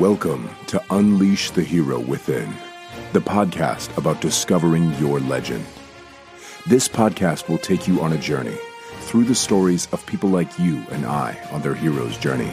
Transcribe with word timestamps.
Welcome 0.00 0.50
to 0.66 0.82
Unleash 0.90 1.52
the 1.52 1.62
Hero 1.62 1.98
Within, 1.98 2.52
the 3.14 3.20
podcast 3.20 3.96
about 3.96 4.20
discovering 4.20 4.92
your 4.96 5.20
legend. 5.20 5.64
This 6.66 6.86
podcast 6.86 7.48
will 7.48 7.56
take 7.56 7.88
you 7.88 8.02
on 8.02 8.12
a 8.12 8.18
journey 8.18 8.58
through 9.00 9.24
the 9.24 9.34
stories 9.34 9.88
of 9.92 10.04
people 10.04 10.28
like 10.28 10.58
you 10.58 10.84
and 10.90 11.06
I 11.06 11.38
on 11.50 11.62
their 11.62 11.74
hero's 11.74 12.18
journey. 12.18 12.52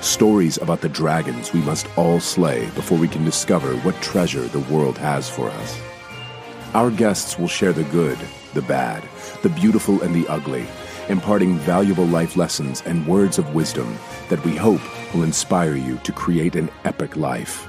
Stories 0.00 0.56
about 0.56 0.80
the 0.80 0.88
dragons 0.88 1.52
we 1.52 1.60
must 1.60 1.86
all 1.98 2.18
slay 2.18 2.70
before 2.70 2.96
we 2.96 3.08
can 3.08 3.26
discover 3.26 3.76
what 3.80 4.00
treasure 4.00 4.48
the 4.48 4.60
world 4.60 4.96
has 4.96 5.28
for 5.28 5.50
us. 5.50 5.78
Our 6.72 6.90
guests 6.90 7.38
will 7.38 7.48
share 7.48 7.74
the 7.74 7.84
good, 7.84 8.16
the 8.54 8.62
bad, 8.62 9.06
the 9.42 9.50
beautiful, 9.50 10.00
and 10.00 10.14
the 10.14 10.26
ugly, 10.28 10.66
imparting 11.10 11.58
valuable 11.58 12.06
life 12.06 12.38
lessons 12.38 12.82
and 12.86 13.06
words 13.06 13.38
of 13.38 13.54
wisdom 13.54 13.98
that 14.30 14.42
we 14.46 14.56
hope 14.56 14.80
will 15.14 15.22
inspire 15.22 15.76
you 15.76 15.96
to 15.98 16.12
create 16.12 16.56
an 16.56 16.68
epic 16.84 17.16
life. 17.16 17.68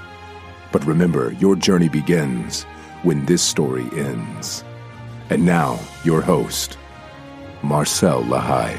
But 0.72 0.86
remember, 0.86 1.32
your 1.34 1.56
journey 1.56 1.90
begins 1.90 2.64
when 3.04 3.26
this 3.26 3.42
story 3.42 3.86
ends. 3.94 4.64
And 5.30 5.46
now, 5.46 5.80
your 6.04 6.22
host, 6.22 6.78
Marcel 7.62 8.24
Lahai. 8.24 8.78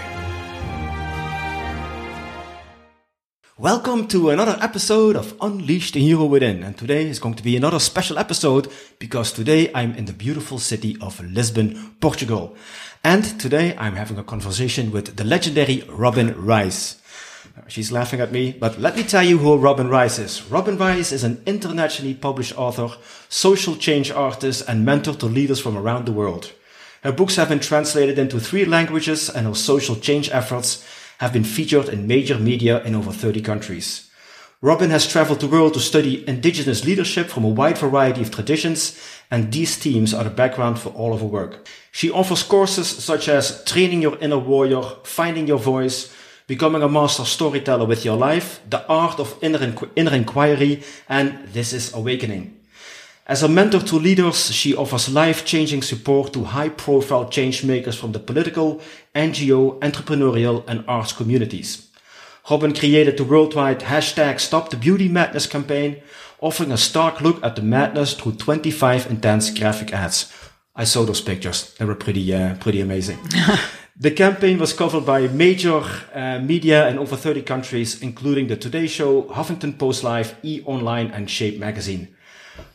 Welcome 3.59 4.07
to 4.09 4.31
another 4.31 4.59
episode 4.61 5.17
of 5.17 5.35
Unleash 5.41 5.93
the 5.93 6.01
Hero 6.01 6.27
Within. 6.27 6.63
And 6.63 6.77
today 6.77 7.09
is 7.09 7.19
going 7.19 7.37
to 7.37 7.43
be 7.43 7.57
another 7.57 7.79
special 7.79 8.19
episode 8.19 8.71
because 8.99 9.33
today 9.33 9.71
I'm 9.75 9.95
in 9.95 10.05
the 10.05 10.13
beautiful 10.13 10.59
city 10.59 10.97
of 11.01 11.19
Lisbon, 11.23 11.97
Portugal. 12.01 12.55
And 13.03 13.25
today 13.41 13.75
I'm 13.79 13.95
having 13.95 14.19
a 14.19 14.25
conversation 14.25 14.91
with 14.91 15.17
the 15.17 15.25
legendary 15.25 15.85
Robin 15.89 16.35
Rice. 16.37 17.01
She's 17.69 17.91
laughing 17.91 18.21
at 18.21 18.33
me, 18.33 18.53
but 18.53 18.79
let 18.79 18.97
me 18.97 19.03
tell 19.03 19.23
you 19.23 19.39
who 19.39 19.57
Robin 19.57 19.89
Rice 19.89 20.19
is. 20.19 20.45
Robin 20.51 20.77
Rice 20.77 21.11
is 21.11 21.25
an 21.25 21.43
internationally 21.47 22.15
published 22.15 22.57
author, 22.59 22.89
social 23.29 23.77
change 23.77 24.11
artist, 24.11 24.63
and 24.69 24.85
mentor 24.85 25.15
to 25.15 25.27
leaders 25.27 25.61
from 25.61 25.77
around 25.77 26.07
the 26.07 26.13
world. 26.13 26.53
Her 27.03 27.13
books 27.13 27.37
have 27.37 27.49
been 27.49 27.61
translated 27.61 28.19
into 28.19 28.41
three 28.41 28.65
languages 28.65 29.31
and 29.31 29.47
her 29.47 29.55
social 29.55 29.97
change 29.97 30.29
efforts 30.31 30.85
have 31.19 31.33
been 31.33 31.45
featured 31.45 31.89
in 31.89 32.07
major 32.07 32.39
media 32.39 32.83
in 32.85 32.95
over 32.95 33.13
30 33.13 33.41
countries. 33.41 34.11
Robin 34.63 34.91
has 34.91 35.07
traveled 35.07 35.41
the 35.41 35.47
world 35.47 35.75
to 35.75 35.81
study 35.81 36.27
indigenous 36.27 36.85
leadership 36.85 37.29
from 37.29 37.45
a 37.45 37.49
wide 37.49 37.79
variety 37.79 38.23
of 38.23 38.31
traditions, 38.31 38.99
and 39.31 39.53
these 39.53 39.77
themes 39.77 40.15
are 40.15 40.25
the 40.25 40.31
background 40.31 40.79
for 40.79 40.89
all 40.91 41.13
of 41.13 41.21
her 41.21 41.27
work. 41.27 41.69
She 41.93 42.11
offers 42.11 42.43
courses 42.43 42.89
such 42.89 43.29
as 43.29 43.63
training 43.65 44.03
your 44.03 44.19
inner 44.19 44.39
warrior, 44.39 44.83
finding 45.05 45.47
your 45.47 45.59
voice, 45.59 46.13
becoming 46.47 46.83
a 46.83 46.89
master 46.89 47.25
storyteller 47.25 47.85
with 47.85 48.05
your 48.05 48.17
life, 48.17 48.61
the 48.69 48.87
art 48.89 49.19
of 49.19 49.37
inner, 49.43 49.59
inqu- 49.59 49.91
inner 49.97 50.15
inquiry, 50.15 50.83
and 51.09 51.49
this 51.53 51.73
is 51.73 51.93
awakening. 51.93 52.57
As 53.27 53.43
a 53.43 53.49
mentor 53.49 53.81
to 53.81 53.97
leaders, 53.97 54.53
she 54.53 54.77
offers 54.77 55.09
life-changing 55.09 55.83
support 55.83 56.33
to 56.33 56.45
high-profile 56.45 57.29
change 57.29 57.65
makers 57.65 57.97
from 57.97 58.13
the 58.13 58.21
political, 58.21 58.81
NGO, 59.17 59.81
entrepreneurial, 59.81 60.63
and 60.69 60.85
arts 60.87 61.13
communities. 61.13 61.89
Robin 62.49 62.73
created 62.73 63.17
the 63.17 63.25
worldwide 63.25 63.81
hashtag 63.81 64.39
Stop 64.39 64.71
the 64.71 64.77
Beauty 64.77 65.09
Madness 65.09 65.49
campaign, 65.49 66.01
offering 66.41 66.71
a 66.71 66.77
stark 66.77 67.21
look 67.21 67.43
at 67.43 67.57
the 67.57 67.63
madness 67.63 68.15
through 68.15 68.37
25 68.37 69.11
intense 69.11 69.51
graphic 69.51 69.93
ads. 69.93 70.33
I 70.77 70.85
saw 70.85 71.05
those 71.05 71.21
pictures. 71.21 71.75
They 71.75 71.85
were 71.85 71.97
pretty, 71.97 72.33
uh, 72.33 72.55
pretty 72.57 72.81
amazing. 72.81 73.19
the 73.99 74.11
campaign 74.11 74.59
was 74.59 74.75
covered 74.75 75.07
by 75.07 75.27
major 75.29 75.83
uh, 76.15 76.39
media 76.39 76.89
in 76.89 76.99
over 76.99 77.17
30 77.17 77.43
countries, 77.43 78.03
including 78.03 78.47
The 78.47 78.57
Today 78.57 78.87
Show, 78.87 79.23
Huffington 79.23 79.79
Post 79.79 80.05
Live, 80.05 80.37
E! 80.43 80.63
Online, 80.67 81.07
and 81.07 81.31
Shape 81.31 81.59
magazine. 81.59 82.15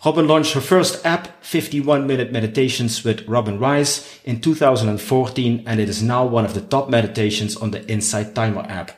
Robin 0.03 0.27
launched 0.27 0.53
her 0.53 0.61
first 0.61 1.05
app, 1.05 1.43
51 1.43 2.07
Minute 2.07 2.31
Meditations 2.31 3.03
with 3.03 3.27
Robin 3.27 3.59
Rice, 3.59 4.19
in 4.23 4.41
2014, 4.41 5.63
and 5.67 5.79
it 5.79 5.89
is 5.89 6.01
now 6.01 6.25
one 6.25 6.45
of 6.45 6.55
the 6.55 6.61
top 6.61 6.89
meditations 6.89 7.55
on 7.55 7.69
the 7.69 7.87
Insight 7.87 8.33
Timer 8.33 8.65
app. 8.67 8.91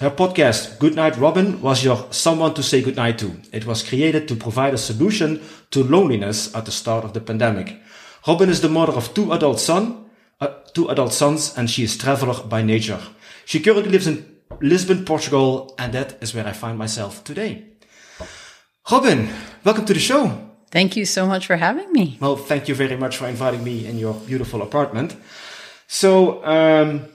Her 0.00 0.10
podcast, 0.10 0.80
Goodnight 0.80 1.16
Robin, 1.16 1.62
was 1.62 1.84
your 1.84 2.08
someone 2.10 2.54
to 2.54 2.62
say 2.64 2.82
goodnight 2.82 3.18
to. 3.20 3.40
It 3.52 3.66
was 3.66 3.88
created 3.88 4.26
to 4.26 4.34
provide 4.34 4.74
a 4.74 4.78
solution 4.78 5.40
to 5.70 5.84
loneliness 5.84 6.52
at 6.56 6.64
the 6.64 6.72
start 6.72 7.04
of 7.04 7.12
the 7.12 7.20
pandemic. 7.20 7.80
Robin 8.26 8.50
is 8.50 8.62
the 8.62 8.68
mother 8.68 8.94
of 8.94 9.14
two 9.14 9.32
adult 9.32 9.60
son, 9.60 9.82
uh, 9.82 10.01
two 10.74 10.88
adult 10.88 11.12
sons, 11.12 11.56
and 11.56 11.70
she 11.70 11.82
is 11.82 11.96
traveler 11.96 12.42
by 12.44 12.62
nature. 12.62 13.00
She 13.44 13.60
currently 13.60 13.90
lives 13.90 14.06
in 14.06 14.24
Lisbon, 14.60 15.04
Portugal, 15.04 15.74
and 15.78 15.92
that 15.92 16.22
is 16.22 16.34
where 16.34 16.46
I 16.46 16.52
find 16.52 16.78
myself 16.78 17.24
today. 17.24 17.64
Robin, 18.90 19.28
welcome 19.64 19.84
to 19.86 19.94
the 19.94 20.00
show. 20.00 20.50
Thank 20.70 20.96
you 20.96 21.04
so 21.04 21.26
much 21.26 21.46
for 21.46 21.56
having 21.56 21.92
me. 21.92 22.16
Well, 22.20 22.36
thank 22.36 22.68
you 22.68 22.74
very 22.74 22.96
much 22.96 23.16
for 23.16 23.28
inviting 23.28 23.62
me 23.62 23.86
in 23.86 23.98
your 23.98 24.14
beautiful 24.14 24.62
apartment. 24.62 25.16
So, 25.86 26.42
um, 26.44 27.06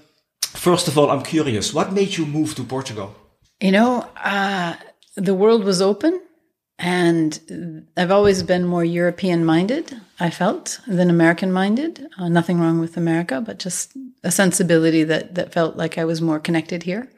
first 0.42 0.88
of 0.88 0.98
all, 0.98 1.10
I'm 1.10 1.24
curious, 1.24 1.74
what 1.74 1.92
made 1.92 2.18
you 2.18 2.26
move 2.26 2.54
to 2.56 2.64
Portugal? 2.64 3.16
You 3.60 3.72
know, 3.72 4.08
uh, 4.24 4.76
the 5.16 5.34
world 5.34 5.64
was 5.64 5.82
open, 5.82 6.22
and 6.80 7.88
I've 7.98 8.12
always 8.12 8.44
been 8.44 8.66
more 8.66 8.86
European 8.86 9.44
minded, 9.44 10.00
I 10.20 10.30
felt, 10.30 10.80
than 10.88 11.10
American 11.10 11.52
minded. 11.52 12.08
Uh, 12.18 12.30
nothing 12.30 12.60
wrong 12.60 12.80
with 12.80 12.98
America, 12.98 13.42
but 13.42 13.58
just 13.58 13.94
a 14.24 14.32
sensibility 14.32 15.04
that, 15.04 15.36
that 15.36 15.54
felt 15.54 15.76
like 15.76 15.98
I 15.98 16.06
was 16.06 16.22
more 16.22 16.40
connected 16.40 16.84
here. 16.84 17.10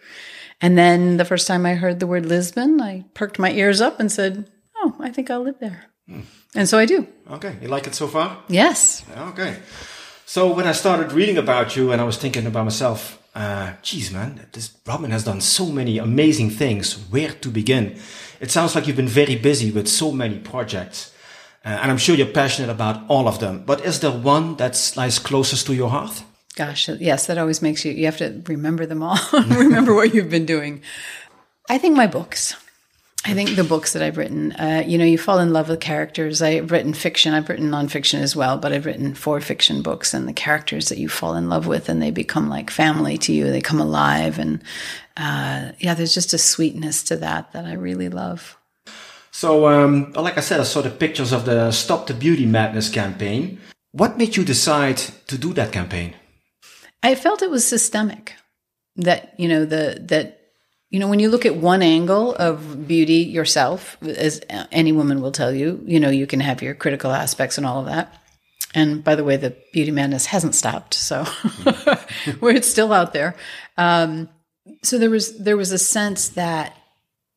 And 0.61 0.77
then 0.77 1.17
the 1.17 1.25
first 1.25 1.47
time 1.47 1.65
I 1.65 1.75
heard 1.75 1.99
the 1.99 2.07
word 2.07 2.25
Lisbon, 2.25 2.81
I 2.81 3.05
perked 3.13 3.39
my 3.39 3.51
ears 3.51 3.81
up 3.81 3.99
and 3.99 4.11
said, 4.11 4.49
Oh, 4.77 4.95
I 4.99 5.09
think 5.09 5.29
I'll 5.29 5.43
live 5.43 5.59
there. 5.59 5.85
Hmm. 6.07 6.21
And 6.55 6.67
so 6.67 6.77
I 6.77 6.85
do. 6.85 7.05
Okay. 7.29 7.57
You 7.61 7.67
like 7.67 7.85
it 7.85 7.95
so 7.95 8.07
far? 8.07 8.37
Yes. 8.47 9.03
Okay. 9.17 9.57
So 10.25 10.53
when 10.53 10.67
I 10.67 10.71
started 10.71 11.11
reading 11.11 11.37
about 11.37 11.75
you 11.75 11.91
and 11.91 12.01
I 12.01 12.05
was 12.05 12.17
thinking 12.17 12.45
about 12.45 12.63
myself, 12.63 13.21
uh, 13.35 13.73
geez, 13.81 14.11
man, 14.11 14.47
this 14.53 14.77
Robin 14.85 15.11
has 15.11 15.23
done 15.23 15.41
so 15.41 15.65
many 15.65 15.97
amazing 15.97 16.49
things. 16.49 16.93
Where 17.09 17.31
to 17.31 17.49
begin? 17.49 17.99
It 18.39 18.51
sounds 18.51 18.75
like 18.75 18.88
you've 18.88 18.95
been 18.95 19.07
very 19.07 19.35
busy 19.35 19.72
with 19.72 19.88
so 19.88 20.11
many 20.11 20.39
projects. 20.39 21.11
Uh, 21.66 21.69
and 21.69 21.91
I'm 21.91 21.97
sure 21.97 22.16
you're 22.16 22.27
passionate 22.27 22.72
about 22.72 23.03
all 23.09 23.27
of 23.27 23.39
them. 23.39 23.63
But 23.66 23.85
is 23.85 24.00
there 24.00 24.11
one 24.11 24.55
that 24.55 24.94
lies 24.95 25.19
closest 25.19 25.66
to 25.67 25.75
your 25.75 25.89
heart? 25.89 26.23
Gosh, 26.55 26.89
yes, 26.89 27.27
that 27.27 27.38
always 27.38 27.61
makes 27.61 27.85
you, 27.85 27.91
you 27.91 28.05
have 28.05 28.17
to 28.17 28.41
remember 28.47 28.85
them 28.85 29.03
all, 29.03 29.17
remember 29.33 29.94
what 29.94 30.13
you've 30.13 30.29
been 30.29 30.45
doing. 30.45 30.81
I 31.69 31.77
think 31.77 31.95
my 31.95 32.07
books. 32.07 32.55
I 33.29 33.35
think 33.35 33.56
the 33.56 33.63
books 33.63 33.94
that 33.94 34.01
I've 34.01 34.17
written, 34.17 34.53
uh, 34.53 34.84
you 34.88 34.97
know, 34.97 35.06
you 35.06 35.19
fall 35.19 35.38
in 35.38 35.53
love 35.53 35.69
with 35.69 35.79
characters. 35.79 36.41
I've 36.41 36.72
written 36.72 36.95
fiction, 36.95 37.35
I've 37.35 37.47
written 37.47 37.69
nonfiction 37.69 38.22
as 38.22 38.35
well, 38.35 38.57
but 38.57 38.73
I've 38.73 38.88
written 38.88 39.13
four 39.13 39.40
fiction 39.40 39.84
books 39.84 40.16
and 40.16 40.28
the 40.28 40.34
characters 40.34 40.90
that 40.90 40.97
you 40.97 41.09
fall 41.09 41.35
in 41.35 41.47
love 41.47 41.68
with 41.68 41.89
and 41.89 42.01
they 42.01 42.09
become 42.09 42.50
like 42.50 42.72
family 42.72 43.19
to 43.19 43.31
you. 43.31 43.51
They 43.51 43.62
come 43.62 43.79
alive. 43.79 44.39
And 44.39 44.63
uh, 45.16 45.73
yeah, 45.78 45.94
there's 45.94 46.16
just 46.16 46.34
a 46.34 46.39
sweetness 46.39 47.03
to 47.03 47.18
that 47.18 47.51
that 47.53 47.66
I 47.66 47.73
really 47.73 48.09
love. 48.09 48.57
So, 49.29 49.68
um, 49.68 50.12
like 50.13 50.39
I 50.39 50.41
said, 50.41 50.59
I 50.59 50.63
saw 50.63 50.81
the 50.81 50.89
pictures 50.89 51.31
of 51.31 51.45
the 51.45 51.72
Stop 51.72 52.07
the 52.07 52.16
Beauty 52.16 52.47
Madness 52.47 52.89
campaign. 52.89 53.62
What 53.91 54.18
made 54.18 54.38
you 54.38 54.44
decide 54.44 54.97
to 55.28 55.38
do 55.38 55.53
that 55.53 55.72
campaign? 55.72 56.16
I 57.03 57.13
felt 57.13 57.44
it 57.44 57.51
was 57.51 57.63
systemic. 57.63 58.34
That 58.95 59.35
you 59.38 59.47
know 59.47 59.66
the 59.66 60.00
that 60.07 60.38
you 60.89 61.00
know 61.00 61.07
when 61.07 61.19
you 61.19 61.29
look 61.29 61.45
at 61.45 61.55
one 61.55 61.81
angle 61.81 62.33
of 62.35 62.88
beauty 62.88 63.17
yourself, 63.23 63.97
as 64.01 64.41
any 64.72 64.91
woman 64.91 65.22
will 65.22 65.31
tell 65.31 65.53
you, 65.53 65.81
you 65.85 66.00
know 66.00 66.09
you 66.09 66.25
can 66.27 66.39
have 66.39 66.61
your 66.61 66.73
critical 66.73 67.11
aspects 67.11 67.57
and 67.57 67.66
all 67.66 67.79
of 67.79 67.85
that. 67.85 68.13
And 68.75 69.03
by 69.03 69.16
the 69.16 69.23
way, 69.23 69.38
the 69.38 69.55
beauty 69.73 69.91
madness 69.91 70.27
hasn't 70.27 70.55
stopped, 70.55 70.94
so 70.94 71.25
it's 72.25 72.67
still 72.67 72.94
out 72.94 73.13
there. 73.13 73.35
Um, 73.77 74.29
so 74.83 74.97
there 74.97 75.09
was 75.09 75.38
there 75.38 75.57
was 75.57 75.71
a 75.71 75.77
sense 75.77 76.30
that 76.30 76.75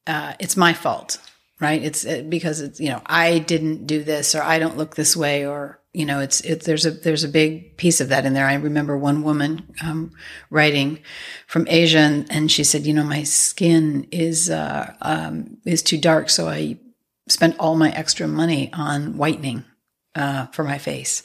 uh, 0.06 0.34
it's 0.38 0.56
my 0.56 0.72
fault, 0.72 1.18
right? 1.60 1.82
It's 1.82 2.04
it, 2.04 2.28
because 2.30 2.60
it's 2.60 2.80
you 2.80 2.88
know 2.88 3.02
I 3.06 3.38
didn't 3.38 3.86
do 3.86 4.02
this 4.02 4.34
or 4.34 4.42
I 4.42 4.58
don't 4.58 4.76
look 4.76 4.94
this 4.94 5.16
way 5.16 5.46
or 5.46 5.78
you 5.92 6.06
know, 6.06 6.20
it's 6.20 6.40
it, 6.40 6.62
there's 6.62 6.86
a 6.86 6.90
there's 6.90 7.24
a 7.24 7.28
big 7.28 7.76
piece 7.76 8.00
of 8.00 8.08
that 8.08 8.24
in 8.24 8.32
there. 8.32 8.46
I 8.46 8.54
remember 8.54 8.96
one 8.96 9.22
woman 9.22 9.74
um, 9.84 10.12
writing 10.48 11.00
from 11.46 11.66
Asia, 11.68 11.98
and, 11.98 12.26
and, 12.30 12.50
she 12.50 12.64
said, 12.64 12.86
you 12.86 12.94
know, 12.94 13.04
my 13.04 13.24
skin 13.24 14.06
is 14.10 14.48
uh, 14.48 14.94
um, 15.02 15.58
is 15.66 15.82
too 15.82 15.98
dark, 15.98 16.30
so 16.30 16.48
I 16.48 16.78
spent 17.28 17.58
all 17.58 17.76
my 17.76 17.90
extra 17.90 18.26
money 18.26 18.72
on 18.72 19.18
whitening 19.18 19.64
uh, 20.14 20.46
for 20.46 20.64
my 20.64 20.78
face. 20.78 21.22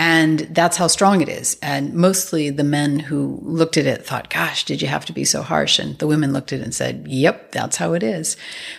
And 0.00 0.38
that's 0.52 0.76
how 0.76 0.86
strong 0.86 1.22
it 1.22 1.28
is. 1.28 1.58
And 1.60 1.92
mostly 1.92 2.50
the 2.50 2.62
men 2.62 3.00
who 3.00 3.40
looked 3.42 3.76
at 3.76 3.84
it 3.84 4.06
thought, 4.06 4.30
gosh, 4.30 4.64
did 4.64 4.80
you 4.80 4.86
have 4.86 5.04
to 5.06 5.12
be 5.12 5.24
so 5.24 5.42
harsh? 5.42 5.80
And 5.80 5.98
the 5.98 6.06
women 6.06 6.32
looked 6.32 6.52
at 6.52 6.60
it 6.60 6.62
and 6.62 6.72
said, 6.72 7.08
yep, 7.08 7.50
that's 7.50 7.78
how 7.78 7.94
it 7.94 8.04
is. 8.04 8.36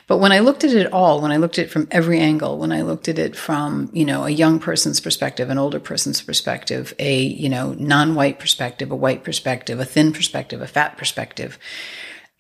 But 0.07 0.19
when 0.19 0.31
I 0.31 0.39
looked 0.39 0.63
at 0.63 0.71
it 0.71 0.93
all, 0.93 1.19
when 1.19 1.33
I 1.33 1.35
looked 1.35 1.59
at 1.59 1.65
it 1.65 1.71
from 1.71 1.89
every 1.91 2.21
angle, 2.21 2.57
when 2.57 2.71
I 2.71 2.83
looked 2.83 3.09
at 3.09 3.19
it 3.19 3.35
from, 3.35 3.89
you 3.91 4.05
know, 4.05 4.23
a 4.23 4.29
young 4.29 4.59
person's 4.59 5.01
perspective, 5.01 5.49
an 5.49 5.57
older 5.57 5.81
person's 5.81 6.21
perspective, 6.21 6.93
a, 6.99 7.21
you 7.21 7.49
know, 7.49 7.73
non-white 7.73 8.39
perspective, 8.39 8.89
a 8.89 8.95
white 8.95 9.25
perspective, 9.25 9.77
a 9.81 9.85
thin 9.85 10.13
perspective, 10.13 10.61
a 10.61 10.67
fat 10.67 10.97
perspective, 10.97 11.59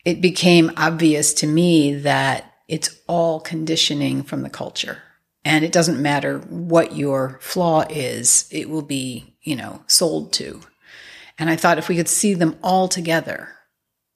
it 0.05 0.21
became 0.21 0.71
obvious 0.77 1.33
to 1.33 1.47
me 1.47 1.95
that 1.95 2.53
it's 2.69 2.97
all 3.07 3.41
conditioning 3.41 4.23
from 4.23 4.41
the 4.41 4.49
culture. 4.49 5.03
And 5.45 5.63
it 5.63 5.71
doesn't 5.71 6.01
matter 6.01 6.39
what 6.49 6.95
your 6.95 7.37
flaw 7.41 7.85
is, 7.89 8.47
it 8.51 8.69
will 8.69 8.81
be, 8.81 9.35
you 9.41 9.55
know, 9.55 9.83
sold 9.87 10.33
to. 10.33 10.61
And 11.37 11.49
I 11.49 11.55
thought 11.55 11.77
if 11.77 11.87
we 11.87 11.95
could 11.95 12.09
see 12.09 12.33
them 12.33 12.57
all 12.61 12.87
together, 12.87 13.49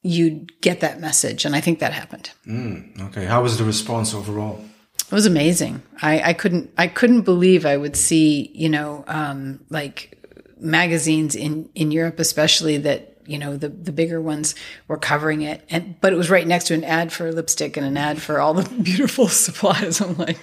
you'd 0.02 0.60
get 0.62 0.82
that 0.82 1.00
message. 1.00 1.46
And 1.46 1.56
I 1.56 1.62
think 1.62 1.80
that 1.80 1.94
happened. 1.94 2.32
Mm, 2.46 3.00
okay. 3.10 3.26
How 3.26 3.42
was 3.42 3.58
the 3.58 3.64
response 3.64 4.14
overall? 4.14 4.64
It 5.00 5.12
was 5.12 5.26
amazing. 5.26 5.82
I, 6.02 6.22
I 6.30 6.34
couldn't 6.34 6.72
I 6.78 6.88
couldn't 6.88 7.22
believe 7.22 7.66
I 7.66 7.78
would 7.78 7.96
see, 7.96 8.52
you 8.54 8.70
know, 8.70 9.04
um, 9.08 9.62
like 9.70 10.20
magazines 10.60 11.36
in, 11.36 11.70
in 11.76 11.92
Europe 11.92 12.20
especially 12.20 12.78
that 12.78 13.14
you 13.26 13.38
know 13.38 13.56
the 13.58 13.70
the 13.70 13.92
bigger 13.92 14.22
ones 14.22 14.56
were 14.88 14.98
covering 14.98 15.42
it 15.42 15.64
and 15.70 16.00
but 16.02 16.14
it 16.14 16.16
was 16.16 16.30
right 16.30 16.48
next 16.48 16.66
to 16.66 16.74
an 16.74 16.84
ad 16.84 17.12
for 17.12 17.32
lipstick 17.32 17.78
and 17.78 17.86
an 17.86 17.98
ad 17.98 18.22
for 18.22 18.40
all 18.40 18.54
the 18.54 18.70
beautiful 18.84 19.28
supplies 19.28 20.02
i'm 20.02 20.18
like 20.18 20.38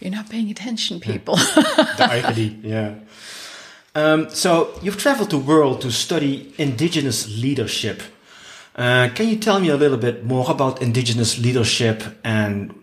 you're 0.00 0.10
not 0.10 0.28
paying 0.28 0.50
attention 0.50 1.00
people. 1.00 1.36
Yeah. 2.62 2.94
Um, 3.94 4.28
so 4.30 4.78
you've 4.82 4.98
traveled 4.98 5.30
the 5.30 5.38
world 5.38 5.80
to 5.80 5.90
study 5.90 6.52
indigenous 6.58 7.28
leadership. 7.28 8.02
Uh, 8.74 9.08
can 9.14 9.28
you 9.28 9.36
tell 9.36 9.58
me 9.58 9.70
a 9.70 9.76
little 9.76 9.96
bit 9.96 10.24
more 10.24 10.50
about 10.50 10.82
indigenous 10.82 11.38
leadership 11.38 12.02
and 12.22 12.74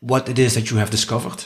what 0.00 0.28
it 0.28 0.38
is 0.38 0.54
that 0.54 0.70
you 0.70 0.76
have 0.76 0.90
discovered 0.90 1.44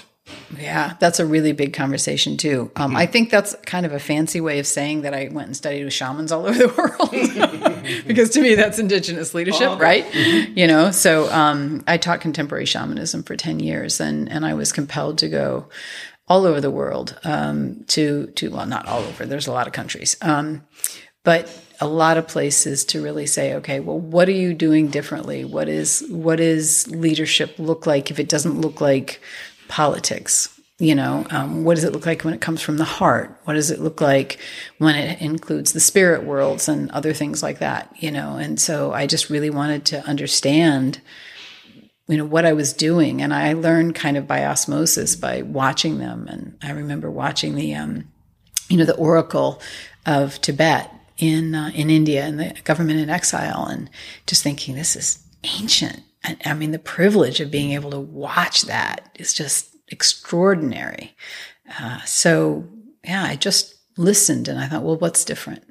yeah, 0.58 0.94
that's 1.00 1.20
a 1.20 1.26
really 1.26 1.52
big 1.52 1.72
conversation 1.72 2.36
too. 2.36 2.70
Um, 2.76 2.90
mm-hmm. 2.90 2.96
I 2.96 3.06
think 3.06 3.30
that's 3.30 3.54
kind 3.66 3.84
of 3.86 3.92
a 3.92 3.98
fancy 3.98 4.40
way 4.40 4.58
of 4.58 4.66
saying 4.66 5.02
that 5.02 5.14
I 5.14 5.28
went 5.32 5.46
and 5.46 5.56
studied 5.56 5.84
with 5.84 5.92
shamans 5.92 6.32
all 6.32 6.46
over 6.46 6.58
the 6.58 6.74
world, 6.76 8.04
because 8.06 8.30
to 8.30 8.40
me 8.40 8.54
that's 8.54 8.78
indigenous 8.78 9.34
leadership, 9.34 9.68
oh, 9.68 9.74
okay. 9.74 9.82
right? 9.82 10.04
Mm-hmm. 10.04 10.58
You 10.58 10.66
know, 10.66 10.90
so 10.90 11.30
um, 11.32 11.84
I 11.86 11.96
taught 11.96 12.20
contemporary 12.20 12.66
shamanism 12.66 13.22
for 13.22 13.36
ten 13.36 13.60
years, 13.60 14.00
and 14.00 14.30
and 14.30 14.44
I 14.46 14.54
was 14.54 14.72
compelled 14.72 15.18
to 15.18 15.28
go 15.28 15.68
all 16.26 16.46
over 16.46 16.60
the 16.60 16.70
world 16.70 17.18
um, 17.24 17.84
to 17.88 18.26
to 18.36 18.50
well, 18.50 18.66
not 18.66 18.86
all 18.86 19.00
over. 19.00 19.26
There's 19.26 19.46
a 19.46 19.52
lot 19.52 19.66
of 19.66 19.72
countries, 19.72 20.16
um, 20.22 20.62
but 21.22 21.48
a 21.80 21.86
lot 21.86 22.16
of 22.16 22.28
places 22.28 22.84
to 22.84 23.02
really 23.02 23.26
say, 23.26 23.54
okay, 23.54 23.80
well, 23.80 23.98
what 23.98 24.28
are 24.28 24.32
you 24.32 24.54
doing 24.54 24.88
differently? 24.88 25.44
What 25.44 25.68
is 25.68 26.04
what 26.08 26.40
is 26.40 26.88
leadership 26.88 27.58
look 27.58 27.86
like 27.86 28.10
if 28.10 28.18
it 28.18 28.28
doesn't 28.28 28.60
look 28.60 28.80
like 28.80 29.20
politics? 29.74 30.48
You 30.78 30.94
know, 30.94 31.26
um, 31.30 31.64
what 31.64 31.74
does 31.74 31.82
it 31.82 31.92
look 31.92 32.06
like 32.06 32.22
when 32.22 32.34
it 32.34 32.40
comes 32.40 32.62
from 32.62 32.78
the 32.78 32.84
heart? 32.84 33.40
What 33.42 33.54
does 33.54 33.72
it 33.72 33.80
look 33.80 34.00
like 34.00 34.38
when 34.78 34.94
it 34.94 35.20
includes 35.20 35.72
the 35.72 35.80
spirit 35.80 36.22
worlds 36.22 36.68
and 36.68 36.90
other 36.92 37.12
things 37.12 37.42
like 37.42 37.58
that? 37.58 37.92
You 37.98 38.12
know, 38.12 38.36
and 38.36 38.60
so 38.60 38.92
I 38.92 39.08
just 39.08 39.30
really 39.30 39.50
wanted 39.50 39.84
to 39.86 40.04
understand, 40.06 41.00
you 42.06 42.16
know, 42.16 42.24
what 42.24 42.44
I 42.44 42.52
was 42.52 42.72
doing, 42.72 43.20
and 43.20 43.34
I 43.34 43.54
learned 43.54 43.96
kind 43.96 44.16
of 44.16 44.28
by 44.28 44.44
osmosis 44.44 45.16
by 45.16 45.42
watching 45.42 45.98
them. 45.98 46.28
And 46.28 46.56
I 46.62 46.70
remember 46.70 47.10
watching 47.10 47.56
the, 47.56 47.74
um, 47.74 48.04
you 48.68 48.76
know, 48.76 48.84
the 48.84 48.96
Oracle 48.96 49.60
of 50.06 50.40
Tibet 50.40 50.88
in 51.18 51.54
uh, 51.56 51.72
in 51.74 51.90
India 51.90 52.24
and 52.24 52.38
the 52.38 52.54
government 52.62 53.00
in 53.00 53.10
exile, 53.10 53.66
and 53.66 53.90
just 54.26 54.44
thinking 54.44 54.76
this 54.76 54.94
is 54.94 55.18
ancient 55.42 56.00
I 56.44 56.54
mean, 56.54 56.70
the 56.70 56.78
privilege 56.78 57.40
of 57.40 57.50
being 57.50 57.72
able 57.72 57.90
to 57.90 58.00
watch 58.00 58.62
that 58.62 59.10
is 59.18 59.34
just 59.34 59.76
extraordinary. 59.88 61.14
Uh, 61.78 62.00
so, 62.00 62.66
yeah, 63.04 63.24
I 63.24 63.36
just 63.36 63.74
listened 63.96 64.48
and 64.48 64.58
I 64.58 64.66
thought, 64.66 64.82
well, 64.82 64.96
what's 64.96 65.24
different? 65.24 65.64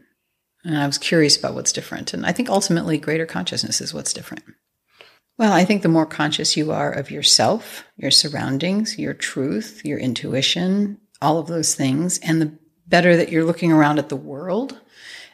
And 0.63 0.77
I 0.77 0.85
was 0.85 0.97
curious 0.97 1.37
about 1.37 1.55
what's 1.55 1.73
different. 1.73 2.13
And 2.13 2.25
I 2.25 2.31
think 2.31 2.49
ultimately, 2.49 2.97
greater 2.97 3.25
consciousness 3.25 3.81
is 3.81 3.93
what's 3.93 4.13
different. 4.13 4.43
Well, 5.37 5.51
I 5.51 5.65
think 5.65 5.81
the 5.81 5.89
more 5.89 6.05
conscious 6.05 6.55
you 6.55 6.71
are 6.71 6.91
of 6.91 7.09
yourself, 7.09 7.83
your 7.97 8.11
surroundings, 8.11 8.99
your 8.99 9.13
truth, 9.13 9.81
your 9.83 9.97
intuition, 9.97 10.99
all 11.21 11.39
of 11.39 11.47
those 11.47 11.73
things, 11.73 12.19
and 12.19 12.39
the 12.39 12.57
better 12.85 13.17
that 13.17 13.29
you're 13.29 13.43
looking 13.43 13.71
around 13.71 13.97
at 13.97 14.09
the 14.09 14.15
world 14.15 14.79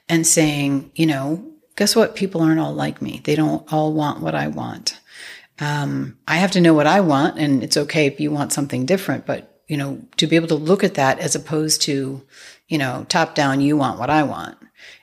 and 0.08 0.26
saying, 0.26 0.92
you 0.96 1.06
know, 1.06 1.52
guess 1.76 1.96
what? 1.96 2.16
People 2.16 2.42
aren't 2.42 2.60
all 2.60 2.74
like 2.74 3.02
me. 3.02 3.22
They 3.24 3.36
don't 3.36 3.72
all 3.72 3.94
want 3.94 4.22
what 4.22 4.36
I 4.36 4.48
want 4.48 5.00
um, 5.60 6.18
I 6.28 6.36
have 6.36 6.52
to 6.52 6.62
know 6.62 6.74
what 6.74 6.88
I 6.88 7.02
want, 7.02 7.38
and 7.38 7.64
it's 7.64 7.78
okay 7.78 8.06
if 8.06 8.20
you 8.20 8.32
want 8.32 8.54
something 8.54 8.86
different. 8.86 9.26
But 9.26 9.62
you 9.68 9.78
know, 9.78 10.02
to 10.18 10.28
be 10.28 10.36
able 10.36 10.48
to 10.50 10.56
look 10.56 10.84
at 10.84 10.96
that 10.96 11.20
as 11.20 11.36
opposed 11.36 11.82
to, 11.84 12.26
you 12.68 12.78
know, 12.78 13.06
top 13.10 13.36
down, 13.36 13.62
you 13.62 13.78
want 13.78 14.00
what 14.00 14.10
I 14.10 14.24
want, 14.24 14.58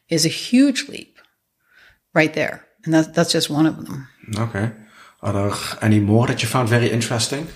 is 0.08 0.26
a 0.26 0.30
huge 0.30 0.88
leap, 0.88 1.18
right 2.14 2.34
there. 2.34 2.66
And 2.84 2.94
that's 2.94 3.08
that's 3.08 3.32
just 3.32 3.50
one 3.50 3.66
of 3.66 3.84
them. 3.84 4.08
Okay. 4.36 4.72
Are 5.22 5.32
there 5.32 5.52
any 5.82 6.00
more 6.00 6.26
that 6.26 6.42
you 6.42 6.48
found 6.48 6.68
very 6.68 6.88
interesting? 6.88 7.48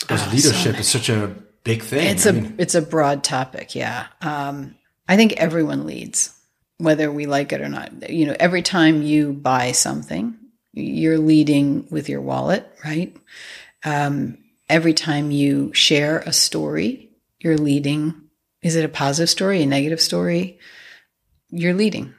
Because 0.00 0.26
oh, 0.26 0.30
leadership 0.30 0.74
so 0.74 0.80
is 0.80 0.88
such 0.88 1.08
a 1.08 1.34
big 1.62 1.82
thing. 1.82 2.06
It's 2.06 2.26
I 2.26 2.30
a 2.30 2.32
mean. 2.32 2.54
it's 2.58 2.74
a 2.74 2.82
broad 2.82 3.24
topic. 3.24 3.74
Yeah. 3.74 4.06
Um, 4.20 4.76
I 5.08 5.16
think 5.16 5.34
everyone 5.34 5.86
leads, 5.86 6.34
whether 6.78 7.10
we 7.10 7.26
like 7.26 7.52
it 7.52 7.60
or 7.60 7.68
not. 7.68 8.10
You 8.10 8.26
know, 8.26 8.36
every 8.38 8.62
time 8.62 9.02
you 9.02 9.32
buy 9.32 9.72
something, 9.72 10.36
you're 10.74 11.18
leading 11.18 11.86
with 11.90 12.08
your 12.08 12.20
wallet, 12.20 12.66
right? 12.84 13.16
Um, 13.84 14.38
every 14.68 14.94
time 14.94 15.30
you 15.30 15.72
share 15.72 16.18
a 16.20 16.32
story, 16.32 17.10
you're 17.38 17.58
leading. 17.58 18.14
Is 18.62 18.76
it 18.76 18.84
a 18.84 18.88
positive 18.88 19.30
story, 19.30 19.62
a 19.62 19.66
negative 19.66 20.00
story? 20.00 20.58
You're 21.50 21.74
leading. 21.74 22.14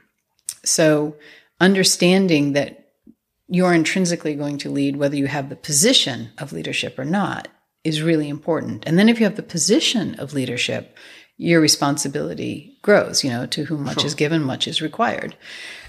So 0.64 1.16
understanding 1.60 2.54
that 2.54 2.92
you're 3.48 3.74
intrinsically 3.74 4.34
going 4.34 4.58
to 4.58 4.70
lead, 4.70 4.96
whether 4.96 5.16
you 5.16 5.26
have 5.26 5.48
the 5.48 5.56
position 5.56 6.30
of 6.38 6.52
leadership 6.52 6.98
or 6.98 7.04
not, 7.04 7.48
is 7.84 8.02
really 8.02 8.28
important. 8.28 8.84
And 8.86 8.98
then 8.98 9.08
if 9.08 9.20
you 9.20 9.26
have 9.26 9.36
the 9.36 9.42
position 9.42 10.18
of 10.18 10.32
leadership, 10.32 10.96
your 11.36 11.60
responsibility 11.60 12.76
grows, 12.82 13.22
you 13.22 13.30
know, 13.30 13.46
to 13.46 13.64
whom 13.64 13.84
much 13.84 14.00
sure. 14.00 14.06
is 14.06 14.14
given, 14.14 14.42
much 14.42 14.66
is 14.66 14.82
required. 14.82 15.36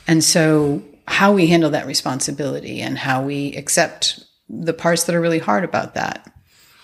And 0.07 0.23
so 0.23 0.83
how 1.07 1.31
we 1.31 1.47
handle 1.47 1.69
that 1.71 1.87
responsibility 1.87 2.81
and 2.81 2.97
how 2.97 3.23
we 3.23 3.55
accept 3.55 4.23
the 4.49 4.73
parts 4.73 5.05
that 5.05 5.15
are 5.15 5.21
really 5.21 5.39
hard 5.39 5.63
about 5.63 5.93
that. 5.95 6.31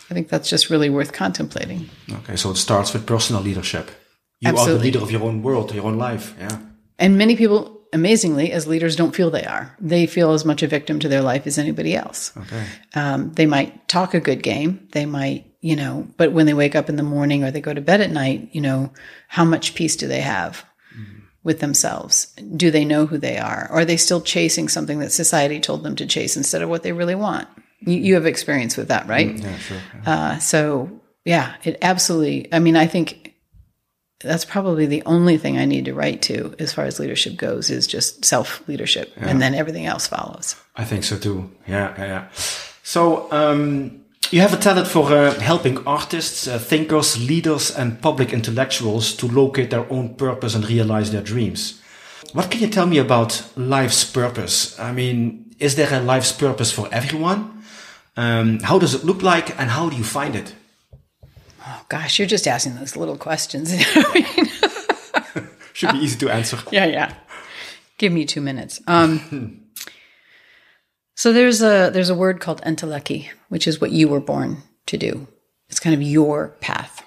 I 0.09 0.13
think 0.13 0.29
that's 0.29 0.49
just 0.49 0.69
really 0.69 0.89
worth 0.89 1.11
contemplating. 1.13 1.89
Okay, 2.11 2.35
so 2.35 2.51
it 2.51 2.57
starts 2.57 2.93
with 2.93 3.05
personal 3.05 3.41
leadership. 3.41 3.91
You 4.39 4.49
Absolutely. 4.49 4.73
are 4.73 4.77
the 4.77 4.83
leader 4.83 4.99
of 4.99 5.11
your 5.11 5.23
own 5.23 5.41
world, 5.41 5.73
your 5.73 5.85
own 5.85 5.97
life. 5.97 6.35
Yeah. 6.39 6.59
And 6.99 7.17
many 7.17 7.35
people, 7.35 7.81
amazingly, 7.93 8.51
as 8.51 8.67
leaders, 8.67 8.95
don't 8.95 9.15
feel 9.15 9.29
they 9.29 9.45
are. 9.45 9.75
They 9.79 10.05
feel 10.05 10.33
as 10.33 10.45
much 10.45 10.63
a 10.63 10.67
victim 10.67 10.99
to 10.99 11.09
their 11.09 11.21
life 11.21 11.47
as 11.47 11.57
anybody 11.57 11.95
else. 11.95 12.35
Okay. 12.37 12.65
Um, 12.93 13.31
they 13.33 13.45
might 13.45 13.87
talk 13.87 14.13
a 14.13 14.19
good 14.19 14.43
game. 14.43 14.87
They 14.91 15.05
might, 15.05 15.45
you 15.61 15.75
know, 15.75 16.07
but 16.17 16.33
when 16.33 16.45
they 16.45 16.53
wake 16.53 16.75
up 16.75 16.89
in 16.89 16.97
the 16.97 17.03
morning 17.03 17.43
or 17.43 17.51
they 17.51 17.61
go 17.61 17.73
to 17.73 17.81
bed 17.81 18.01
at 18.01 18.11
night, 18.11 18.49
you 18.51 18.61
know, 18.61 18.91
how 19.27 19.45
much 19.45 19.75
peace 19.75 19.95
do 19.95 20.07
they 20.07 20.21
have? 20.21 20.65
With 21.43 21.59
themselves? 21.59 22.27
Do 22.55 22.71
they 22.71 22.85
know 22.85 23.05
who 23.05 23.17
they 23.17 23.37
are? 23.37 23.67
Or 23.69 23.79
are 23.79 23.85
they 23.85 23.97
still 23.97 24.21
chasing 24.21 24.69
something 24.69 24.99
that 24.99 25.11
society 25.11 25.59
told 25.59 25.83
them 25.83 25.95
to 25.97 26.05
chase 26.05 26.37
instead 26.37 26.61
of 26.61 26.69
what 26.69 26.83
they 26.83 26.91
really 26.91 27.15
want? 27.15 27.47
You, 27.81 27.95
you 27.97 28.13
have 28.15 28.25
experience 28.25 28.77
with 28.77 28.87
that, 28.87 29.07
right? 29.07 29.29
Mm, 29.29 29.43
yeah, 29.43 29.57
sure. 29.57 29.81
Uh, 30.05 30.39
so, 30.39 31.01
yeah, 31.25 31.55
it 31.63 31.77
absolutely, 31.81 32.51
I 32.53 32.59
mean, 32.59 32.75
I 32.75 32.87
think 32.87 33.33
that's 34.21 34.45
probably 34.45 34.85
the 34.85 35.03
only 35.05 35.37
thing 35.37 35.57
I 35.57 35.65
need 35.65 35.85
to 35.85 35.93
write 35.93 36.21
to 36.23 36.55
as 36.59 36.73
far 36.73 36.85
as 36.85 36.99
leadership 36.99 37.35
goes 37.35 37.69
is 37.69 37.85
just 37.85 38.23
self 38.23 38.65
leadership, 38.67 39.13
yeah. 39.17 39.27
and 39.27 39.41
then 39.41 39.53
everything 39.53 39.85
else 39.85 40.07
follows. 40.07 40.55
I 40.75 40.85
think 40.85 41.03
so 41.03 41.17
too. 41.17 41.51
Yeah, 41.67 41.93
yeah. 41.97 42.27
So, 42.83 43.31
um, 43.31 44.02
you 44.31 44.41
have 44.41 44.53
a 44.53 44.57
talent 44.57 44.87
for 44.87 45.11
uh, 45.11 45.39
helping 45.39 45.85
artists, 45.87 46.47
uh, 46.47 46.59
thinkers, 46.59 47.17
leaders, 47.27 47.71
and 47.71 48.01
public 48.01 48.33
intellectuals 48.33 49.15
to 49.15 49.27
locate 49.27 49.69
their 49.69 49.91
own 49.91 50.15
purpose 50.15 50.55
and 50.55 50.67
realize 50.67 51.11
their 51.11 51.21
dreams. 51.21 51.81
What 52.33 52.49
can 52.49 52.61
you 52.61 52.67
tell 52.67 52.85
me 52.87 52.97
about 52.97 53.43
life's 53.55 54.03
purpose? 54.03 54.79
I 54.79 54.91
mean, 54.91 55.53
is 55.59 55.75
there 55.75 55.93
a 55.93 55.99
life's 55.99 56.31
purpose 56.31 56.71
for 56.71 56.87
everyone? 56.91 57.63
Um, 58.15 58.59
how 58.59 58.79
does 58.79 58.93
it 58.93 59.03
look 59.03 59.21
like, 59.21 59.59
and 59.59 59.69
how 59.71 59.89
do 59.89 59.95
you 59.95 60.03
find 60.03 60.35
it? 60.35 60.53
Oh 61.65 61.85
gosh, 61.89 62.19
you're 62.19 62.27
just 62.27 62.47
asking 62.47 62.75
those 62.75 62.95
little 62.95 63.17
questions. 63.17 63.73
Should 65.73 65.93
be 65.93 65.99
easy 65.99 66.17
to 66.19 66.29
answer. 66.29 66.57
Yeah, 66.71 66.85
yeah. 66.85 67.13
Give 67.97 68.11
me 68.13 68.25
two 68.25 68.41
minutes. 68.41 68.81
Um, 68.87 69.61
So 71.23 71.31
there's 71.31 71.61
a 71.61 71.89
there's 71.89 72.09
a 72.09 72.15
word 72.15 72.41
called 72.41 72.61
entelechy, 72.63 73.29
which 73.47 73.65
is 73.65 73.79
what 73.79 73.93
you 73.93 74.09
were 74.09 74.19
born 74.19 74.57
to 74.87 74.97
do. 74.97 75.25
It's 75.69 75.79
kind 75.79 75.93
of 75.93 76.01
your 76.01 76.49
path. 76.59 77.01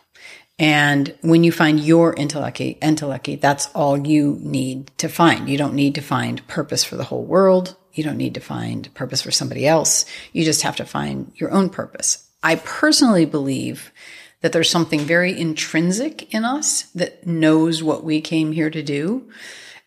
And 0.59 1.15
when 1.21 1.45
you 1.45 1.53
find 1.53 1.79
your 1.79 2.15
entelechy, 2.15 2.79
entelechy, 2.79 3.39
that's 3.39 3.69
all 3.75 4.07
you 4.09 4.39
need 4.41 4.91
to 4.97 5.11
find. 5.11 5.51
You 5.51 5.59
don't 5.59 5.75
need 5.75 5.97
to 5.97 6.01
find 6.01 6.49
purpose 6.49 6.83
for 6.83 6.97
the 6.97 7.05
whole 7.05 7.27
world. 7.27 7.77
You 7.93 8.05
don't 8.05 8.17
need 8.17 8.33
to 8.33 8.41
find 8.41 8.89
purpose 8.95 9.21
for 9.21 9.31
somebody 9.31 9.67
else. 9.67 10.07
You 10.33 10.45
just 10.45 10.63
have 10.63 10.77
to 10.77 10.87
find 10.87 11.31
your 11.35 11.51
own 11.51 11.69
purpose. 11.69 12.27
I 12.43 12.55
personally 12.55 13.27
believe 13.27 13.93
that 14.41 14.53
there's 14.53 14.71
something 14.71 15.01
very 15.01 15.39
intrinsic 15.39 16.33
in 16.33 16.47
us 16.47 16.85
that 16.95 17.27
knows 17.27 17.83
what 17.83 18.03
we 18.03 18.23
came 18.23 18.53
here 18.53 18.71
to 18.71 18.83
do 18.83 19.29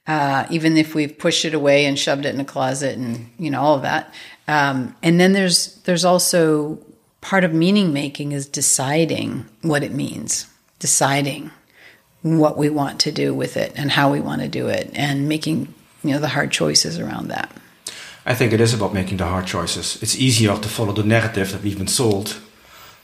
uh, 0.09 0.47
even 0.49 0.75
if 0.75 0.95
we've 0.95 1.15
pushed 1.19 1.45
it 1.45 1.53
away 1.53 1.85
and 1.85 1.97
shoved 1.97 2.25
it 2.25 2.33
in 2.33 2.41
a 2.41 2.45
closet 2.45 2.97
and 2.97 3.29
you 3.37 3.51
know 3.51 3.61
all 3.61 3.75
of 3.75 3.83
that. 3.83 4.11
Um, 4.47 4.95
and 5.03 5.19
then 5.19 5.33
there's 5.33 5.75
there's 5.83 6.03
also 6.03 6.79
part 7.21 7.43
of 7.43 7.53
meaning 7.53 7.93
making 7.93 8.31
is 8.31 8.47
deciding 8.47 9.45
what 9.61 9.83
it 9.83 9.93
means, 9.93 10.47
deciding 10.79 11.51
what 12.23 12.57
we 12.57 12.71
want 12.71 12.99
to 13.01 13.11
do 13.11 13.35
with 13.35 13.55
it 13.55 13.71
and 13.75 13.91
how 13.91 14.11
we 14.11 14.19
want 14.19 14.41
to 14.41 14.47
do 14.47 14.67
it, 14.67 14.89
and 14.95 15.29
making 15.29 15.71
you 16.03 16.11
know 16.11 16.19
the 16.19 16.29
hard 16.29 16.49
choices 16.51 16.97
around 16.97 17.27
that. 17.27 17.55
I 18.25 18.33
think 18.33 18.51
it 18.51 18.59
is 18.59 18.73
about 18.73 18.95
making 18.95 19.17
the 19.17 19.25
hard 19.25 19.45
choices. 19.45 20.01
It's 20.01 20.17
easier 20.17 20.57
to 20.57 20.69
follow 20.69 20.93
the 20.93 21.03
narrative 21.03 21.51
that 21.51 21.61
we've 21.61 21.77
been 21.77 21.87
sold 21.87 22.39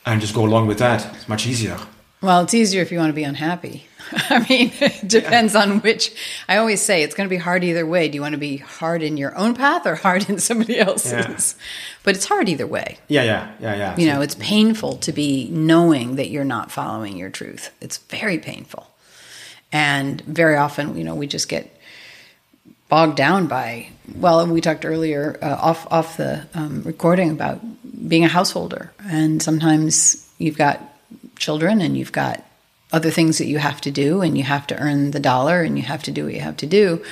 and 0.07 0.21
just 0.21 0.33
go 0.33 0.43
along 0.43 0.65
with 0.65 0.79
that. 0.79 1.15
It's 1.15 1.29
much 1.29 1.45
easier. 1.45 1.77
Well, 2.25 2.41
it's 2.41 2.55
easier 2.55 2.82
if 2.82 2.91
you 2.91 2.98
want 2.98 3.10
to 3.10 3.13
be 3.13 3.24
unhappy. 3.24 3.86
I 4.12 4.39
mean, 4.50 4.72
it 4.79 5.08
depends 5.08 5.53
yeah. 5.53 5.62
on 5.62 5.79
which. 5.82 6.12
I 6.50 6.58
always 6.58 6.82
say 6.82 7.03
it's 7.03 7.13
going 7.13 7.29
to 7.29 7.34
be 7.34 7.38
hard 7.38 7.63
either 7.63 7.86
way. 7.86 8.10
Do 8.10 8.15
you 8.15 8.22
want 8.22 8.34
to 8.34 8.39
be 8.39 8.58
hard 8.58 9.03
in 9.03 9.15
your 9.15 9.38
own 9.38 9.53
path 9.53 9.86
or 9.86 9.94
hard 9.96 10.27
in 10.29 10.39
somebody 10.39 10.79
else's? 10.79 11.55
Yeah. 11.58 11.63
But 12.03 12.15
it's 12.15 12.25
hard 12.25 12.50
either 12.50 12.65
way. 12.65 12.98
Yeah, 13.08 13.24
yeah, 13.24 13.51
yeah, 13.60 13.75
yeah. 13.75 13.98
You 13.98 14.08
know, 14.08 14.22
it's 14.22 14.36
painful 14.36 14.98
to 14.98 15.12
be 15.12 15.50
knowing 15.50 16.15
that 16.15 16.29
you're 16.29 16.44
not 16.44 16.72
following 16.72 17.15
your 17.15 17.29
truth. 17.29 17.72
It's 17.79 17.98
very 17.98 18.39
painful. 18.39 18.88
And 19.72 20.22
very 20.22 20.55
often, 20.55 20.98
you 20.98 21.03
know, 21.03 21.15
we 21.15 21.27
just 21.27 21.48
get 21.48 21.72
bogged 22.89 23.17
down 23.17 23.48
by 23.48 23.89
well 24.15 24.46
we 24.46 24.62
talked 24.62 24.86
earlier 24.86 25.39
uh, 25.41 25.58
off 25.60 25.88
off 25.91 26.17
the 26.17 26.48
um, 26.53 26.84
recording 26.84 27.32
about 27.32 27.60
being 28.08 28.24
a 28.24 28.27
householder 28.27 28.94
and 29.10 29.41
sometimes 29.41 30.29
you've 30.38 30.55
got 30.55 30.94
children 31.38 31.82
and 31.82 31.98
you've 31.98 32.12
got 32.12 32.44
other 32.92 33.12
things 33.12 33.38
that 33.38 33.48
you 33.48 33.58
have 33.58 33.82
to 33.82 33.92
do 33.92 34.22
and 34.22 34.38
you 34.38 34.44
have 34.44 34.68
to 34.68 34.77
earn 34.80 35.12
the 35.12 35.20
dollar 35.20 35.62
and 35.62 35.77
you 35.77 35.84
have 35.84 36.04
to 36.04 36.12
do 36.12 36.25
what 36.25 36.34
you 36.34 36.39
have 36.39 36.58
to 36.58 36.68
do 36.68 37.04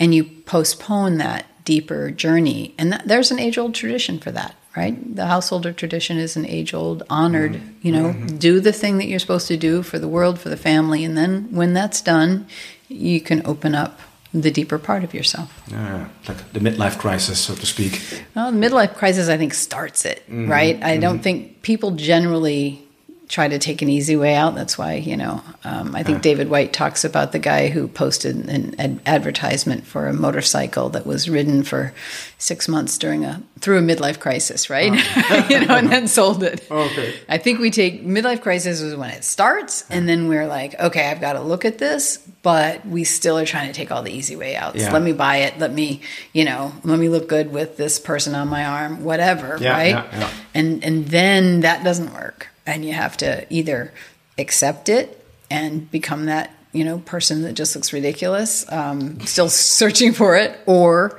and 0.00 0.14
you 0.14 0.24
postpone 0.24 1.18
that 1.18 1.46
deeper 1.64 2.10
journey 2.10 2.74
and 2.78 2.92
that, 2.92 3.06
there's 3.06 3.30
an 3.30 3.38
age 3.38 3.58
old 3.58 3.74
tradition 3.74 4.18
for 4.18 4.30
that 4.30 4.54
right 4.76 5.14
the 5.16 5.26
householder 5.26 5.72
tradition 5.72 6.16
is 6.16 6.36
an 6.36 6.46
age 6.46 6.72
old 6.72 7.02
honored 7.10 7.52
mm-hmm. 7.52 7.86
you 7.86 7.92
know 7.92 8.12
mm-hmm. 8.12 8.36
do 8.38 8.58
the 8.58 8.72
thing 8.72 8.98
that 8.98 9.06
you're 9.06 9.18
supposed 9.18 9.48
to 9.48 9.56
do 9.56 9.82
for 9.82 9.98
the 9.98 10.08
world 10.08 10.40
for 10.40 10.48
the 10.48 10.56
family 10.56 11.04
and 11.04 11.16
then 11.16 11.46
when 11.52 11.74
that's 11.74 12.00
done 12.00 12.46
you 12.88 13.20
can 13.20 13.44
open 13.46 13.74
up 13.74 14.00
the 14.34 14.50
deeper 14.50 14.78
part 14.78 15.04
of 15.04 15.14
yourself. 15.14 15.62
Yeah, 15.68 16.08
like 16.28 16.52
the 16.52 16.60
midlife 16.60 16.98
crisis, 16.98 17.40
so 17.40 17.54
to 17.54 17.66
speak. 17.66 18.02
Well, 18.34 18.52
the 18.52 18.58
midlife 18.58 18.94
crisis, 18.94 19.28
I 19.28 19.38
think, 19.38 19.54
starts 19.54 20.04
it, 20.04 20.22
mm-hmm. 20.24 20.50
right? 20.50 20.76
I 20.82 20.92
mm-hmm. 20.92 21.00
don't 21.00 21.18
think 21.20 21.62
people 21.62 21.92
generally 21.92 22.86
try 23.28 23.46
to 23.46 23.58
take 23.58 23.82
an 23.82 23.90
easy 23.90 24.16
way 24.16 24.34
out. 24.34 24.54
That's 24.54 24.78
why, 24.78 24.94
you 24.94 25.16
know, 25.16 25.42
um, 25.62 25.94
I 25.94 26.02
think 26.02 26.22
David 26.22 26.48
Whyte 26.48 26.72
talks 26.72 27.04
about 27.04 27.32
the 27.32 27.38
guy 27.38 27.68
who 27.68 27.86
posted 27.86 28.48
an 28.48 28.74
ad- 28.80 29.00
advertisement 29.04 29.86
for 29.86 30.06
a 30.06 30.14
motorcycle 30.14 30.88
that 30.90 31.06
was 31.06 31.28
ridden 31.28 31.62
for 31.62 31.92
six 32.38 32.68
months 32.68 32.96
during 32.96 33.24
a 33.26 33.42
through 33.60 33.78
a 33.78 33.82
midlife 33.82 34.18
crisis, 34.18 34.70
right? 34.70 34.92
Oh. 34.94 35.46
you 35.50 35.60
know, 35.66 35.76
and 35.76 35.90
then 35.90 36.08
sold 36.18 36.42
it. 36.42 36.70
Okay. 36.70 37.14
I 37.28 37.36
think 37.36 37.60
we 37.60 37.70
take 37.70 38.02
midlife 38.02 38.40
crisis 38.40 38.80
is 38.80 38.96
when 38.96 39.10
it 39.10 39.24
starts, 39.24 39.84
and 39.90 40.08
then 40.08 40.28
we're 40.28 40.46
like, 40.46 40.78
okay, 40.80 41.10
I've 41.10 41.20
got 41.20 41.34
to 41.34 41.40
look 41.40 41.66
at 41.66 41.76
this, 41.76 42.16
but 42.42 42.86
we 42.86 43.04
still 43.04 43.36
are 43.38 43.44
trying 43.44 43.66
to 43.66 43.74
take 43.74 43.90
all 43.90 44.02
the 44.02 44.12
easy 44.12 44.36
way 44.36 44.56
out. 44.56 44.74
Yeah. 44.74 44.90
Let 44.90 45.02
me 45.02 45.12
buy 45.12 45.38
it. 45.38 45.58
Let 45.58 45.72
me, 45.72 46.00
you 46.32 46.46
know, 46.46 46.72
let 46.82 46.98
me 46.98 47.10
look 47.10 47.28
good 47.28 47.52
with 47.52 47.76
this 47.76 47.98
person 48.00 48.34
on 48.34 48.48
my 48.48 48.64
arm, 48.64 49.04
whatever, 49.04 49.58
yeah, 49.60 49.72
right? 49.72 49.88
Yeah, 50.12 50.30
and 50.54 50.82
and 50.82 51.06
then 51.08 51.60
that 51.60 51.84
doesn't 51.84 52.14
work 52.14 52.48
and 52.68 52.84
you 52.84 52.92
have 52.92 53.16
to 53.16 53.46
either 53.52 53.92
accept 54.36 54.88
it 54.88 55.24
and 55.50 55.90
become 55.90 56.26
that 56.26 56.54
you 56.72 56.84
know 56.84 56.98
person 56.98 57.42
that 57.42 57.54
just 57.54 57.74
looks 57.74 57.92
ridiculous 57.92 58.70
um, 58.70 59.18
still 59.20 59.48
searching 59.48 60.12
for 60.12 60.36
it 60.36 60.60
or 60.66 61.18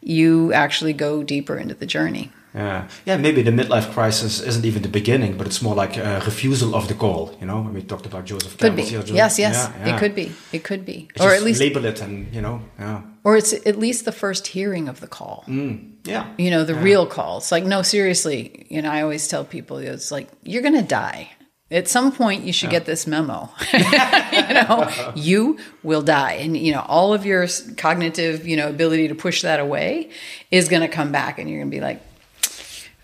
you 0.00 0.52
actually 0.52 0.92
go 0.92 1.22
deeper 1.22 1.56
into 1.56 1.74
the 1.74 1.86
journey 1.86 2.30
yeah 2.54 2.88
yeah 3.06 3.16
maybe 3.16 3.42
the 3.42 3.50
midlife 3.50 3.92
crisis 3.92 4.40
isn't 4.40 4.64
even 4.64 4.82
the 4.82 4.88
beginning 4.88 5.36
but 5.38 5.46
it's 5.46 5.62
more 5.62 5.74
like 5.74 5.96
a 5.96 6.22
refusal 6.24 6.74
of 6.74 6.88
the 6.88 6.94
call 6.94 7.34
you 7.40 7.46
know 7.46 7.60
when 7.62 7.74
we 7.74 7.82
talked 7.82 8.06
about 8.06 8.24
joseph 8.24 8.56
could 8.58 8.76
be. 8.76 8.82
Here, 8.82 9.02
yes 9.06 9.38
yes 9.38 9.54
yeah, 9.54 9.86
yeah. 9.86 9.96
it 9.96 9.98
could 9.98 10.14
be 10.14 10.32
it 10.52 10.64
could 10.64 10.84
be 10.84 11.08
it's 11.14 11.24
or 11.24 11.30
at 11.30 11.42
least 11.42 11.60
label 11.60 11.84
it 11.84 12.00
and 12.00 12.32
you 12.34 12.40
know 12.40 12.60
yeah 12.78 13.02
or 13.24 13.36
it's 13.36 13.52
at 13.52 13.78
least 13.78 14.04
the 14.04 14.12
first 14.12 14.48
hearing 14.48 14.88
of 14.88 15.00
the 15.00 15.06
call 15.06 15.44
mm. 15.48 15.92
Yeah. 16.04 16.32
You 16.38 16.50
know, 16.50 16.64
the 16.64 16.74
yeah. 16.74 16.82
real 16.82 17.06
call. 17.06 17.38
It's 17.38 17.52
like, 17.52 17.64
no, 17.64 17.82
seriously. 17.82 18.66
You 18.68 18.82
know, 18.82 18.90
I 18.90 19.02
always 19.02 19.28
tell 19.28 19.44
people, 19.44 19.78
it's 19.78 20.10
like, 20.10 20.28
you're 20.42 20.62
going 20.62 20.74
to 20.74 20.82
die. 20.82 21.30
At 21.70 21.88
some 21.88 22.12
point, 22.12 22.44
you 22.44 22.52
should 22.52 22.70
yeah. 22.70 22.80
get 22.80 22.86
this 22.86 23.06
memo. 23.06 23.48
you 23.72 24.54
know, 24.54 25.12
you 25.14 25.58
will 25.82 26.02
die. 26.02 26.34
And, 26.34 26.56
you 26.56 26.72
know, 26.72 26.84
all 26.86 27.14
of 27.14 27.24
your 27.24 27.46
cognitive, 27.78 28.46
you 28.46 28.56
know, 28.56 28.68
ability 28.68 29.08
to 29.08 29.14
push 29.14 29.42
that 29.42 29.58
away 29.58 30.10
is 30.50 30.68
going 30.68 30.82
to 30.82 30.88
come 30.88 31.12
back. 31.12 31.38
And 31.38 31.48
you're 31.48 31.60
going 31.60 31.70
to 31.70 31.76
be 31.76 31.80
like, 31.80 32.02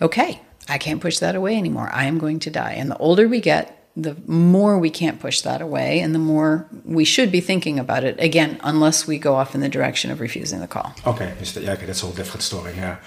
okay, 0.00 0.40
I 0.68 0.78
can't 0.78 1.00
push 1.00 1.18
that 1.18 1.34
away 1.34 1.56
anymore. 1.56 1.90
I 1.92 2.04
am 2.04 2.18
going 2.18 2.38
to 2.40 2.50
die. 2.50 2.72
And 2.72 2.90
the 2.90 2.96
older 2.98 3.28
we 3.28 3.40
get, 3.40 3.78
the 3.98 4.16
more 4.26 4.78
we 4.78 4.90
can't 4.90 5.18
push 5.18 5.40
that 5.40 5.60
away 5.60 5.98
and 6.00 6.14
the 6.14 6.20
more 6.20 6.68
we 6.84 7.04
should 7.04 7.32
be 7.32 7.40
thinking 7.40 7.80
about 7.80 8.04
it 8.04 8.16
again 8.20 8.60
unless 8.62 9.08
we 9.08 9.18
go 9.18 9.34
off 9.34 9.56
in 9.56 9.60
the 9.60 9.68
direction 9.68 10.12
of 10.12 10.20
refusing 10.20 10.60
the 10.60 10.68
call. 10.68 10.94
Okay 11.04 11.34
yeah 11.60 11.72
okay 11.72 11.86
that's 11.86 12.02
a 12.02 12.06
whole 12.06 12.14
different 12.14 12.42
story 12.42 12.74
yeah. 12.76 12.98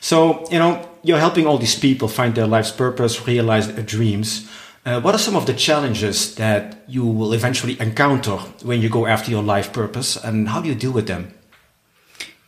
So 0.00 0.44
you 0.50 0.58
know 0.58 0.86
you're 1.02 1.18
helping 1.18 1.46
all 1.46 1.56
these 1.56 1.78
people 1.78 2.08
find 2.08 2.34
their 2.34 2.46
life's 2.46 2.70
purpose 2.70 3.26
realize 3.26 3.72
their 3.72 3.82
dreams. 3.84 4.46
Uh, 4.84 5.00
what 5.00 5.14
are 5.14 5.18
some 5.18 5.34
of 5.34 5.46
the 5.46 5.54
challenges 5.54 6.34
that 6.36 6.84
you 6.86 7.04
will 7.04 7.32
eventually 7.32 7.80
encounter 7.80 8.36
when 8.62 8.82
you 8.82 8.88
go 8.88 9.06
after 9.06 9.30
your 9.30 9.42
life 9.42 9.72
purpose 9.72 10.16
and 10.16 10.48
how 10.48 10.60
do 10.60 10.68
you 10.68 10.74
deal 10.74 10.92
with 10.92 11.06
them? 11.06 11.32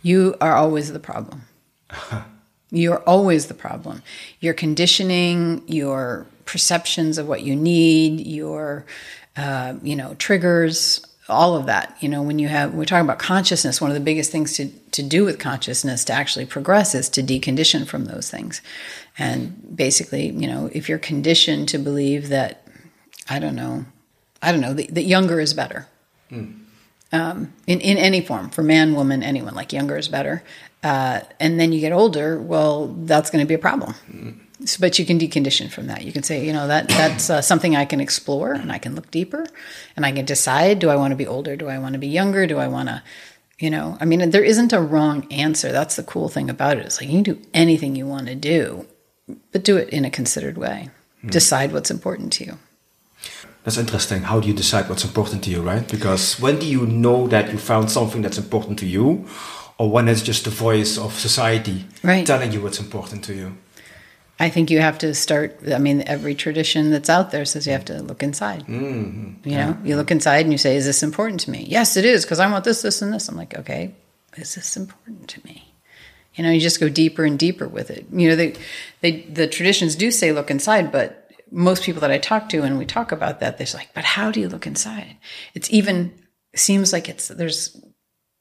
You 0.03 0.37
are 0.41 0.55
always 0.55 0.93
the 0.93 1.01
problem 1.01 1.43
you're 2.71 3.01
always 3.01 3.47
the 3.47 3.55
problem 3.55 4.03
your 4.41 4.55
conditioning 4.55 5.63
your 5.67 6.27
perceptions 6.49 7.19
of 7.19 7.29
what 7.29 7.43
you 7.43 7.55
need, 7.55 8.27
your, 8.27 8.85
uh, 9.37 9.75
you 9.83 9.95
know, 9.95 10.15
triggers, 10.15 11.05
all 11.29 11.55
of 11.55 11.67
that. 11.67 11.95
You 12.01 12.09
know, 12.09 12.23
when 12.23 12.39
you 12.39 12.49
have, 12.49 12.73
we're 12.75 12.87
talking 12.87 13.05
about 13.05 13.19
consciousness, 13.19 13.81
one 13.81 13.91
of 13.91 13.95
the 13.95 14.01
biggest 14.01 14.33
things 14.33 14.55
to, 14.55 14.69
to 14.93 15.03
do 15.03 15.25
with 15.25 15.39
consciousness 15.39 16.05
to 16.07 16.15
actually 16.15 16.47
progress 16.47 16.95
is 16.95 17.11
to 17.11 17.23
decondition 17.23 17.87
from 17.87 18.07
those 18.07 18.31
things. 18.31 18.63
And 19.19 19.77
basically, 19.77 20.31
you 20.31 20.49
know, 20.49 20.71
if 20.73 20.89
you're 20.89 20.99
conditioned 20.99 21.69
to 21.69 21.79
believe 21.79 22.31
that, 22.31 22.67
I 23.29 23.39
don't 23.39 23.55
know, 23.55 23.85
I 24.43 24.51
don't 24.51 24.63
know, 24.63 24.73
that, 24.73 24.95
that 24.95 25.05
younger 25.05 25.41
is 25.41 25.53
better. 25.53 25.87
Mm. 26.31 26.61
Um, 27.11 27.55
in, 27.67 27.81
in 27.81 27.97
any 27.97 28.21
form, 28.21 28.51
for 28.51 28.63
man, 28.63 28.95
woman, 28.95 29.23
anyone, 29.23 29.55
like 29.55 29.73
younger 29.73 29.97
is 29.97 30.09
better. 30.09 30.43
Uh, 30.83 31.21
and 31.41 31.59
then 31.59 31.73
you 31.73 31.81
get 31.81 31.93
older, 31.93 32.39
well, 32.39 32.89
that's 32.89 33.31
going 33.31 33.43
to 33.43 33.49
be 33.49 33.55
a 33.55 33.59
problem. 33.59 33.95
Mm 34.11 34.41
but 34.81 34.99
you 34.99 35.07
can 35.07 35.19
decondition 35.19 35.71
from 35.71 35.87
that. 35.87 36.05
You 36.05 36.13
can 36.13 36.23
say, 36.23 36.45
you 36.45 36.53
know, 36.53 36.67
that 36.67 36.89
that's 36.89 37.31
uh, 37.31 37.41
something 37.41 37.77
I 37.77 37.85
can 37.85 38.01
explore 38.01 38.53
and 38.53 38.73
I 38.73 38.79
can 38.79 38.95
look 38.95 39.11
deeper 39.11 39.47
and 39.95 40.05
I 40.05 40.13
can 40.13 40.25
decide 40.25 40.81
do 40.81 40.91
I 40.91 40.97
want 40.97 41.13
to 41.13 41.17
be 41.17 41.27
older? 41.27 41.57
Do 41.57 41.69
I 41.69 41.79
want 41.79 41.93
to 41.93 41.99
be 41.99 42.09
younger? 42.09 42.47
Do 42.47 42.59
I 42.59 42.67
want 42.67 42.89
to, 42.89 43.03
you 43.59 43.71
know, 43.71 43.97
I 44.01 44.05
mean, 44.05 44.31
there 44.31 44.43
isn't 44.43 44.73
a 44.73 44.81
wrong 44.81 45.31
answer. 45.33 45.71
That's 45.71 45.97
the 45.97 46.03
cool 46.03 46.29
thing 46.29 46.51
about 46.51 46.79
it. 46.79 46.87
It's 46.87 47.01
like 47.01 47.09
you 47.09 47.23
can 47.23 47.35
do 47.35 47.43
anything 47.55 47.95
you 47.95 48.07
want 48.07 48.27
to 48.27 48.35
do, 48.35 48.87
but 49.53 49.63
do 49.63 49.77
it 49.77 49.91
in 49.91 50.05
a 50.05 50.11
considered 50.11 50.59
way. 50.59 50.91
Hmm. 51.21 51.29
Decide 51.29 51.73
what's 51.73 51.91
important 51.91 52.33
to 52.35 52.45
you. 52.45 52.59
That's 53.69 53.77
interesting. 53.77 54.23
How 54.23 54.41
do 54.41 54.49
you 54.49 54.55
decide 54.55 54.89
what's 54.89 55.05
important 55.05 55.45
to 55.45 55.51
you, 55.51 55.61
right? 55.61 55.87
Because 55.87 56.41
when 56.41 56.59
do 56.59 56.65
you 56.65 56.87
know 56.87 57.29
that 57.29 57.53
you 57.53 57.59
found 57.59 57.91
something 57.91 58.23
that's 58.23 58.39
important 58.39 58.79
to 58.79 58.87
you, 58.87 59.27
or 59.77 59.91
when 59.91 60.09
it's 60.09 60.23
just 60.23 60.45
the 60.45 60.51
voice 60.51 60.97
of 60.97 61.13
society 61.13 61.85
right. 62.03 62.27
telling 62.27 62.51
you 62.51 62.63
what's 62.63 62.81
important 62.81 63.25
to 63.25 63.35
you? 63.35 63.59
I 64.41 64.49
think 64.49 64.71
you 64.71 64.81
have 64.81 64.97
to 65.01 65.13
start. 65.13 65.61
I 65.71 65.77
mean, 65.77 66.03
every 66.07 66.35
tradition 66.35 66.91
that's 66.93 67.11
out 67.11 67.31
there 67.31 67.45
says 67.45 67.67
you 67.67 67.75
have 67.75 67.85
to 67.85 68.01
look 68.01 68.23
inside. 68.23 68.63
Mm-hmm. 68.63 69.47
You 69.47 69.57
know, 69.57 69.77
you 69.85 69.97
look 69.97 70.11
inside 70.11 70.47
and 70.47 70.53
you 70.53 70.57
say, 70.57 70.75
"Is 70.75 70.87
this 70.87 71.03
important 71.03 71.41
to 71.41 71.51
me?" 71.51 71.67
Yes, 71.69 71.99
it 71.99 72.07
is 72.07 72.25
because 72.25 72.41
I 72.41 72.51
want 72.51 72.65
this, 72.65 72.81
this, 72.81 73.03
and 73.03 73.13
this. 73.13 73.29
I'm 73.29 73.37
like, 73.37 73.55
okay, 73.59 73.95
is 74.39 74.55
this 74.55 74.79
important 74.79 75.29
to 75.29 75.45
me? 75.45 75.75
You 76.37 76.43
know, 76.43 76.51
you 76.51 76.61
just 76.61 76.81
go 76.81 76.89
deeper 76.89 77.23
and 77.23 77.39
deeper 77.39 77.69
with 77.69 77.91
it. 77.91 78.07
You 78.11 78.31
know, 78.31 78.37
they, 78.37 78.55
they, 79.03 79.21
the 79.25 79.47
traditions 79.47 79.95
do 79.95 80.11
say 80.11 80.33
look 80.33 80.51
inside, 80.51 80.91
but 80.91 81.28
most 81.51 81.83
people 81.83 82.01
that 82.01 82.11
I 82.11 82.19
talk 82.19 82.49
to 82.51 82.63
and 82.63 82.79
we 82.79 82.87
talk 82.87 83.13
about 83.13 83.41
that, 83.41 83.59
they're 83.59 83.67
like, 83.75 83.91
but 83.95 84.05
how 84.05 84.31
do 84.31 84.41
you 84.41 84.49
look 84.49 84.67
inside? 84.67 85.17
It's 85.55 85.71
even 85.73 86.13
seems 86.55 86.93
like 86.93 87.09
it's 87.09 87.29
there's 87.29 87.81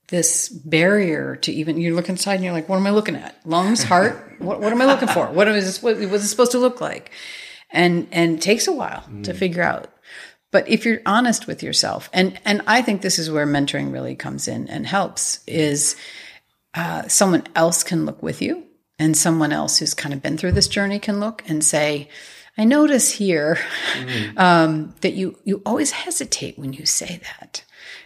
this 0.10 0.50
barrier 0.50 1.36
to 1.36 1.52
even 1.52 1.78
you 1.78 1.94
look 1.94 2.10
inside 2.10 2.36
and 2.36 2.44
you're 2.44 2.54
like, 2.54 2.70
what 2.70 2.78
am 2.78 2.88
I 2.88 2.92
looking 2.92 3.16
at? 3.16 3.36
Lungs, 3.46 3.84
heart? 3.84 4.36
what, 4.40 4.62
what 4.62 4.72
am 4.72 4.82
I 4.82 4.86
looking 4.86 5.10
for? 5.10 5.28
What 5.28 5.48
is 5.50 5.66
this? 5.66 5.84
What 5.84 5.98
was 5.98 6.24
it 6.24 6.28
supposed 6.28 6.54
to 6.54 6.60
look 6.60 6.82
like? 6.82 7.12
And 7.70 8.08
and 8.12 8.38
it 8.38 8.42
takes 8.42 8.68
a 8.68 8.74
while 8.74 9.04
mm. 9.10 9.24
to 9.24 9.34
figure 9.34 9.64
out. 9.64 9.90
But 10.52 10.70
if 10.70 10.86
you're 10.86 11.02
honest 11.06 11.46
with 11.46 11.62
yourself, 11.62 12.10
and 12.14 12.40
and 12.46 12.62
I 12.68 12.82
think 12.82 13.02
this 13.02 13.20
is 13.20 13.30
where 13.30 13.46
mentoring 13.46 13.92
really 13.92 14.16
comes 14.16 14.48
in 14.48 14.70
and 14.70 14.88
helps, 14.88 15.44
is 15.46 15.98
uh, 16.74 17.08
someone 17.08 17.44
else 17.56 17.84
can 17.84 18.06
look 18.06 18.24
with 18.24 18.42
you, 18.42 18.64
and 18.98 19.18
someone 19.18 19.52
else 19.52 19.78
who's 19.78 19.94
kind 19.94 20.14
of 20.14 20.22
been 20.22 20.38
through 20.38 20.54
this 20.54 20.70
journey 20.70 21.00
can 21.00 21.20
look 21.20 21.44
and 21.50 21.64
say, 21.64 22.08
I 22.58 22.64
notice 22.66 23.12
here 23.12 23.60
mm. 23.94 24.38
um, 24.38 24.96
that 25.02 25.14
you 25.14 25.38
you 25.44 25.62
always 25.66 25.92
hesitate 25.92 26.58
when 26.58 26.74
you 26.74 26.86
say 26.86 27.22
that. 27.24 27.64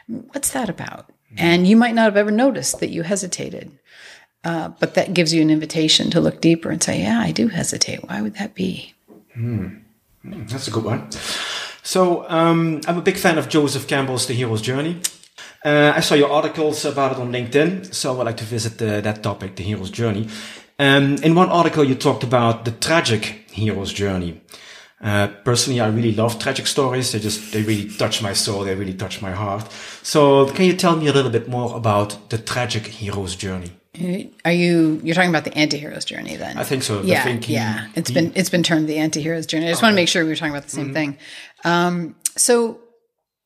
What's 0.08 0.51
that 0.51 0.70
about? 0.70 1.12
And 1.38 1.65
you 1.65 1.77
might 1.77 1.96
not 1.96 2.05
have 2.05 2.17
ever 2.17 2.31
noticed 2.31 2.79
that 2.81 2.89
you 2.89 3.03
hesitated. 3.03 3.72
Uh, 4.43 4.70
but 4.79 4.96
that 4.96 5.13
gives 5.13 5.34
you 5.34 5.41
an 5.41 5.50
invitation 5.50 6.10
to 6.12 6.20
look 6.20 6.41
deeper 6.41 6.70
and 6.72 6.84
say, 6.84 7.01
yeah, 7.01 7.20
I 7.20 7.31
do 7.31 7.48
hesitate. 7.48 8.08
Why 8.10 8.22
would 8.22 8.36
that 8.36 8.53
be? 8.53 8.93
That's 10.24 10.67
a 10.67 10.72
good 10.72 10.84
one. 10.84 11.10
So 11.84 12.27
um, 12.29 12.81
I'm 12.88 12.98
a 12.98 13.01
big 13.01 13.17
fan 13.17 13.38
of 13.38 13.50
Joseph 13.50 13.88
Campbell's 13.88 14.25
The 14.27 14.34
Hero's 14.34 14.62
Journey. 14.62 15.00
Uh, 15.63 15.93
I 15.96 16.00
saw 16.00 16.15
your 16.15 16.31
articles 16.31 16.86
about 16.86 17.12
it 17.12 17.17
on 17.20 17.31
LinkedIn, 17.31 17.93
so 17.93 18.20
I'd 18.20 18.25
like 18.25 18.38
to 18.38 18.43
visit 18.43 18.81
uh, 18.81 19.01
that 19.01 19.22
topic, 19.22 19.55
the 19.55 19.63
hero's 19.63 19.91
journey. 19.91 20.27
Um, 20.79 21.17
in 21.17 21.36
one 21.36 21.50
article, 21.50 21.84
you 21.84 21.93
talked 21.93 22.24
about 22.24 22.65
the 22.65 22.72
tragic 22.72 23.41
hero's 23.51 23.93
journey. 23.93 24.41
Uh, 25.03 25.27
personally, 25.43 25.79
I 25.81 25.88
really 25.88 26.13
love 26.13 26.38
tragic 26.38 26.67
stories. 26.67 27.12
They 27.12 27.20
just, 27.20 27.51
they 27.53 27.63
really 27.63 27.89
touch 27.89 28.22
my 28.22 28.34
soul. 28.34 28.63
They 28.63 28.75
really 28.75 28.93
touch 28.93 29.20
my 29.22 29.31
heart. 29.31 29.65
So 30.03 30.48
can 30.50 30.65
you 30.65 30.74
tell 30.75 30.96
me 30.96 31.08
a 31.08 31.13
little 31.13 31.31
bit 31.31 31.48
more 31.50 31.75
about 31.75 32.29
the 32.29 32.38
tragic 32.38 32.86
hero's 32.86 33.36
journey? 33.36 33.72
Are 34.46 34.51
you 34.53 35.01
you're 35.03 35.15
talking 35.15 35.29
about 35.29 35.43
the 35.43 35.53
anti-hero's 35.58 36.05
journey 36.05 36.38
then? 36.38 36.58
I 36.58 36.63
think 36.63 36.81
so. 36.84 37.01
Yeah, 37.01 37.24
think 37.24 37.43
he- 37.43 37.55
yeah. 37.55 37.88
It's 37.96 38.10
he- 38.10 38.13
been 38.13 38.31
it's 38.36 38.50
been 38.50 38.63
termed 38.63 38.88
the 38.88 38.98
anti-hero's 38.98 39.46
journey. 39.46 39.65
I 39.67 39.70
just 39.70 39.81
want 39.81 39.91
to 39.91 39.96
make 39.96 40.08
sure 40.08 40.24
we 40.24 40.29
were 40.29 40.36
talking 40.36 40.53
about 40.53 40.63
the 40.63 40.70
same 40.70 40.93
thing. 40.93 41.17
Um, 41.65 42.15
so 42.38 42.79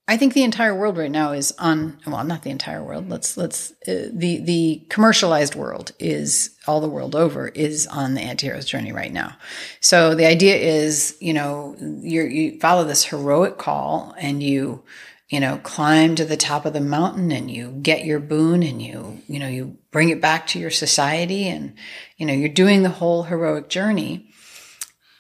I 0.08 0.18
think 0.18 0.34
the 0.34 0.44
entire 0.44 0.76
world 0.76 0.98
right 0.98 1.10
now 1.10 1.32
is 1.32 1.52
on 1.58 1.98
well, 2.06 2.24
not 2.24 2.44
the 2.44 2.52
entire 2.52 2.84
world. 2.84 3.10
Let's 3.10 3.38
let's 3.38 3.72
uh, 3.88 4.10
the 4.14 4.40
the 4.44 4.86
commercialized 4.90 5.56
world 5.56 5.94
is 5.98 6.56
all 6.68 6.80
the 6.80 6.88
world 6.88 7.16
over 7.16 7.48
is 7.48 7.88
on 7.88 8.14
the 8.14 8.22
anti-hero's 8.22 8.66
journey 8.66 8.92
right 8.92 9.12
now. 9.12 9.36
So 9.80 10.14
the 10.14 10.28
idea 10.28 10.58
is, 10.58 11.18
you 11.20 11.34
know, 11.34 11.76
you 11.80 12.24
you 12.24 12.60
follow 12.60 12.84
this 12.84 13.06
heroic 13.06 13.58
call 13.58 14.14
and 14.20 14.44
you 14.44 14.84
you 15.30 15.40
know 15.40 15.58
climb 15.64 16.14
to 16.16 16.26
the 16.26 16.38
top 16.38 16.66
of 16.66 16.74
the 16.74 16.82
mountain 16.82 17.32
and 17.32 17.50
you 17.50 17.72
get 17.82 18.06
your 18.06 18.20
boon 18.20 18.62
and 18.62 18.82
you 18.82 19.22
you 19.28 19.40
know 19.40 19.48
you 19.48 19.76
bring 19.90 20.10
it 20.10 20.22
back 20.22 20.46
to 20.48 20.60
your 20.60 20.70
society 20.70 21.48
and 21.48 21.74
you 22.18 22.28
know 22.28 22.34
you're 22.34 22.48
doing 22.50 22.84
the 22.84 22.90
whole 22.90 23.24
heroic 23.24 23.70
journey 23.70 24.30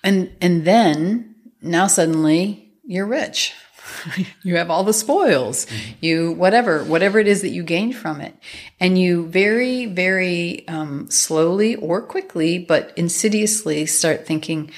and 0.03 0.31
and 0.41 0.63
then 0.63 1.35
now 1.59 1.87
suddenly 1.87 2.71
you're 2.83 3.07
rich 3.07 3.51
you 4.43 4.55
have 4.55 4.69
all 4.69 4.83
the 4.83 4.93
spoils 4.93 5.67
you 6.01 6.31
whatever 6.31 6.83
whatever 6.83 7.19
it 7.19 7.27
is 7.27 7.41
that 7.41 7.49
you 7.49 7.63
gain 7.63 7.93
from 7.93 8.21
it 8.21 8.35
and 8.79 8.97
you 8.97 9.25
very 9.27 9.85
very 9.85 10.67
um, 10.67 11.09
slowly 11.09 11.75
or 11.75 12.01
quickly 12.01 12.59
but 12.59 12.91
insidiously 12.95 13.85
start 13.85 14.25
thinking 14.25 14.71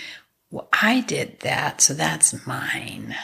well 0.51 0.67
i 0.73 1.01
did 1.01 1.39
that 1.41 1.81
so 1.81 1.93
that's 1.93 2.45
mine 2.45 3.15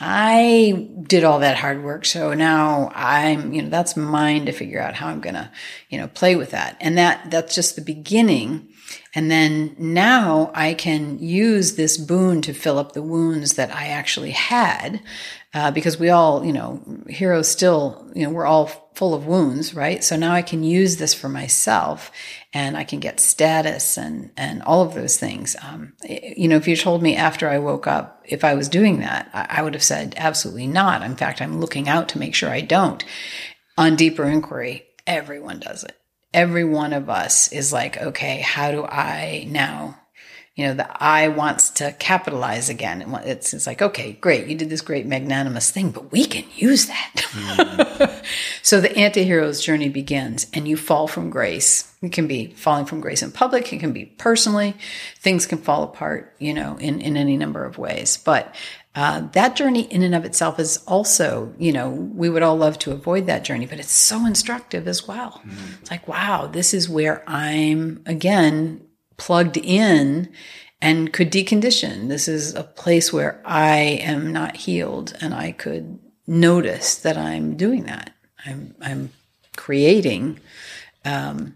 I 0.00 0.88
did 1.02 1.24
all 1.24 1.40
that 1.40 1.56
hard 1.56 1.82
work. 1.82 2.04
So 2.04 2.34
now 2.34 2.92
I'm, 2.94 3.52
you 3.52 3.62
know, 3.62 3.68
that's 3.68 3.96
mine 3.96 4.46
to 4.46 4.52
figure 4.52 4.80
out 4.80 4.94
how 4.94 5.08
I'm 5.08 5.20
to, 5.34 5.50
you 5.88 5.98
know, 5.98 6.06
play 6.06 6.36
with 6.36 6.50
that. 6.52 6.76
And 6.80 6.96
that, 6.98 7.30
that's 7.30 7.54
just 7.54 7.74
the 7.74 7.82
beginning. 7.82 8.68
And 9.14 9.30
then 9.30 9.74
now 9.78 10.50
I 10.54 10.74
can 10.74 11.18
use 11.18 11.76
this 11.76 11.96
boon 11.96 12.42
to 12.42 12.52
fill 12.52 12.78
up 12.78 12.92
the 12.92 13.02
wounds 13.02 13.54
that 13.54 13.74
I 13.74 13.88
actually 13.88 14.32
had. 14.32 15.02
Uh, 15.54 15.70
because 15.70 15.98
we 15.98 16.10
all, 16.10 16.44
you 16.44 16.52
know, 16.52 16.82
heroes 17.08 17.48
still, 17.48 18.06
you 18.14 18.22
know, 18.22 18.30
we're 18.30 18.44
all 18.44 18.66
full 18.94 19.14
of 19.14 19.26
wounds, 19.26 19.74
right? 19.74 20.04
So 20.04 20.14
now 20.14 20.32
I 20.32 20.42
can 20.42 20.62
use 20.62 20.98
this 20.98 21.14
for 21.14 21.28
myself 21.28 22.12
and 22.52 22.76
I 22.76 22.84
can 22.84 23.00
get 23.00 23.18
status 23.18 23.96
and, 23.96 24.30
and 24.36 24.62
all 24.64 24.82
of 24.82 24.94
those 24.94 25.16
things. 25.16 25.56
Um, 25.62 25.94
you 26.06 26.48
know, 26.48 26.56
if 26.56 26.68
you 26.68 26.76
told 26.76 27.02
me 27.02 27.16
after 27.16 27.48
I 27.48 27.58
woke 27.58 27.86
up, 27.86 28.22
if 28.26 28.44
I 28.44 28.54
was 28.54 28.68
doing 28.68 29.00
that, 29.00 29.30
I, 29.32 29.58
I 29.58 29.62
would 29.62 29.74
have 29.74 29.82
said 29.82 30.14
absolutely 30.18 30.66
not. 30.66 31.02
In 31.02 31.16
fact, 31.16 31.40
I'm 31.40 31.60
looking 31.60 31.88
out 31.88 32.10
to 32.10 32.18
make 32.18 32.34
sure 32.34 32.50
I 32.50 32.60
don't. 32.60 33.02
On 33.78 33.96
deeper 33.96 34.24
inquiry, 34.24 34.84
everyone 35.06 35.60
does 35.60 35.82
it. 35.82 35.97
Every 36.32 36.64
one 36.64 36.92
of 36.92 37.08
us 37.08 37.52
is 37.52 37.72
like, 37.72 37.96
okay, 37.96 38.40
how 38.40 38.70
do 38.70 38.84
I 38.84 39.46
now 39.48 39.98
you 40.58 40.66
know, 40.66 40.74
the 40.74 41.02
I 41.02 41.28
wants 41.28 41.70
to 41.70 41.92
capitalize 41.92 42.68
again. 42.68 43.02
It's, 43.24 43.54
it's 43.54 43.64
like, 43.64 43.80
okay, 43.80 44.14
great. 44.14 44.48
You 44.48 44.56
did 44.56 44.68
this 44.68 44.80
great 44.80 45.06
magnanimous 45.06 45.70
thing, 45.70 45.92
but 45.92 46.10
we 46.10 46.24
can 46.24 46.42
use 46.56 46.86
that. 46.86 48.24
so 48.62 48.80
the 48.80 48.94
anti-hero's 48.96 49.60
journey 49.60 49.88
begins 49.88 50.48
and 50.52 50.66
you 50.66 50.76
fall 50.76 51.06
from 51.06 51.30
grace. 51.30 51.94
It 52.02 52.10
can 52.10 52.26
be 52.26 52.48
falling 52.48 52.86
from 52.86 53.00
grace 53.00 53.22
in 53.22 53.30
public. 53.30 53.72
It 53.72 53.78
can 53.78 53.92
be 53.92 54.06
personally. 54.06 54.74
Things 55.20 55.46
can 55.46 55.58
fall 55.58 55.84
apart, 55.84 56.34
you 56.40 56.54
know, 56.54 56.76
in, 56.78 57.02
in 57.02 57.16
any 57.16 57.36
number 57.36 57.64
of 57.64 57.78
ways. 57.78 58.16
But 58.16 58.52
uh, 58.98 59.20
that 59.30 59.54
journey 59.54 59.82
in 59.82 60.02
and 60.02 60.12
of 60.12 60.24
itself 60.24 60.58
is 60.58 60.78
also, 60.78 61.54
you 61.56 61.72
know, 61.72 61.88
we 61.88 62.28
would 62.28 62.42
all 62.42 62.56
love 62.56 62.76
to 62.80 62.90
avoid 62.90 63.26
that 63.26 63.44
journey, 63.44 63.64
but 63.64 63.78
it's 63.78 63.92
so 63.92 64.26
instructive 64.26 64.88
as 64.88 65.06
well. 65.06 65.40
It's 65.80 65.88
like, 65.88 66.08
wow, 66.08 66.48
this 66.48 66.74
is 66.74 66.88
where 66.88 67.22
I'm 67.28 68.02
again 68.06 68.84
plugged 69.16 69.56
in 69.56 70.32
and 70.82 71.12
could 71.12 71.30
decondition. 71.30 72.08
This 72.08 72.26
is 72.26 72.56
a 72.56 72.64
place 72.64 73.12
where 73.12 73.40
I 73.44 73.76
am 73.76 74.32
not 74.32 74.56
healed 74.56 75.16
and 75.20 75.32
I 75.32 75.52
could 75.52 76.00
notice 76.26 76.96
that 76.96 77.16
I'm 77.16 77.56
doing 77.56 77.84
that. 77.84 78.12
I'm, 78.44 78.74
I'm 78.80 79.10
creating 79.56 80.40
um, 81.04 81.54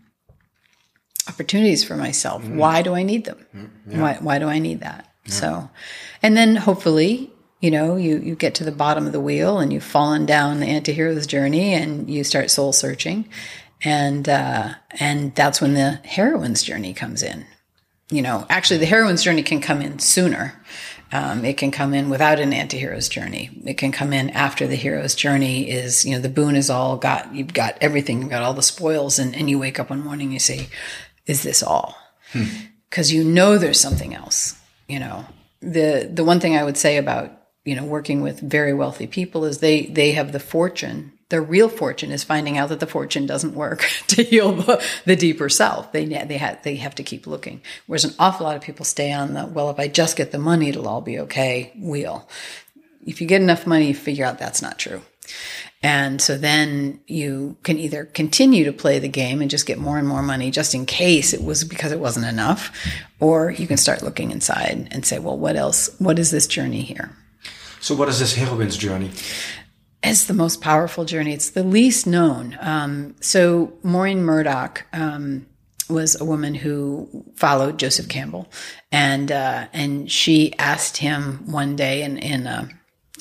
opportunities 1.29 1.83
for 1.83 1.97
myself. 1.97 2.45
Why 2.47 2.83
do 2.83 2.95
I 2.95 3.03
need 3.03 3.25
them? 3.25 3.47
Why, 4.01 4.19
why 4.21 4.39
do 4.39 4.47
I 4.47 4.61
need 4.61 4.79
that? 4.81 5.09
So, 5.27 5.71
and 6.23 6.37
then 6.37 6.57
hopefully, 6.57 7.32
you 7.63 7.71
know, 7.71 7.97
you, 7.97 8.19
you 8.19 8.35
get 8.35 8.57
to 8.57 8.65
the 8.65 8.73
bottom 8.73 9.07
of 9.07 9.13
the 9.13 9.21
wheel 9.21 9.61
and 9.61 9.73
you've 9.73 9.85
fallen 9.85 10.27
down 10.27 10.59
the 10.59 10.67
anti-hero's 10.67 11.29
journey 11.29 11.73
and 11.73 12.11
you 12.11 12.25
start 12.25 12.51
soul 12.51 12.73
searching. 12.73 13.29
And, 13.85 14.29
uh, 14.29 14.75
and 14.99 15.33
that's 15.37 15.61
when 15.61 15.75
the 15.75 16.01
heroine's 16.03 16.65
journey 16.65 16.93
comes 16.93 17.23
in. 17.23 17.47
You 18.11 18.21
know, 18.21 18.47
actually 18.51 18.79
the 18.79 18.87
heroine's 18.87 19.23
journey 19.23 19.45
can 19.45 19.61
come 19.61 19.81
in 19.81 20.01
sooner. 20.01 20.61
Um, 21.13 21.45
it 21.45 21.57
can 21.57 21.71
come 21.71 21.95
in 21.95 22.11
without 22.11 22.41
an 22.41 22.53
anti-hero's 22.53 23.09
journey. 23.09 23.51
It 23.65 23.79
can 23.79 23.93
come 23.93 24.13
in 24.13 24.31
after 24.31 24.67
the 24.67 24.75
hero's 24.75 25.15
journey 25.15 25.71
is, 25.71 26.05
you 26.05 26.17
know, 26.17 26.21
the 26.21 26.29
boon 26.29 26.57
is 26.57 26.69
all 26.69 26.97
got, 26.97 27.33
you've 27.33 27.55
got 27.55 27.79
everything, 27.81 28.23
you've 28.23 28.31
got 28.31 28.43
all 28.43 28.55
the 28.55 28.63
spoils 28.63 29.21
and, 29.21 29.37
and 29.37 29.49
you 29.49 29.59
wake 29.61 29.79
up 29.79 29.91
one 29.91 30.03
morning 30.03 30.27
and 30.27 30.33
you 30.33 30.41
say, 30.41 30.69
is 31.27 31.45
this 31.45 31.63
all? 31.63 31.97
Because 32.91 33.13
you 33.13 33.23
know 33.23 33.57
there's 33.57 33.79
something 33.79 34.17
else, 34.17 34.59
you 34.89 34.99
know. 34.99 35.27
The, 35.61 36.11
the 36.13 36.25
one 36.25 36.41
thing 36.41 36.57
I 36.57 36.65
would 36.65 36.77
say 36.77 36.97
about, 36.97 37.39
you 37.65 37.77
know, 37.77 37.85
working 37.85 38.23
with 38.23 38.41
very 38.41 38.75
wealthy 38.75 39.07
people 39.07 39.45
is 39.45 39.59
they, 39.59 39.87
they 39.87 40.13
have 40.13 40.33
the 40.33 40.41
fortune 40.41 41.13
their 41.33 41.41
real 41.41 41.71
fortune 41.71 42.13
is 42.13 42.23
finding 42.23 42.59
out 42.59 42.69
that 42.69 42.79
the 42.79 42.87
fortune 42.87 43.25
doesn't 43.25 43.55
work 43.55 43.89
to 44.09 44.23
heal 44.23 44.53
the, 44.53 44.85
the 45.07 45.17
deeper 45.17 45.49
self. 45.49 45.91
They 45.91 46.05
they 46.05 46.37
have 46.37 46.63
they 46.63 46.77
have 46.77 46.95
to 46.97 47.03
keep 47.03 47.27
looking. 47.27 47.63
Whereas 47.87 48.05
an 48.05 48.15
awful 48.19 48.45
lot 48.45 48.55
of 48.55 48.61
people 48.61 48.85
stay 48.85 49.13
on 49.13 49.33
the 49.33 49.47
well, 49.47 49.71
if 49.71 49.79
I 49.79 49.89
just 49.89 50.19
get 50.19 50.31
the 50.31 50.39
money, 50.39 50.69
it'll 50.69 50.87
all 50.87 51.01
be 51.01 51.21
okay 51.21 51.73
wheel. 51.75 52.29
If 53.07 53.23
you 53.23 53.27
get 53.27 53.41
enough 53.41 53.67
money, 53.67 53.89
you 53.89 53.95
figure 53.95 54.27
out 54.27 54.39
that's 54.39 54.61
not 54.61 54.79
true. 54.79 55.01
And 55.83 56.21
so 56.21 56.37
then 56.37 57.01
you 57.07 57.57
can 57.63 57.79
either 57.79 58.05
continue 58.05 58.65
to 58.65 58.73
play 58.73 58.99
the 58.99 59.09
game 59.09 59.41
and 59.41 59.51
just 59.51 59.67
get 59.67 59.79
more 59.79 59.97
and 59.97 60.07
more 60.07 60.23
money 60.23 60.51
just 60.51 60.75
in 60.75 60.85
case 60.85 61.33
it 61.33 61.43
was 61.43 61.65
because 61.65 61.93
it 61.93 61.99
wasn't 61.99 62.27
enough, 62.27 62.71
or 63.21 63.51
you 63.51 63.67
can 63.67 63.79
start 63.79 64.03
looking 64.03 64.33
inside 64.33 64.89
and 64.91 65.07
say, 65.07 65.19
well, 65.19 65.39
what 65.39 65.57
else? 65.57 65.99
What 65.99 66.19
is 66.19 66.31
this 66.31 66.47
journey 66.47 66.83
here? 66.83 67.17
So 67.83 67.97
what 67.97 68.09
is 68.09 68.21
this 68.21 68.33
heroine's 68.33 68.77
journey? 68.77 69.11
It's 70.05 70.25
the 70.25 70.35
most 70.35 70.61
powerful 70.61 71.05
journey. 71.05 71.35
It's 71.35 71.51
the 71.51 71.65
least 71.65 72.07
known. 72.07 72.57
Um, 72.61 73.17
so 73.21 73.73
Maureen 73.83 74.23
Murdock 74.23 74.87
um, 74.93 75.47
was 75.91 76.19
a 76.21 76.25
woman 76.25 76.55
who 76.55 77.25
followed 77.35 77.81
Joseph 77.81 78.09
Campbell, 78.09 78.49
and 78.93 79.33
uh, 79.33 79.67
and 79.73 80.11
she 80.11 80.55
asked 80.59 80.99
him 80.99 81.51
one 81.51 81.75
day 81.75 82.03
in 82.03 82.19
in 82.19 82.47
a, 82.47 82.69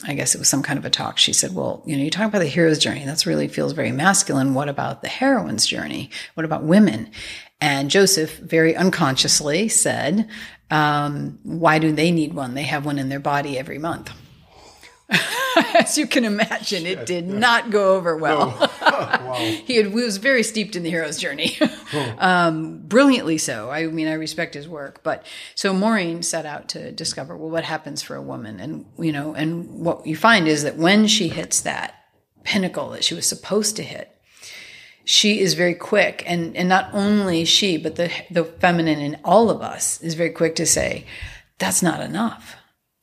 I 0.05 0.13
guess 0.13 0.35
it 0.35 0.37
was 0.37 0.47
some 0.47 0.61
kind 0.61 0.77
of 0.77 0.85
a 0.85 0.91
talk. 0.91 1.17
She 1.17 1.33
said, 1.33 1.55
"Well, 1.55 1.81
you 1.87 1.97
know, 1.97 2.03
you 2.03 2.11
talk 2.11 2.27
about 2.27 2.39
the 2.39 2.45
hero's 2.45 2.77
journey. 2.77 3.03
That's 3.03 3.25
really 3.25 3.47
feels 3.47 3.73
very 3.73 3.91
masculine. 3.91 4.53
What 4.53 4.69
about 4.69 5.01
the 5.01 5.09
heroine's 5.09 5.65
journey? 5.65 6.11
What 6.35 6.45
about 6.45 6.63
women?" 6.63 7.09
And 7.59 7.89
Joseph 7.89 8.37
very 8.37 8.75
unconsciously 8.75 9.69
said, 9.69 10.29
um, 10.69 11.39
"Why 11.41 11.79
do 11.79 11.91
they 11.91 12.11
need 12.11 12.35
one? 12.35 12.53
They 12.53 12.63
have 12.63 12.85
one 12.85 12.99
in 12.99 13.09
their 13.09 13.19
body 13.19 13.57
every 13.57 13.79
month." 13.79 14.11
As 15.75 15.97
you 15.97 16.07
can 16.07 16.23
imagine, 16.23 16.85
it 16.85 17.05
did 17.05 17.27
not 17.27 17.69
go 17.69 17.95
over 17.95 18.15
well. 18.15 18.49
he, 19.65 19.75
had, 19.75 19.87
he 19.87 19.93
was 19.93 20.17
very 20.17 20.43
steeped 20.43 20.75
in 20.75 20.83
the 20.83 20.89
hero's 20.89 21.17
journey, 21.17 21.57
um, 22.17 22.79
brilliantly 22.87 23.37
so. 23.37 23.69
I 23.69 23.87
mean, 23.87 24.07
I 24.07 24.13
respect 24.13 24.53
his 24.53 24.67
work. 24.67 25.01
But 25.03 25.25
so 25.55 25.73
Maureen 25.73 26.23
set 26.23 26.45
out 26.45 26.69
to 26.69 26.91
discover 26.91 27.35
well, 27.35 27.49
what 27.49 27.63
happens 27.63 28.01
for 28.01 28.15
a 28.15 28.21
woman, 28.21 28.59
and 28.59 28.85
you 28.97 29.11
know, 29.11 29.33
and 29.33 29.69
what 29.79 30.05
you 30.05 30.15
find 30.15 30.47
is 30.47 30.63
that 30.63 30.77
when 30.77 31.07
she 31.07 31.27
hits 31.27 31.61
that 31.61 31.95
pinnacle 32.43 32.89
that 32.89 33.03
she 33.03 33.13
was 33.13 33.27
supposed 33.27 33.75
to 33.75 33.83
hit, 33.83 34.15
she 35.03 35.39
is 35.39 35.53
very 35.53 35.75
quick, 35.75 36.23
and 36.25 36.55
and 36.55 36.69
not 36.69 36.89
only 36.93 37.45
she, 37.45 37.77
but 37.77 37.95
the 37.95 38.11
the 38.29 38.45
feminine 38.45 38.99
in 38.99 39.19
all 39.23 39.49
of 39.49 39.61
us 39.61 40.01
is 40.01 40.13
very 40.13 40.31
quick 40.31 40.55
to 40.55 40.65
say, 40.65 41.05
"That's 41.57 41.81
not 41.81 42.01
enough. 42.01 42.55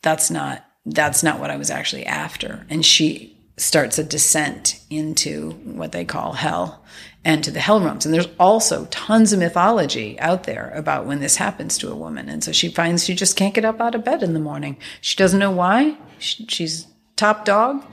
That's 0.03 0.31
not." 0.31 0.64
That's 0.94 1.22
not 1.22 1.40
what 1.40 1.51
I 1.51 1.57
was 1.57 1.70
actually 1.70 2.07
after. 2.07 2.66
And 2.68 2.85
she 2.85 3.37
starts 3.57 3.98
a 3.98 4.05
descent 4.05 4.81
into 4.88 5.51
what 5.64 5.92
they 5.92 6.05
call 6.05 6.33
hell 6.33 6.85
and 7.24 7.42
to 7.44 7.51
the 7.51 7.61
hell 7.61 7.81
realms. 7.81 8.07
And 8.07 8.14
there's 8.14 8.29
also 8.38 8.87
tons 8.87 9.33
of 9.33 9.40
mythology 9.40 10.18
out 10.20 10.44
there 10.44 10.70
about 10.74 11.07
when 11.07 11.20
this 11.20 11.37
happens 11.37 11.77
to 11.79 11.90
a 11.90 11.96
woman. 11.96 12.29
And 12.29 12.42
so 12.42 12.53
she 12.53 12.68
finds 12.68 13.05
she 13.05 13.14
just 13.14 13.37
can't 13.37 13.55
get 13.55 13.64
up 13.64 13.81
out 13.81 13.94
of 13.94 14.05
bed 14.05 14.22
in 14.22 14.35
the 14.35 14.40
morning. 14.40 14.77
She 15.01 15.16
doesn't 15.16 15.38
know 15.38 15.51
why. 15.51 15.96
She's 16.18 16.87
top 17.16 17.44
dog 17.44 17.85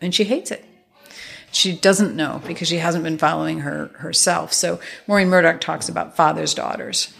and 0.00 0.14
she 0.14 0.24
hates 0.24 0.50
it. 0.50 0.64
She 1.50 1.74
doesn't 1.74 2.14
know 2.14 2.42
because 2.46 2.68
she 2.68 2.76
hasn't 2.76 3.04
been 3.04 3.16
following 3.16 3.60
her 3.60 3.86
herself. 3.94 4.52
So 4.52 4.80
Maureen 5.06 5.28
Murdock 5.28 5.60
talks 5.60 5.88
about 5.88 6.16
father's 6.16 6.52
daughters 6.52 7.12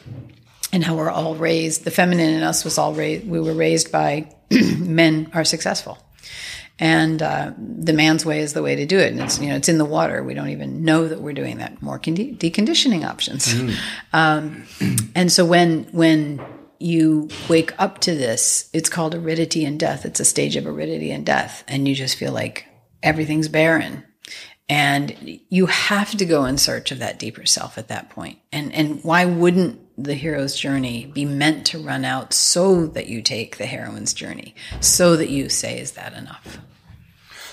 and 0.73 0.85
how 0.85 0.97
we're 0.97 1.11
all 1.11 1.35
raised. 1.35 1.85
The 1.85 1.91
feminine 1.91 2.35
in 2.35 2.43
us 2.43 2.65
was 2.65 2.79
all 2.79 2.95
raised. 2.95 3.27
We 3.27 3.41
were 3.41 3.55
raised 3.55 3.91
by 3.91 4.35
men 4.51 5.31
are 5.35 5.45
successful 5.45 5.99
and 6.79 7.23
uh, 7.23 7.53
the 7.59 7.93
man's 7.93 8.25
way 8.25 8.41
is 8.41 8.53
the 8.53 8.63
way 8.63 8.77
to 8.77 8.87
do 8.87 8.99
it. 8.99 9.13
And 9.13 9.21
it's 9.21 9.41
you 9.41 9.49
know 9.49 9.57
it's 9.57 9.69
in 9.69 9.79
the 9.79 9.85
water. 9.85 10.23
We 10.23 10.35
don't 10.35 10.51
even 10.51 10.85
know 10.85 11.09
that 11.09 11.21
we're 11.21 11.33
doing 11.33 11.59
that. 11.59 11.83
More 11.83 11.99
con- 11.99 12.17
deconditioning 12.17 13.07
options. 13.07 13.53
Mm. 13.53 13.75
Um, 14.13 14.65
and 15.15 15.33
so 15.33 15.45
when 15.45 15.85
when 15.85 16.45
you 16.79 17.29
wake 17.49 17.79
up 17.81 17.99
to 17.99 18.15
this, 18.15 18.71
it's 18.73 18.89
called 18.89 19.15
aridity 19.15 19.65
and 19.65 19.81
death. 19.81 20.05
It's 20.05 20.21
a 20.21 20.25
stage 20.25 20.55
of 20.55 20.67
aridity 20.67 21.11
and 21.11 21.27
death, 21.27 21.65
and 21.67 21.89
you 21.89 21.95
just 21.95 22.17
feel 22.17 22.33
like 22.33 22.67
everything's 23.03 23.49
barren. 23.49 24.05
And 24.71 25.41
you 25.49 25.65
have 25.65 26.11
to 26.19 26.27
go 26.27 26.45
in 26.45 26.59
search 26.59 26.93
of 26.93 26.99
that 26.99 27.19
deeper 27.19 27.47
self 27.47 27.79
at 27.79 27.89
that 27.89 28.11
point. 28.11 28.39
And 28.53 28.73
and 28.73 29.03
why 29.03 29.25
wouldn't 29.25 29.81
the 29.99 30.15
hero's 30.15 30.55
journey 30.55 31.07
be 31.07 31.25
meant 31.25 31.67
to 31.67 31.79
run 31.79 32.05
out 32.05 32.33
so 32.33 32.87
that 32.87 33.09
you 33.09 33.21
take 33.21 33.59
the 33.59 33.67
heroine's 33.67 34.15
journey, 34.15 34.55
so 34.81 35.17
that 35.17 35.29
you 35.29 35.49
say, 35.49 35.79
is 35.79 35.93
that 35.93 36.13
enough? 36.15 36.59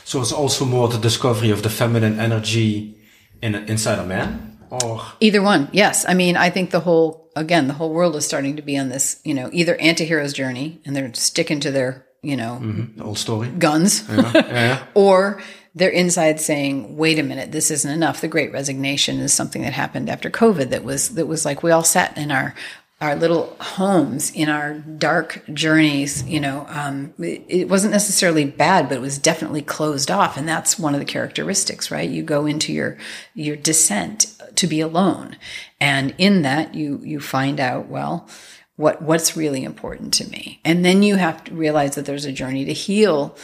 So 0.03 0.21
it's 0.21 0.31
also 0.31 0.65
more 0.65 0.87
the 0.87 0.99
discovery 0.99 1.49
of 1.49 1.63
the 1.63 1.69
feminine 1.69 2.19
energy 2.19 2.97
in 3.41 3.55
inside 3.55 3.97
a 3.97 4.05
man, 4.05 4.59
or 4.69 5.01
either 5.19 5.41
one. 5.41 5.67
Yes, 5.71 6.05
I 6.07 6.13
mean, 6.13 6.37
I 6.37 6.51
think 6.51 6.69
the 6.69 6.79
whole 6.79 7.31
again, 7.35 7.67
the 7.67 7.73
whole 7.73 7.91
world 7.91 8.15
is 8.15 8.25
starting 8.25 8.55
to 8.55 8.61
be 8.61 8.77
on 8.77 8.89
this, 8.89 9.19
you 9.23 9.33
know, 9.33 9.49
either 9.51 9.75
anti-hero's 9.77 10.33
journey, 10.33 10.79
and 10.85 10.95
they're 10.95 11.13
sticking 11.13 11.59
to 11.61 11.71
their, 11.71 12.05
you 12.21 12.37
know, 12.37 12.59
mm-hmm. 12.61 13.01
old 13.01 13.17
story 13.17 13.49
guns, 13.49 14.07
yeah. 14.07 14.31
Yeah. 14.35 14.85
or 14.93 15.41
they're 15.75 15.89
inside 15.89 16.39
saying, 16.39 16.95
"Wait 16.95 17.19
a 17.19 17.23
minute, 17.23 17.51
this 17.51 17.69
isn't 17.69 17.91
enough." 17.91 18.21
The 18.21 18.27
Great 18.27 18.51
Resignation 18.53 19.19
is 19.19 19.33
something 19.33 19.61
that 19.61 19.73
happened 19.73 20.09
after 20.09 20.29
COVID. 20.29 20.69
That 20.69 20.83
was 20.83 21.09
that 21.09 21.27
was 21.27 21.45
like 21.45 21.61
we 21.61 21.71
all 21.71 21.83
sat 21.83 22.17
in 22.17 22.31
our 22.31 22.55
our 23.01 23.15
little 23.15 23.55
homes 23.59 24.31
in 24.31 24.47
our 24.47 24.75
dark 24.75 25.43
journeys 25.53 26.23
you 26.23 26.39
know 26.39 26.65
um, 26.69 27.13
it, 27.19 27.43
it, 27.47 27.69
wasn't 27.69 27.91
necessarily 27.91 28.45
bad 28.45 28.87
but 28.87 28.97
it 28.97 29.01
was 29.01 29.19
definitely 29.19 29.61
closed 29.61 30.09
off 30.09 30.37
and 30.37 30.47
that's 30.47 30.79
one 30.79 30.93
of 30.93 30.99
the 30.99 31.05
characteristics 31.05 31.91
right 31.91 32.09
you 32.09 32.23
go 32.23 32.45
into 32.45 32.71
your 32.71 32.97
your 33.33 33.55
descent 33.57 34.33
to 34.55 34.65
be 34.65 34.79
alone 34.79 35.35
and 35.81 36.15
in 36.17 36.41
that 36.41 36.73
you 36.73 37.01
you 37.03 37.19
find 37.19 37.59
out 37.59 37.89
well 37.89 38.29
what 38.77 39.01
what's 39.01 39.35
really 39.35 39.65
important 39.65 40.13
to 40.13 40.29
me 40.29 40.61
and 40.63 40.85
then 40.85 41.03
you 41.03 41.15
have 41.15 41.43
to 41.43 41.53
realize 41.53 41.95
that 41.95 42.05
there's 42.05 42.25
a 42.25 42.31
journey 42.31 42.63
to 42.63 42.73
heal 42.73 43.35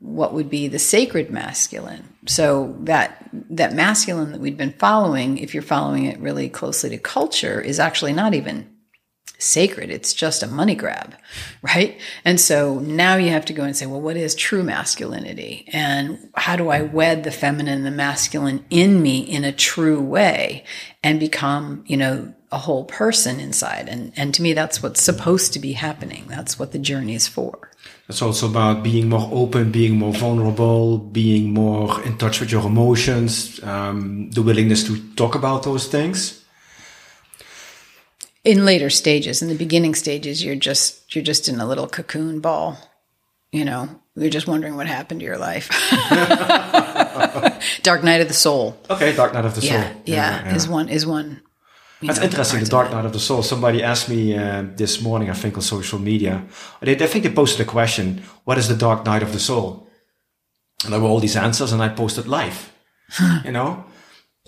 what 0.00 0.32
would 0.32 0.48
be 0.48 0.66
the 0.66 0.78
sacred 0.78 1.30
masculine 1.30 2.08
so 2.26 2.74
that 2.80 3.28
that 3.32 3.74
masculine 3.74 4.32
that 4.32 4.40
we'd 4.40 4.56
been 4.56 4.72
following 4.72 5.38
if 5.38 5.52
you're 5.54 5.62
following 5.62 6.06
it 6.06 6.18
really 6.18 6.48
closely 6.48 6.90
to 6.90 6.98
culture 6.98 7.60
is 7.60 7.78
actually 7.78 8.12
not 8.12 8.34
even 8.34 8.68
sacred. 9.42 9.90
It's 9.90 10.12
just 10.12 10.42
a 10.42 10.46
money 10.46 10.74
grab, 10.74 11.14
right? 11.62 11.98
And 12.24 12.40
so 12.40 12.78
now 12.78 13.16
you 13.16 13.30
have 13.30 13.44
to 13.46 13.52
go 13.52 13.64
and 13.64 13.76
say, 13.76 13.86
well, 13.86 14.00
what 14.00 14.16
is 14.16 14.34
true 14.34 14.62
masculinity? 14.62 15.68
And 15.72 16.30
how 16.34 16.56
do 16.56 16.68
I 16.68 16.82
wed 16.82 17.24
the 17.24 17.30
feminine 17.30 17.78
and 17.78 17.86
the 17.86 17.90
masculine 17.90 18.64
in 18.70 19.02
me 19.02 19.18
in 19.18 19.44
a 19.44 19.52
true 19.52 20.00
way 20.00 20.64
and 21.02 21.18
become, 21.18 21.84
you 21.86 21.96
know, 21.96 22.34
a 22.52 22.58
whole 22.58 22.84
person 22.84 23.40
inside? 23.40 23.88
And, 23.88 24.12
and 24.16 24.34
to 24.34 24.42
me, 24.42 24.52
that's 24.52 24.82
what's 24.82 25.02
supposed 25.02 25.52
to 25.54 25.58
be 25.58 25.72
happening. 25.72 26.26
That's 26.28 26.58
what 26.58 26.72
the 26.72 26.78
journey 26.78 27.14
is 27.14 27.28
for. 27.28 27.69
It's 28.10 28.22
also 28.22 28.48
about 28.48 28.82
being 28.82 29.08
more 29.08 29.28
open, 29.32 29.72
being 29.72 29.96
more 29.96 30.12
vulnerable, 30.12 30.98
being 30.98 31.54
more 31.54 32.02
in 32.02 32.18
touch 32.18 32.40
with 32.40 32.52
your 32.52 32.66
emotions, 32.66 33.62
um, 33.62 34.30
the 34.30 34.42
willingness 34.42 34.84
to 34.84 35.00
talk 35.14 35.34
about 35.34 35.62
those 35.62 35.86
things. 35.86 36.44
In 38.44 38.64
later 38.64 38.90
stages 38.90 39.42
in 39.42 39.48
the 39.48 39.54
beginning 39.54 39.94
stages 39.94 40.42
you're 40.42 40.56
just 40.56 41.14
you're 41.14 41.24
just 41.24 41.48
in 41.48 41.60
a 41.60 41.66
little 41.66 41.86
cocoon 41.86 42.40
ball 42.40 42.78
you 43.52 43.64
know? 43.64 43.88
You're 44.16 44.30
just 44.30 44.46
wondering 44.46 44.76
what 44.76 44.86
happened 44.86 45.20
to 45.20 45.26
your 45.26 45.38
life. 45.38 45.68
Dark 47.82 48.04
night 48.04 48.20
of 48.20 48.28
the 48.28 48.34
soul. 48.34 48.78
Okay 48.88 49.14
dark 49.14 49.32
night 49.32 49.44
of 49.44 49.54
the 49.54 49.62
soul. 49.62 49.70
yeah 49.70 49.92
yeah, 50.04 50.44
yeah. 50.44 50.54
is 50.54 50.68
one 50.68 50.88
is 50.88 51.06
one 51.06 51.40
that's 52.02 52.18
know, 52.18 52.24
interesting. 52.24 52.60
The 52.60 52.70
Dark 52.70 52.90
Night 52.90 53.04
of 53.04 53.12
the 53.12 53.20
Soul. 53.20 53.42
Somebody 53.42 53.82
asked 53.82 54.08
me 54.08 54.36
uh, 54.36 54.64
this 54.76 55.02
morning, 55.02 55.30
I 55.30 55.34
think, 55.34 55.56
on 55.56 55.62
social 55.62 55.98
media. 55.98 56.44
They, 56.80 56.92
I 56.96 57.06
think 57.06 57.24
they 57.24 57.32
posted 57.32 57.66
a 57.66 57.70
question: 57.70 58.22
"What 58.44 58.58
is 58.58 58.68
the 58.68 58.76
Dark 58.76 59.04
Night 59.04 59.22
of 59.22 59.32
the 59.32 59.40
Soul?" 59.40 59.86
And 60.84 60.92
there 60.92 61.00
were 61.00 61.08
all 61.08 61.20
these 61.20 61.36
answers, 61.36 61.72
and 61.72 61.82
I 61.82 61.88
posted 61.90 62.26
life. 62.26 62.72
you 63.44 63.52
know, 63.52 63.84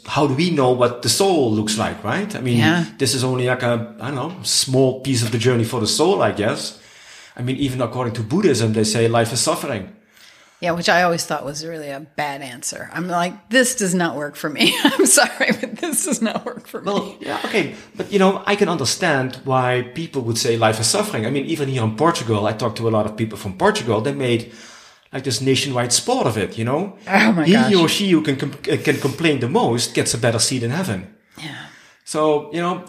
how 0.07 0.27
do 0.27 0.35
we 0.35 0.51
know 0.51 0.73
what 0.73 1.03
the 1.03 1.09
soul 1.09 1.53
looks 1.53 1.79
like, 1.79 2.03
right? 2.03 2.35
I 2.35 2.41
mean, 2.41 2.59
yeah. 2.59 2.87
this 2.99 3.15
is 3.15 3.25
only 3.25 3.47
like 3.47 3.63
a, 3.63 3.97
I 4.01 4.11
don't 4.11 4.15
know, 4.15 4.43
small 4.43 5.01
piece 5.01 5.23
of 5.23 5.31
the 5.31 5.39
journey 5.39 5.65
for 5.65 5.81
the 5.81 5.87
soul, 5.87 6.23
I 6.23 6.33
guess. 6.33 6.81
I 7.37 7.43
mean, 7.43 7.57
even 7.57 7.81
according 7.81 8.15
to 8.15 8.23
Buddhism, 8.23 8.73
they 8.73 8.85
say 8.85 9.09
life 9.09 9.33
is 9.33 9.41
suffering. 9.41 9.95
Yeah, 10.63 10.71
which 10.71 10.89
I 10.89 11.03
always 11.03 11.25
thought 11.25 11.45
was 11.45 11.67
really 11.67 11.91
a 11.91 11.99
bad 11.99 12.41
answer. 12.41 12.89
I'm 12.93 13.09
like, 13.09 13.49
this 13.49 13.75
does 13.75 13.97
not 13.97 14.15
work 14.15 14.37
for 14.37 14.49
me. 14.49 14.73
I'm 14.85 15.07
sorry, 15.07 15.51
but 15.61 15.79
this 15.79 16.05
does 16.05 16.23
not 16.23 16.47
work 16.47 16.69
for 16.69 16.81
well, 16.81 17.05
me. 17.05 17.19
Yeah, 17.21 17.41
okay. 17.47 17.75
But, 17.97 18.13
you 18.13 18.21
know, 18.21 18.45
I 18.47 18.55
can 18.55 18.69
understand 18.69 19.41
why 19.43 19.91
people 19.95 20.23
would 20.23 20.39
say 20.39 20.57
life 20.57 20.79
is 20.79 20.87
suffering. 20.87 21.27
I 21.27 21.31
mean, 21.31 21.47
even 21.47 21.69
here 21.69 21.83
in 21.83 21.97
Portugal, 21.97 22.47
I 22.47 22.53
talked 22.53 22.79
to 22.79 22.89
a 22.89 22.95
lot 22.97 23.07
of 23.07 23.17
people 23.17 23.37
from 23.37 23.59
Portugal. 23.59 24.01
They 24.01 24.15
made 24.15 24.53
like 25.13 25.25
this 25.25 25.41
nationwide 25.41 25.93
sport 25.93 26.29
of 26.29 26.39
it, 26.39 26.57
you 26.57 26.65
know? 26.65 26.97
Oh 27.09 27.33
my 27.33 27.45
he 27.45 27.55
gosh. 27.55 27.75
or 27.75 27.89
she 27.89 28.11
who 28.11 28.23
can, 28.23 28.39
uh, 28.41 28.77
can 28.85 28.99
complain 28.99 29.41
the 29.41 29.49
most 29.49 29.95
gets 29.95 30.15
a 30.15 30.19
better 30.19 30.39
seat 30.39 30.63
in 30.63 30.71
heaven. 30.71 31.13
Yeah. 31.39 31.67
So, 32.05 32.53
you 32.53 32.61
know, 32.61 32.85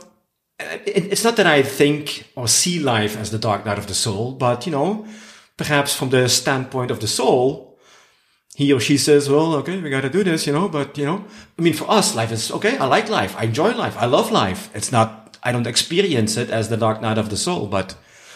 it, 0.60 1.12
it's 1.12 1.24
not 1.24 1.38
that 1.38 1.48
I 1.48 1.64
think 1.64 2.30
or 2.36 2.48
see 2.48 2.78
life 2.78 3.18
as 3.18 3.32
the 3.32 3.40
dark 3.40 3.66
night 3.66 3.80
of 3.80 3.88
the 3.88 3.96
soul, 3.96 4.34
but, 4.34 4.68
you 4.68 4.72
know, 4.72 5.08
perhaps 5.58 5.96
from 5.96 6.10
the 6.10 6.28
standpoint 6.28 6.92
of 6.92 7.00
the 7.00 7.08
soul, 7.08 7.78
he 8.56 8.72
or 8.72 8.80
she 8.80 8.98
says, 8.98 9.30
well, 9.30 9.56
okay, 9.56 9.82
we 9.82 9.90
got 9.90 10.02
to 10.02 10.10
do 10.10 10.24
this, 10.24 10.46
you 10.46 10.54
know, 10.54 10.70
but, 10.70 10.98
you 10.98 11.06
know, 11.06 11.26
I 11.58 11.62
mean, 11.62 11.74
for 11.74 11.90
us, 11.90 12.16
life 12.16 12.32
is 12.32 12.52
okay. 12.52 12.78
I 12.78 12.86
like 12.86 13.10
life. 13.10 13.36
I 13.38 13.44
enjoy 13.44 13.74
life. 13.74 13.98
I 13.98 14.06
love 14.06 14.32
life. 14.32 14.70
It's 14.76 14.92
not, 14.92 15.38
I 15.42 15.52
don't 15.52 15.68
experience 15.68 16.38
it 16.38 16.50
as 16.50 16.70
the 16.70 16.78
dark 16.78 17.02
night 17.02 17.18
of 17.18 17.30
the 17.30 17.38
soul, 17.38 17.68
but 17.68 17.96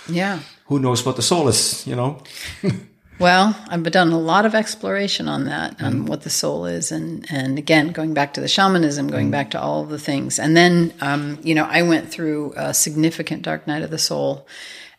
yeah, 0.09 0.39
who 0.65 0.79
knows 0.79 1.05
what 1.05 1.15
the 1.15 1.21
soul 1.21 1.47
is, 1.47 1.85
you 1.85 1.95
know? 1.95 2.21
Well, 3.19 3.57
I've 3.67 3.83
done 3.83 4.11
a 4.11 4.19
lot 4.19 4.45
of 4.45 4.53
exploration 4.53 5.27
on 5.27 5.45
that, 5.45 5.81
on 5.81 5.93
mm. 5.93 6.07
what 6.07 6.21
the 6.21 6.29
soul 6.29 6.67
is, 6.67 6.91
and 6.91 7.25
and 7.31 7.57
again, 7.57 7.87
going 7.87 8.13
back 8.13 8.35
to 8.35 8.41
the 8.41 8.47
shamanism, 8.47 9.07
going 9.07 9.29
mm. 9.29 9.31
back 9.31 9.51
to 9.51 9.61
all 9.61 9.81
of 9.81 9.89
the 9.89 9.97
things, 9.97 10.37
and 10.37 10.55
then 10.55 10.93
um, 11.01 11.39
you 11.41 11.55
know, 11.55 11.65
I 11.67 11.81
went 11.81 12.11
through 12.11 12.53
a 12.55 12.75
significant 12.75 13.41
dark 13.41 13.65
night 13.65 13.81
of 13.81 13.89
the 13.89 13.97
soul. 13.97 14.47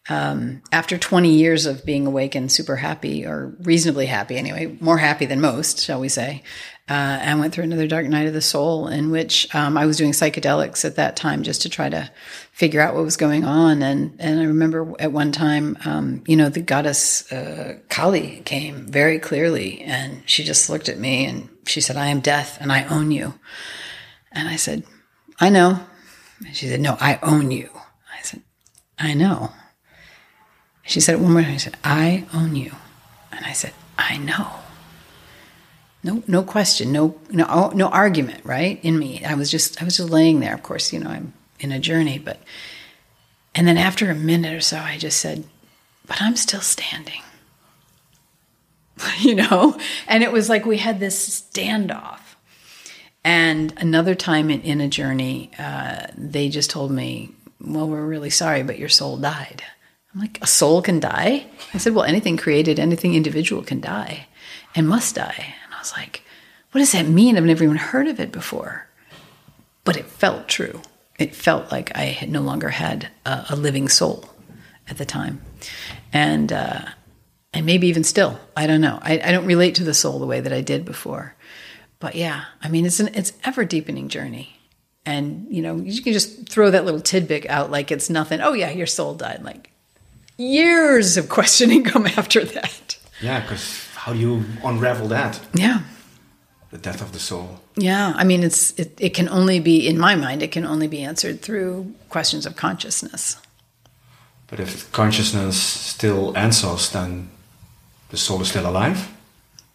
Um, 0.09 0.63
after 0.73 0.97
20 0.97 1.31
years 1.31 1.67
of 1.67 1.85
being 1.85 2.07
awake 2.07 2.35
and 2.35 2.51
super 2.51 2.77
happy, 2.77 3.27
or 3.27 3.55
reasonably 3.61 4.07
happy 4.07 4.37
anyway, 4.37 4.77
more 4.81 4.99
happy 4.99 5.27
than 5.27 5.41
most, 5.41 5.81
shall 5.81 6.01
we 6.01 6.09
say, 6.09 6.43
uh, 6.89 7.21
I 7.23 7.35
went 7.35 7.53
through 7.53 7.65
another 7.65 7.87
dark 7.87 8.07
night 8.07 8.27
of 8.27 8.33
the 8.33 8.41
soul 8.41 8.89
in 8.89 9.11
which 9.11 9.55
um, 9.55 9.77
I 9.77 9.85
was 9.85 9.99
doing 9.99 10.13
psychedelics 10.13 10.87
at 10.87 10.97
that 10.97 11.17
time 11.17 11.43
just 11.43 11.61
to 11.63 11.69
try 11.69 11.91
to 11.91 12.11
figure 12.53 12.81
out 12.81 12.95
what 12.95 13.05
was 13.05 13.19
going 13.19 13.45
on. 13.45 13.83
And 13.83 14.17
and 14.19 14.41
I 14.41 14.45
remember 14.45 14.95
at 14.99 15.13
one 15.13 15.31
time, 15.31 15.77
um, 15.85 16.25
you 16.27 16.35
know, 16.35 16.49
the 16.49 16.63
goddess 16.63 17.31
uh, 17.31 17.79
Kali 17.91 18.41
came 18.47 18.87
very 18.87 19.19
clearly, 19.19 19.83
and 19.83 20.23
she 20.25 20.45
just 20.45 20.71
looked 20.71 20.89
at 20.89 20.99
me 20.99 21.27
and 21.27 21.51
she 21.67 21.83
said, 21.83 21.99
"I 21.99 22.07
am 22.07 22.21
death, 22.21 22.57
and 22.59 22.73
I 22.73 22.85
own 22.85 23.11
you." 23.11 23.35
And 24.33 24.49
I 24.49 24.57
said, 24.57 24.85
"I 25.39 25.51
know." 25.51 25.81
And 26.47 26.57
she 26.57 26.69
said, 26.69 26.81
"No, 26.81 26.97
I 27.01 27.19
own 27.23 27.51
you." 27.51 27.69
I 28.19 28.23
said, 28.23 28.43
"I 28.99 29.13
know." 29.13 29.53
She 30.89 31.01
said 31.01 31.15
it 31.15 31.21
one 31.21 31.33
more 31.33 31.43
time. 31.43 31.53
She 31.53 31.61
said, 31.61 31.77
"I 31.85 32.27
own 32.35 32.57
you," 32.57 32.73
and 33.31 33.47
I 33.47 33.53
said, 33.53 33.75
"I 33.97 34.17
know." 34.17 34.59
no 36.03 36.23
no 36.27 36.43
question. 36.43 36.93
No 36.93 37.17
no 37.31 37.71
no 37.75 37.89
argument 37.89 38.45
right 38.45 38.79
in 38.83 38.99
me. 38.99 39.25
I 39.25 39.35
was 39.35 39.51
just 39.51 39.81
i 39.81 39.85
was 39.85 39.97
just 39.97 40.11
laying 40.11 40.41
there. 40.41 40.55
Of 40.55 40.63
course 40.63 40.93
you 40.93 41.01
know 41.01 41.11
i'm 41.11 41.33
in 41.61 41.73
a 41.73 41.79
journey 41.79 42.19
but 42.19 42.41
and 43.55 43.67
then 43.67 43.77
after 43.77 44.11
a 44.11 44.15
minute 44.15 44.55
or 44.55 44.61
so 44.61 44.79
i 44.79 44.97
just 44.97 45.19
said 45.19 45.45
but 46.07 46.23
i'm 46.23 46.37
still 46.37 46.61
standing. 46.61 47.23
You 49.21 49.37
know? 49.37 49.79
And 50.09 50.25
it 50.25 50.33
was 50.33 50.49
like 50.49 50.65
we 50.67 50.79
had 50.79 50.99
this 50.99 51.41
standoff. 51.41 52.21
And 53.23 53.73
another 53.77 54.15
time 54.17 54.51
in, 54.51 54.61
in 54.63 54.81
a 54.81 54.89
journey 54.89 55.51
uh, 55.59 56.07
they 56.17 56.49
just 56.49 56.71
told 56.71 56.91
me 56.91 57.31
well 57.61 57.89
we're 57.89 58.07
really 58.07 58.31
sorry 58.31 58.63
but 58.63 58.79
your 58.79 58.89
soul 58.89 59.17
died 59.17 59.63
I'm 60.15 60.21
like, 60.21 60.39
a 60.43 60.47
soul 60.47 60.83
can 60.83 61.01
die? 61.01 61.47
I 61.75 61.79
said, 61.79 61.95
well, 61.95 62.05
anything 62.05 62.37
created, 62.37 62.79
anything 62.79 63.15
individual 63.15 63.63
can 63.63 63.81
die 63.81 64.27
and 64.75 64.89
must 64.89 65.15
die. 65.15 65.55
And 65.65 65.75
I 65.75 65.79
was 65.79 65.93
like, 65.93 66.23
what 66.73 66.81
does 66.81 66.93
that 66.93 67.07
mean? 67.07 67.37
I've 67.37 67.45
never 67.45 67.65
even 67.65 67.77
heard 67.77 68.09
of 68.09 68.21
it 68.21 68.33
before. 68.33 68.89
But 69.85 69.97
it 69.97 70.07
felt 70.07 70.49
true. 70.49 70.83
It 71.19 71.35
felt 71.35 71.71
like 71.71 71.97
I 71.97 72.05
had 72.05 72.31
no 72.31 72.41
longer 72.41 72.69
had 72.69 73.09
a, 73.27 73.47
a 73.51 73.57
living 73.57 73.89
soul 73.89 74.29
at 74.89 74.99
the 74.99 75.05
time. 75.05 75.43
And, 76.13 76.53
uh, 76.53 76.81
and 77.53 77.67
maybe 77.67 77.89
even 77.89 78.05
still, 78.05 78.39
I 78.57 78.67
don't 78.67 78.81
know. 78.81 78.99
I, 79.03 79.21
I 79.23 79.33
don't 79.33 79.47
relate 79.47 79.75
to 79.77 79.85
the 79.85 79.95
soul 79.95 80.19
the 80.19 80.27
way 80.27 80.41
that 80.41 80.53
I 80.53 80.61
did 80.61 80.85
before. 80.85 81.35
But 81.99 82.15
yeah, 82.15 82.45
I 82.63 82.69
mean, 82.69 82.87
it's 82.87 83.01
an 83.01 83.09
it's 83.15 83.33
ever 83.45 83.65
deepening 83.65 84.09
journey. 84.09 84.61
And 85.05 85.47
you 85.51 85.63
know, 85.63 85.77
you 85.77 86.03
can 86.03 86.13
just 86.13 86.49
throw 86.49 86.71
that 86.71 86.85
little 86.85 87.01
tidbit 87.01 87.49
out 87.49 87.71
like 87.71 87.91
it's 87.91 88.11
nothing. 88.11 88.41
Oh 88.41 88.53
yeah, 88.53 88.71
your 88.71 88.87
soul 88.87 89.15
died. 89.15 89.43
Like 89.43 89.73
years 90.39 91.17
of 91.17 91.29
questioning 91.29 91.85
come 91.85 92.07
after 92.07 92.45
that. 92.45 92.97
Yeah, 93.21 93.41
because 93.41 93.87
how 93.95 94.13
do 94.13 94.19
you 94.19 94.45
unravel 94.65 95.09
that? 95.09 95.41
Yeah. 95.53 95.83
The 96.71 96.79
death 96.79 97.03
of 97.03 97.13
the 97.13 97.19
soul. 97.19 97.61
Yeah, 97.77 98.13
I 98.17 98.25
mean, 98.25 98.43
it's 98.43 98.79
it, 98.79 98.93
it 99.01 99.15
can 99.15 99.29
only 99.29 99.61
be 99.61 99.87
in 99.87 99.99
my 99.99 100.15
mind. 100.15 100.43
It 100.43 100.53
can 100.53 100.65
only 100.65 100.87
be 100.87 101.03
answered 101.03 101.41
through 101.41 101.95
questions 102.09 102.47
of 102.47 102.57
consciousness. 102.57 103.37
But 104.47 104.61
if 104.61 104.91
consciousness 104.93 105.61
still 105.61 106.37
answers, 106.37 106.91
then 106.91 107.31
the 108.11 108.17
soul 108.17 108.41
is 108.43 108.49
still 108.49 108.69
alive. 108.69 109.09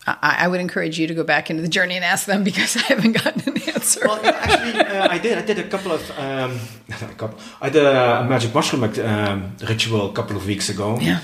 I, 0.06 0.38
I 0.44 0.48
would 0.48 0.60
encourage 0.60 1.00
you 1.00 1.08
to 1.08 1.13
go 1.13 1.24
back 1.24 1.50
into 1.50 1.62
the 1.62 1.68
journey 1.70 1.96
and 1.96 2.04
ask 2.04 2.26
them 2.26 2.44
because 2.44 2.76
I 2.78 2.82
haven't 2.82 3.13
gotten 3.13 3.42
an 3.56 3.62
answer. 3.74 4.02
Well, 4.06 4.20
actually, 4.26 4.80
uh, 4.82 5.08
I 5.10 5.18
did. 5.18 5.38
I 5.38 5.42
did 5.42 5.60
a 5.60 5.68
couple 5.68 5.92
of. 5.92 6.02
Um, 6.18 6.60
a 7.12 7.13
couple, 7.16 7.39
I 7.62 7.70
did 7.70 7.86
a 7.86 8.26
magic 8.30 8.54
mushroom 8.54 8.84
um, 8.84 9.56
ritual 9.68 10.10
a 10.10 10.13
couple 10.13 10.36
of 10.36 10.46
weeks 10.46 10.70
ago. 10.70 10.98
Yeah. 11.00 11.20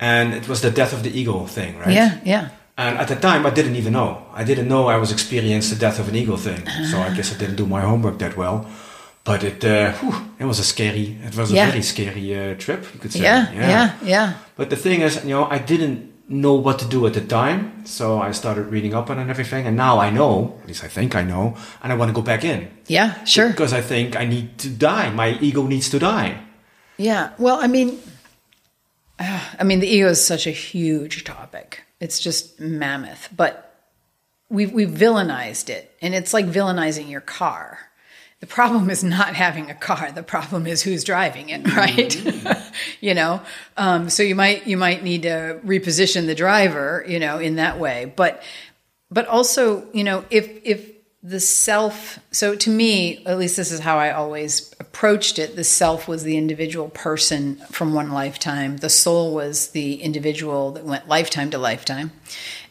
And 0.00 0.34
it 0.34 0.48
was 0.48 0.60
the 0.60 0.70
death 0.70 0.92
of 0.92 1.02
the 1.02 1.10
ego 1.20 1.46
thing, 1.46 1.78
right? 1.78 1.94
Yeah, 1.94 2.18
yeah. 2.24 2.48
And 2.76 2.98
at 2.98 3.06
the 3.08 3.14
time, 3.16 3.46
I 3.46 3.50
didn't 3.50 3.76
even 3.76 3.92
know. 3.92 4.26
I 4.32 4.42
didn't 4.42 4.66
know 4.68 4.88
I 4.88 4.96
was 4.96 5.12
experiencing 5.12 5.78
the 5.78 5.80
death 5.80 6.00
of 6.00 6.08
an 6.08 6.16
ego 6.16 6.36
thing. 6.36 6.66
So 6.90 6.98
I 6.98 7.14
guess 7.14 7.32
I 7.32 7.38
didn't 7.38 7.56
do 7.56 7.66
my 7.66 7.80
homework 7.82 8.18
that 8.18 8.36
well. 8.36 8.66
But 9.22 9.44
it, 9.44 9.64
uh, 9.64 9.92
whew, 9.92 10.14
it 10.40 10.44
was 10.44 10.58
a 10.58 10.64
scary. 10.64 11.16
It 11.24 11.36
was 11.36 11.50
a 11.52 11.54
Yeah. 11.54 11.70
very 11.70 11.82
scary 11.82 12.34
uh, 12.36 12.54
trip. 12.56 12.84
You 12.92 13.00
could 13.00 13.12
say. 13.12 13.20
Yeah, 13.22 13.52
yeah, 13.52 13.94
yeah. 14.02 14.32
But 14.56 14.68
the 14.70 14.76
thing 14.76 15.02
is, 15.02 15.22
you 15.24 15.30
know, 15.30 15.44
I 15.44 15.58
didn't 15.58 16.12
know 16.28 16.54
what 16.54 16.78
to 16.78 16.86
do 16.86 17.06
at 17.06 17.14
the 17.14 17.20
time, 17.20 17.84
so 17.84 18.20
I 18.20 18.32
started 18.32 18.64
reading 18.68 18.94
up 18.94 19.10
on 19.10 19.18
and 19.18 19.30
everything, 19.30 19.66
and 19.66 19.76
now 19.76 19.98
I 19.98 20.10
know, 20.10 20.58
at 20.62 20.68
least 20.68 20.82
I 20.84 20.88
think 20.88 21.14
I 21.14 21.22
know, 21.22 21.56
and 21.82 21.92
I 21.92 21.96
want 21.96 22.08
to 22.08 22.14
go 22.14 22.22
back 22.22 22.44
in. 22.44 22.70
Yeah, 22.86 23.22
sure. 23.24 23.50
Because 23.50 23.72
I 23.72 23.80
think 23.80 24.16
I 24.16 24.24
need 24.24 24.58
to 24.58 24.68
die. 24.68 25.10
My 25.10 25.38
ego 25.40 25.66
needs 25.66 25.90
to 25.90 25.98
die. 25.98 26.40
Yeah. 26.96 27.32
Well, 27.38 27.58
I 27.60 27.66
mean, 27.66 27.98
I 29.18 29.62
mean, 29.64 29.80
the 29.80 29.86
ego 29.86 30.08
is 30.08 30.24
such 30.24 30.46
a 30.46 30.50
huge 30.50 31.24
topic. 31.24 31.82
It's 32.00 32.18
just 32.18 32.60
mammoth, 32.60 33.28
but 33.36 33.74
we've 34.48 34.72
we've 34.72 34.90
villainized 34.90 35.68
it, 35.68 35.94
and 36.00 36.14
it's 36.14 36.32
like 36.32 36.46
villainizing 36.46 37.10
your 37.10 37.20
car. 37.20 37.78
The 38.44 38.48
problem 38.48 38.90
is 38.90 39.02
not 39.02 39.34
having 39.34 39.70
a 39.70 39.74
car. 39.74 40.12
The 40.12 40.22
problem 40.22 40.66
is 40.66 40.82
who's 40.82 41.02
driving 41.02 41.48
it, 41.48 41.66
right? 41.74 42.14
you 43.00 43.14
know, 43.14 43.40
um, 43.78 44.10
so 44.10 44.22
you 44.22 44.34
might 44.34 44.66
you 44.66 44.76
might 44.76 45.02
need 45.02 45.22
to 45.22 45.60
reposition 45.64 46.26
the 46.26 46.34
driver, 46.34 47.02
you 47.08 47.18
know, 47.18 47.38
in 47.38 47.56
that 47.56 47.78
way. 47.78 48.12
But 48.14 48.42
but 49.10 49.26
also, 49.28 49.90
you 49.94 50.04
know, 50.04 50.26
if 50.28 50.60
if 50.62 50.93
the 51.26 51.40
self 51.40 52.20
so 52.30 52.54
to 52.54 52.68
me 52.68 53.24
at 53.24 53.38
least 53.38 53.56
this 53.56 53.72
is 53.72 53.80
how 53.80 53.96
i 53.98 54.12
always 54.12 54.74
approached 54.94 55.40
it 55.40 55.56
the 55.56 55.64
self 55.64 56.06
was 56.06 56.22
the 56.22 56.36
individual 56.36 56.88
person 56.90 57.56
from 57.70 57.92
one 57.92 58.12
lifetime. 58.12 58.76
The 58.76 58.88
soul 58.88 59.34
was 59.34 59.68
the 59.68 60.00
individual 60.00 60.70
that 60.72 60.84
went 60.84 61.08
lifetime 61.08 61.50
to 61.50 61.58
lifetime. 61.58 62.12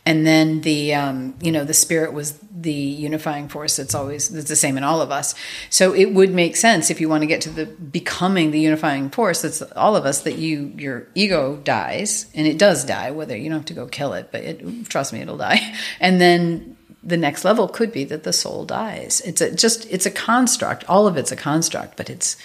And 0.06 0.26
then 0.26 0.62
the 0.62 0.94
um, 0.96 1.36
you 1.42 1.52
know 1.52 1.66
the 1.66 1.74
spirit 1.74 2.14
was 2.14 2.40
the 2.52 2.72
unifying 2.72 3.50
force 3.50 3.76
that's 3.76 3.94
always 3.94 4.30
that's 4.30 4.48
the 4.48 4.56
same 4.56 4.78
in 4.78 4.84
all 4.84 5.02
of 5.02 5.12
us. 5.12 5.36
So 5.70 5.94
it 5.94 6.14
would 6.14 6.34
make 6.34 6.56
sense 6.56 6.90
if 6.90 7.02
you 7.02 7.10
want 7.10 7.24
to 7.24 7.28
get 7.28 7.42
to 7.42 7.50
the 7.50 7.66
becoming 7.66 8.52
the 8.52 8.60
unifying 8.60 9.10
force 9.10 9.42
that's 9.42 9.62
all 9.62 9.98
of 9.98 10.06
us 10.06 10.22
that 10.22 10.38
you 10.38 10.74
your 10.78 11.08
ego 11.14 11.58
dies 11.58 12.28
and 12.34 12.48
it 12.48 12.58
does 12.58 12.86
die 12.86 13.12
whether 13.12 13.36
you 13.36 13.50
don't 13.50 13.60
have 13.60 13.66
to 13.66 13.74
go 13.74 13.88
kill 13.88 14.14
it 14.14 14.30
but 14.32 14.44
it, 14.44 14.90
trust 14.90 15.12
me 15.12 15.20
it'll 15.20 15.38
die. 15.38 15.60
And 16.00 16.20
then 16.20 16.78
the 17.04 17.18
next 17.18 17.44
level 17.44 17.68
could 17.68 17.92
be 17.92 18.04
that 18.06 18.24
the 18.24 18.34
soul 18.34 18.66
dies. 18.66 19.22
It's 19.22 19.42
a, 19.42 19.52
just 19.52 19.86
it's 19.92 20.06
a 20.06 20.12
construct. 20.12 20.88
All 20.90 21.08
of 21.08 21.18
it's 21.18 21.32
a 21.32 21.36
construct, 21.36 21.98
but 21.98 22.10
it's 22.10 22.38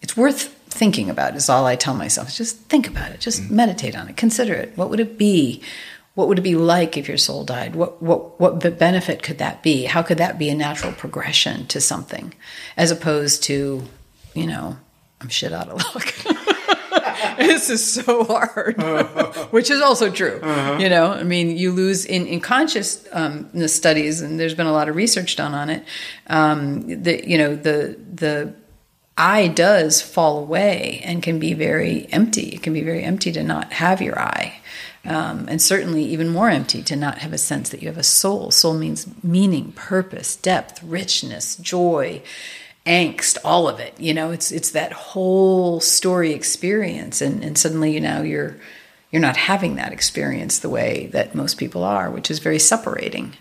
it's 0.00 0.16
worth 0.16 0.48
thinking 0.68 1.08
about. 1.08 1.34
Is 1.34 1.48
all 1.48 1.66
I 1.66 1.76
tell 1.76 1.94
myself. 1.94 2.34
Just 2.34 2.58
think 2.62 2.86
about 2.86 3.12
it. 3.12 3.20
Just 3.20 3.42
mm-hmm. 3.42 3.56
meditate 3.56 3.96
on 3.96 4.08
it. 4.08 4.16
Consider 4.16 4.54
it. 4.54 4.76
What 4.76 4.90
would 4.90 5.00
it 5.00 5.16
be? 5.16 5.62
What 6.14 6.28
would 6.28 6.38
it 6.38 6.42
be 6.42 6.56
like 6.56 6.98
if 6.98 7.08
your 7.08 7.16
soul 7.16 7.44
died? 7.44 7.74
What 7.74 8.02
what 8.02 8.38
what 8.38 8.60
be- 8.60 8.70
benefit 8.70 9.22
could 9.22 9.38
that 9.38 9.62
be? 9.62 9.84
How 9.84 10.02
could 10.02 10.18
that 10.18 10.38
be 10.38 10.50
a 10.50 10.54
natural 10.54 10.92
progression 10.92 11.66
to 11.68 11.80
something, 11.80 12.34
as 12.76 12.90
opposed 12.90 13.42
to, 13.44 13.82
you 14.34 14.46
know, 14.46 14.76
I'm 15.22 15.28
shit 15.28 15.52
out 15.52 15.68
of 15.68 15.78
luck. 15.94 16.14
this 17.36 17.70
is 17.70 17.92
so 17.92 18.24
hard, 18.24 18.76
which 19.50 19.70
is 19.70 19.80
also 19.80 20.10
true. 20.10 20.40
You 20.78 20.88
know, 20.88 21.12
I 21.12 21.22
mean, 21.22 21.56
you 21.56 21.72
lose 21.72 22.04
in 22.04 22.26
in 22.26 22.40
consciousness 22.40 23.74
studies, 23.74 24.20
and 24.20 24.38
there's 24.38 24.54
been 24.54 24.66
a 24.66 24.72
lot 24.72 24.88
of 24.88 24.96
research 24.96 25.36
done 25.36 25.54
on 25.54 25.70
it. 25.70 25.84
Um, 26.26 27.02
that 27.02 27.24
you 27.24 27.38
know, 27.38 27.54
the 27.54 27.98
the 28.12 28.54
eye 29.16 29.48
does 29.48 30.00
fall 30.00 30.38
away 30.38 31.00
and 31.04 31.22
can 31.22 31.38
be 31.38 31.54
very 31.54 32.06
empty. 32.10 32.48
It 32.48 32.62
can 32.62 32.72
be 32.72 32.82
very 32.82 33.02
empty 33.02 33.32
to 33.32 33.42
not 33.42 33.72
have 33.74 34.00
your 34.00 34.18
eye. 34.18 34.60
Um, 35.04 35.46
and 35.48 35.60
certainly 35.60 36.04
even 36.04 36.28
more 36.28 36.48
empty 36.48 36.82
to 36.84 36.94
not 36.94 37.18
have 37.18 37.32
a 37.32 37.38
sense 37.38 37.70
that 37.70 37.82
you 37.82 37.88
have 37.88 37.98
a 37.98 38.04
soul. 38.04 38.52
Soul 38.52 38.74
means 38.74 39.06
meaning, 39.22 39.72
purpose, 39.72 40.36
depth, 40.36 40.82
richness, 40.82 41.56
joy, 41.56 42.22
angst, 42.86 43.38
all 43.44 43.68
of 43.68 43.80
it. 43.80 43.94
You 43.98 44.14
know, 44.14 44.30
it's 44.30 44.50
it's 44.52 44.70
that 44.70 44.92
whole 44.92 45.80
story 45.80 46.32
experience, 46.32 47.20
and 47.20 47.44
and 47.44 47.56
suddenly 47.56 47.92
you 47.92 48.00
know 48.00 48.22
you're 48.22 48.56
you're 49.10 49.22
not 49.22 49.36
having 49.36 49.76
that 49.76 49.92
experience 49.92 50.58
the 50.58 50.68
way 50.70 51.08
that 51.12 51.34
most 51.34 51.58
people 51.58 51.84
are, 51.84 52.10
which 52.10 52.30
is 52.30 52.38
very 52.38 52.58
separating. 52.58 53.34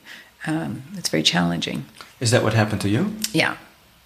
Um, 0.46 0.84
it's 0.98 1.10
very 1.10 1.24
challenging. 1.24 1.86
Is 2.20 2.32
that 2.32 2.44
what 2.44 2.54
happened 2.54 2.82
to 2.82 2.90
you? 2.90 3.16
Yeah, 3.32 3.58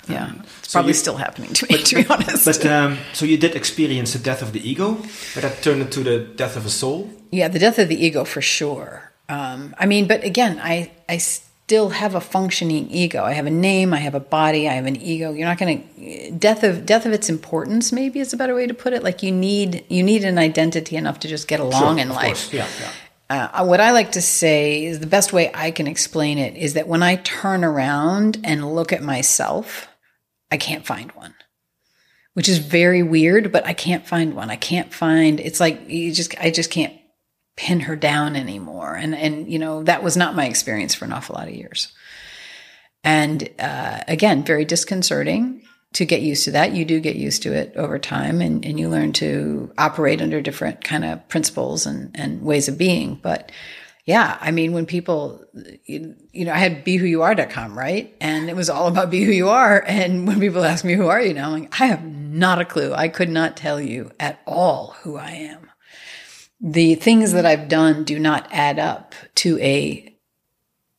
yeah. 0.08 0.34
It's 0.60 0.70
so 0.72 0.78
probably 0.78 0.90
you- 0.92 0.94
still 0.96 1.18
happening 1.18 1.54
to 1.54 1.66
me, 1.72 1.82
to 1.84 1.96
be 1.96 2.08
honest. 2.08 2.46
But 2.46 2.66
um, 2.66 2.98
so 3.14 3.26
you 3.26 3.38
did 3.38 3.56
experience 3.56 4.14
the 4.14 4.20
death 4.20 4.42
of 4.42 4.52
the 4.54 4.60
ego, 4.70 4.96
but 5.34 5.44
that 5.44 5.62
turned 5.64 5.82
into 5.82 6.04
the 6.04 6.20
death 6.20 6.56
of 6.56 6.66
a 6.66 6.70
soul. 6.70 7.10
Yeah, 7.32 7.48
the 7.48 7.60
death 7.60 7.80
of 7.80 7.90
the 7.90 8.06
ego 8.06 8.24
for 8.26 8.42
sure. 8.42 9.12
Um, 9.28 9.74
I 9.80 9.86
mean, 9.88 10.08
but 10.08 10.24
again, 10.24 10.60
I 10.62 10.92
I 11.10 11.18
still 11.66 11.90
have 11.90 12.14
a 12.14 12.22
functioning 12.22 12.88
ego. 12.92 13.24
I 13.24 13.34
have 13.34 13.48
a 13.48 13.52
name. 13.52 13.92
I 13.92 13.98
have 13.98 14.14
a 14.14 14.20
body. 14.20 14.70
I 14.70 14.74
have 14.74 14.86
an 14.86 14.96
ego. 14.98 15.34
You're 15.34 15.48
not 15.48 15.58
going 15.58 15.82
to 15.98 16.32
death 16.32 16.64
of 16.64 16.86
death 16.86 17.08
of 17.08 17.12
its 17.12 17.28
importance. 17.28 17.92
Maybe 17.92 18.20
is 18.20 18.34
a 18.34 18.38
better 18.38 18.54
way 18.54 18.68
to 18.68 18.74
put 18.76 18.94
it. 18.94 19.02
Like 19.04 19.24
you 19.24 19.32
need 19.32 19.84
you 19.90 20.04
need 20.04 20.24
an 20.24 20.38
identity 20.38 20.96
enough 20.96 21.20
to 21.22 21.28
just 21.28 21.48
get 21.48 21.60
along 21.60 21.96
Sure, 21.98 22.02
in 22.04 22.10
life. 22.10 22.28
course. 22.28 22.54
Yeah, 22.54 22.68
yeah. 22.80 22.92
Uh, 23.58 23.66
what 23.66 23.82
I 23.82 23.92
like 23.92 24.12
to 24.12 24.22
say 24.22 24.86
is 24.86 25.00
the 25.00 25.08
best 25.08 25.34
way 25.34 25.50
I 25.56 25.72
can 25.72 25.88
explain 25.88 26.38
it 26.38 26.56
is 26.56 26.76
that 26.76 26.88
when 26.88 27.02
I 27.02 27.16
turn 27.16 27.64
around 27.64 28.38
and 28.44 28.76
look 28.76 28.94
at 28.94 29.02
myself, 29.02 29.88
I 30.52 30.58
can't 30.58 30.86
find 30.86 31.12
one, 31.14 31.34
which 32.36 32.48
is 32.48 32.60
very 32.60 33.02
weird, 33.02 33.52
but 33.52 33.66
I 33.66 33.74
can't 33.74 34.06
find 34.06 34.36
one. 34.36 34.52
I 34.52 34.58
can't 34.58 34.94
find, 34.94 35.40
it's 35.40 35.60
like 35.60 35.90
you 35.90 36.14
just, 36.14 36.38
I 36.40 36.52
just 36.52 36.70
can't 36.70 36.94
pin 37.56 37.82
her 37.82 37.96
down 37.96 38.36
anymore. 38.36 38.96
And, 38.96 39.16
and, 39.16 39.52
you 39.52 39.60
know, 39.60 39.84
that 39.84 40.04
was 40.04 40.18
not 40.18 40.36
my 40.36 40.46
experience 40.46 40.94
for 40.94 41.06
an 41.06 41.14
awful 41.14 41.36
lot 41.36 41.48
of 41.48 41.54
years. 41.54 41.94
And 43.04 43.50
uh, 43.60 44.02
again, 44.08 44.44
very 44.44 44.66
disconcerting 44.66 45.64
to 45.94 46.06
get 46.06 46.22
used 46.22 46.44
to 46.46 46.52
that. 46.52 46.74
You 46.74 46.84
do 46.84 47.00
get 47.00 47.16
used 47.16 47.44
to 47.44 47.54
it 47.54 47.74
over 47.78 47.98
time 47.98 48.42
and, 48.42 48.66
and 48.66 48.78
you 48.78 48.90
learn 48.90 49.14
to 49.14 49.72
operate 49.78 50.22
under 50.22 50.42
different 50.42 50.84
kind 50.84 51.06
of 51.06 51.28
principles 51.30 51.86
and, 51.86 52.12
and 52.16 52.42
ways 52.42 52.68
of 52.68 52.78
being. 52.78 53.20
But 53.22 53.52
yeah, 54.04 54.38
I 54.42 54.52
mean, 54.52 54.74
when 54.74 54.86
people, 54.86 55.46
you, 55.86 56.16
you 56.34 56.46
know, 56.46 56.52
I 56.52 56.58
had 56.58 56.84
bewhoyouare.com, 56.84 57.78
right? 57.78 58.14
And 58.20 58.50
it 58.50 58.56
was 58.56 58.70
all 58.70 58.88
about 58.88 59.10
be 59.10 59.24
who 59.24 59.32
you 59.32 59.50
are. 59.50 59.84
And 59.88 60.28
when 60.28 60.40
people 60.40 60.64
ask 60.66 60.84
me, 60.84 60.94
who 60.94 61.08
are 61.08 61.22
you 61.22 61.34
now? 61.34 61.54
I'm 61.54 61.62
like, 61.62 61.82
I 61.82 61.86
have 61.86 62.04
not 62.06 62.60
a 62.60 62.66
clue. 62.66 62.94
I 62.94 63.08
could 63.08 63.30
not 63.30 63.56
tell 63.56 63.80
you 63.80 64.12
at 64.20 64.42
all 64.46 64.96
who 65.04 65.16
I 65.16 65.32
am. 65.32 65.70
The 66.68 66.96
things 66.96 67.32
that 67.34 67.46
I've 67.46 67.68
done 67.70 68.04
do 68.06 68.18
not 68.18 68.48
add 68.52 68.80
up 68.80 69.14
to 69.36 69.58
a 69.60 70.12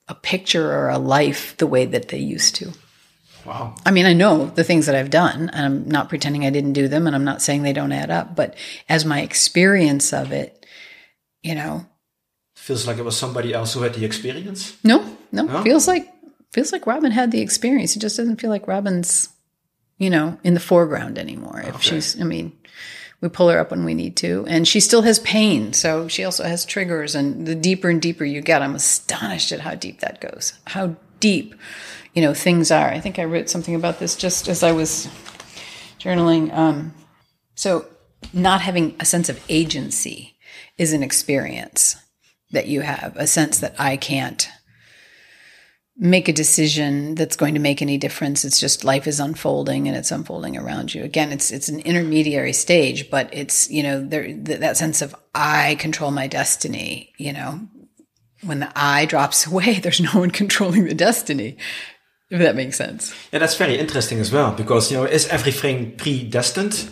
a 0.09 0.15
picture 0.15 0.71
or 0.73 0.89
a 0.89 0.99
life 0.99 1.57
the 1.57 1.67
way 1.67 1.85
that 1.85 2.09
they 2.09 2.19
used 2.19 2.55
to. 2.55 2.73
Wow. 3.45 3.75
I 3.85 3.91
mean, 3.91 4.07
I 4.07 4.13
know 4.13 4.47
the 4.47 4.63
things 4.63 4.87
that 4.87 4.95
I've 4.95 5.11
done, 5.11 5.51
and 5.53 5.67
I'm 5.67 5.89
not 5.89 6.09
pretending 6.09 6.47
I 6.47 6.51
didn't 6.51 6.75
do 6.75 6.87
them, 6.87 7.09
and 7.09 7.17
I'm 7.17 7.25
not 7.25 7.43
saying 7.43 7.63
they 7.65 7.73
don't 7.73 7.91
add 7.91 8.11
up, 8.13 8.37
but 8.37 8.55
as 8.89 9.05
my 9.05 9.21
experience 9.23 10.13
of 10.13 10.31
it, 10.31 10.65
you 11.43 11.55
know, 11.57 11.85
Feels 12.55 12.87
like 12.87 12.99
it 12.99 13.05
was 13.05 13.17
somebody 13.17 13.53
else 13.53 13.75
who 13.75 13.83
had 13.83 13.95
the 13.95 14.05
experience. 14.05 14.77
no, 14.85 15.17
no, 15.33 15.43
No? 15.45 15.63
feels 15.63 15.87
like 15.89 16.09
feels 16.53 16.71
like 16.73 16.87
Robin 16.87 17.11
had 17.13 17.31
the 17.33 17.41
experience. 17.41 17.97
It 17.97 18.01
just 18.01 18.17
doesn't 18.17 18.41
feel 18.41 18.51
like 18.51 18.67
Robin's, 18.69 19.29
you 19.99 20.11
know, 20.11 20.39
in 20.45 20.55
the 20.55 20.61
foreground 20.61 21.19
anymore. 21.19 21.61
If 21.61 21.75
Okay. 21.77 21.83
she's, 21.91 22.21
I 22.21 22.25
mean, 22.25 22.53
we 23.21 23.29
pull 23.29 23.49
her 23.49 23.59
up 23.59 23.71
when 23.71 23.85
we 23.85 23.95
need 23.95 24.17
to. 24.17 24.45
And 24.49 24.69
she 24.69 24.81
still 24.81 25.03
has 25.03 25.19
pain. 25.21 25.73
So 25.73 26.09
she 26.09 26.25
also 26.25 26.45
has 26.45 26.65
triggers. 26.65 27.15
And 27.15 27.47
the 27.47 27.55
deeper 27.55 27.89
and 27.89 28.01
deeper 28.01 28.25
you 28.25 28.41
get, 28.41 28.63
I'm 28.63 28.75
astonished 28.75 29.53
at 29.53 29.61
how 29.61 29.75
deep 29.75 30.01
that 30.01 30.21
goes, 30.21 30.53
how 30.67 30.97
deep, 31.21 31.55
you 32.15 32.23
know, 32.23 32.35
things 32.35 32.71
are. 32.71 32.89
I 32.89 33.01
think 33.01 33.19
I 33.19 33.25
wrote 33.25 33.49
something 33.49 33.75
about 33.75 33.99
this 33.99 34.17
just 34.17 34.49
as 34.49 34.63
I 34.63 34.73
was 34.73 35.09
journaling. 35.99 36.53
Um, 36.55 36.95
so 37.55 37.87
not 38.33 38.61
having 38.61 38.97
a 39.01 39.05
sense 39.05 39.29
of 39.29 39.43
agency 39.49 40.37
is 40.79 40.93
an 40.93 41.03
experience 41.03 41.97
that 42.51 42.69
you 42.69 42.83
have, 42.83 43.17
a 43.17 43.27
sense 43.27 43.59
that 43.59 43.75
I 43.79 43.97
can't 43.97 44.49
make 45.99 46.29
a 46.29 46.33
decision 46.33 47.15
that's 47.15 47.37
going 47.37 47.55
to 47.55 47.61
make 47.61 47.81
any 47.81 47.97
difference. 47.97 48.45
It's 48.45 48.61
just 48.61 48.85
life 48.85 49.07
is 49.07 49.19
unfolding 49.19 49.89
and 49.89 49.97
it's 49.97 50.11
unfolding 50.11 50.57
around 50.57 50.95
you. 50.95 51.03
Again, 51.03 51.33
it's 51.33 51.51
it's 51.51 51.69
an 51.69 51.81
intermediary 51.81 52.53
stage, 52.53 53.11
but 53.11 53.33
it's 53.33 53.71
you 53.71 53.83
know 53.83 54.07
there 54.07 54.25
th- 54.25 54.61
that 54.61 54.77
sense 54.77 55.03
of 55.03 55.15
I 55.35 55.77
control 55.77 56.11
my 56.11 56.27
destiny. 56.27 57.13
You 57.17 57.33
know, 57.33 57.61
when 58.43 58.61
the 58.61 58.71
I 58.77 59.07
drops 59.07 59.47
away, 59.47 59.79
there's 59.83 60.01
no 60.01 60.13
one 60.13 60.31
controlling 60.31 60.85
the 60.85 60.95
destiny. 60.95 61.57
If 62.29 62.41
that 62.41 62.57
makes 62.57 62.77
sense. 62.77 63.15
Yeah, 63.33 63.39
that's 63.39 63.55
very 63.55 63.79
interesting 63.79 64.19
as 64.19 64.33
well 64.33 64.53
because 64.53 64.91
you 64.91 64.99
know 64.99 65.05
is 65.05 65.29
everything 65.29 65.97
predestined, 65.97 66.91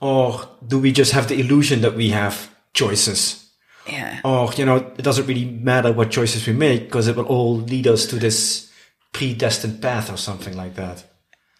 or 0.00 0.48
do 0.66 0.78
we 0.78 0.92
just 0.92 1.12
have 1.12 1.28
the 1.28 1.40
illusion 1.40 1.82
that 1.82 1.94
we 1.94 2.10
have 2.10 2.54
choices? 2.72 3.47
Yeah. 3.88 4.20
or 4.24 4.52
you 4.54 4.64
know 4.64 4.76
it 4.76 5.02
doesn't 5.02 5.26
really 5.26 5.46
matter 5.46 5.92
what 5.92 6.10
choices 6.10 6.46
we 6.46 6.52
make 6.52 6.84
because 6.84 7.08
it 7.08 7.16
will 7.16 7.26
all 7.26 7.56
lead 7.56 7.86
us 7.86 8.06
to 8.06 8.16
this 8.16 8.70
predestined 9.12 9.80
path 9.80 10.12
or 10.12 10.16
something 10.16 10.56
like 10.56 10.74
that 10.76 11.04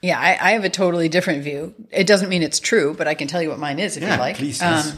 Yeah, 0.01 0.19
I, 0.21 0.31
I 0.41 0.51
have 0.53 0.65
a 0.65 0.71
totally 0.71 1.09
different 1.09 1.43
view. 1.43 1.75
It 1.91 2.07
doesn't 2.07 2.29
mean 2.29 2.43
it's 2.45 2.61
true, 2.61 2.95
but 2.97 3.09
I 3.09 3.15
can 3.15 3.27
tell 3.27 3.43
you 3.43 3.49
what 3.51 3.59
mine 3.59 3.81
is 3.81 3.97
if 3.97 4.03
Yeah, 4.03 4.15
you 4.15 4.21
like. 4.21 4.37
Um, 4.37 4.41
please, 4.41 4.61
yes. 4.61 4.97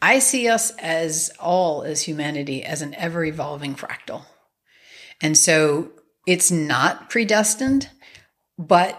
I 0.00 0.18
see 0.20 0.48
us 0.48 0.70
as 0.78 1.30
all, 1.38 1.82
as 1.82 2.00
humanity, 2.08 2.64
as 2.64 2.80
an 2.80 2.94
ever 2.94 3.22
evolving 3.22 3.74
fractal. 3.74 4.22
And 5.20 5.36
so 5.36 5.90
it's 6.26 6.50
not 6.50 7.10
predestined, 7.10 7.90
but, 8.56 8.96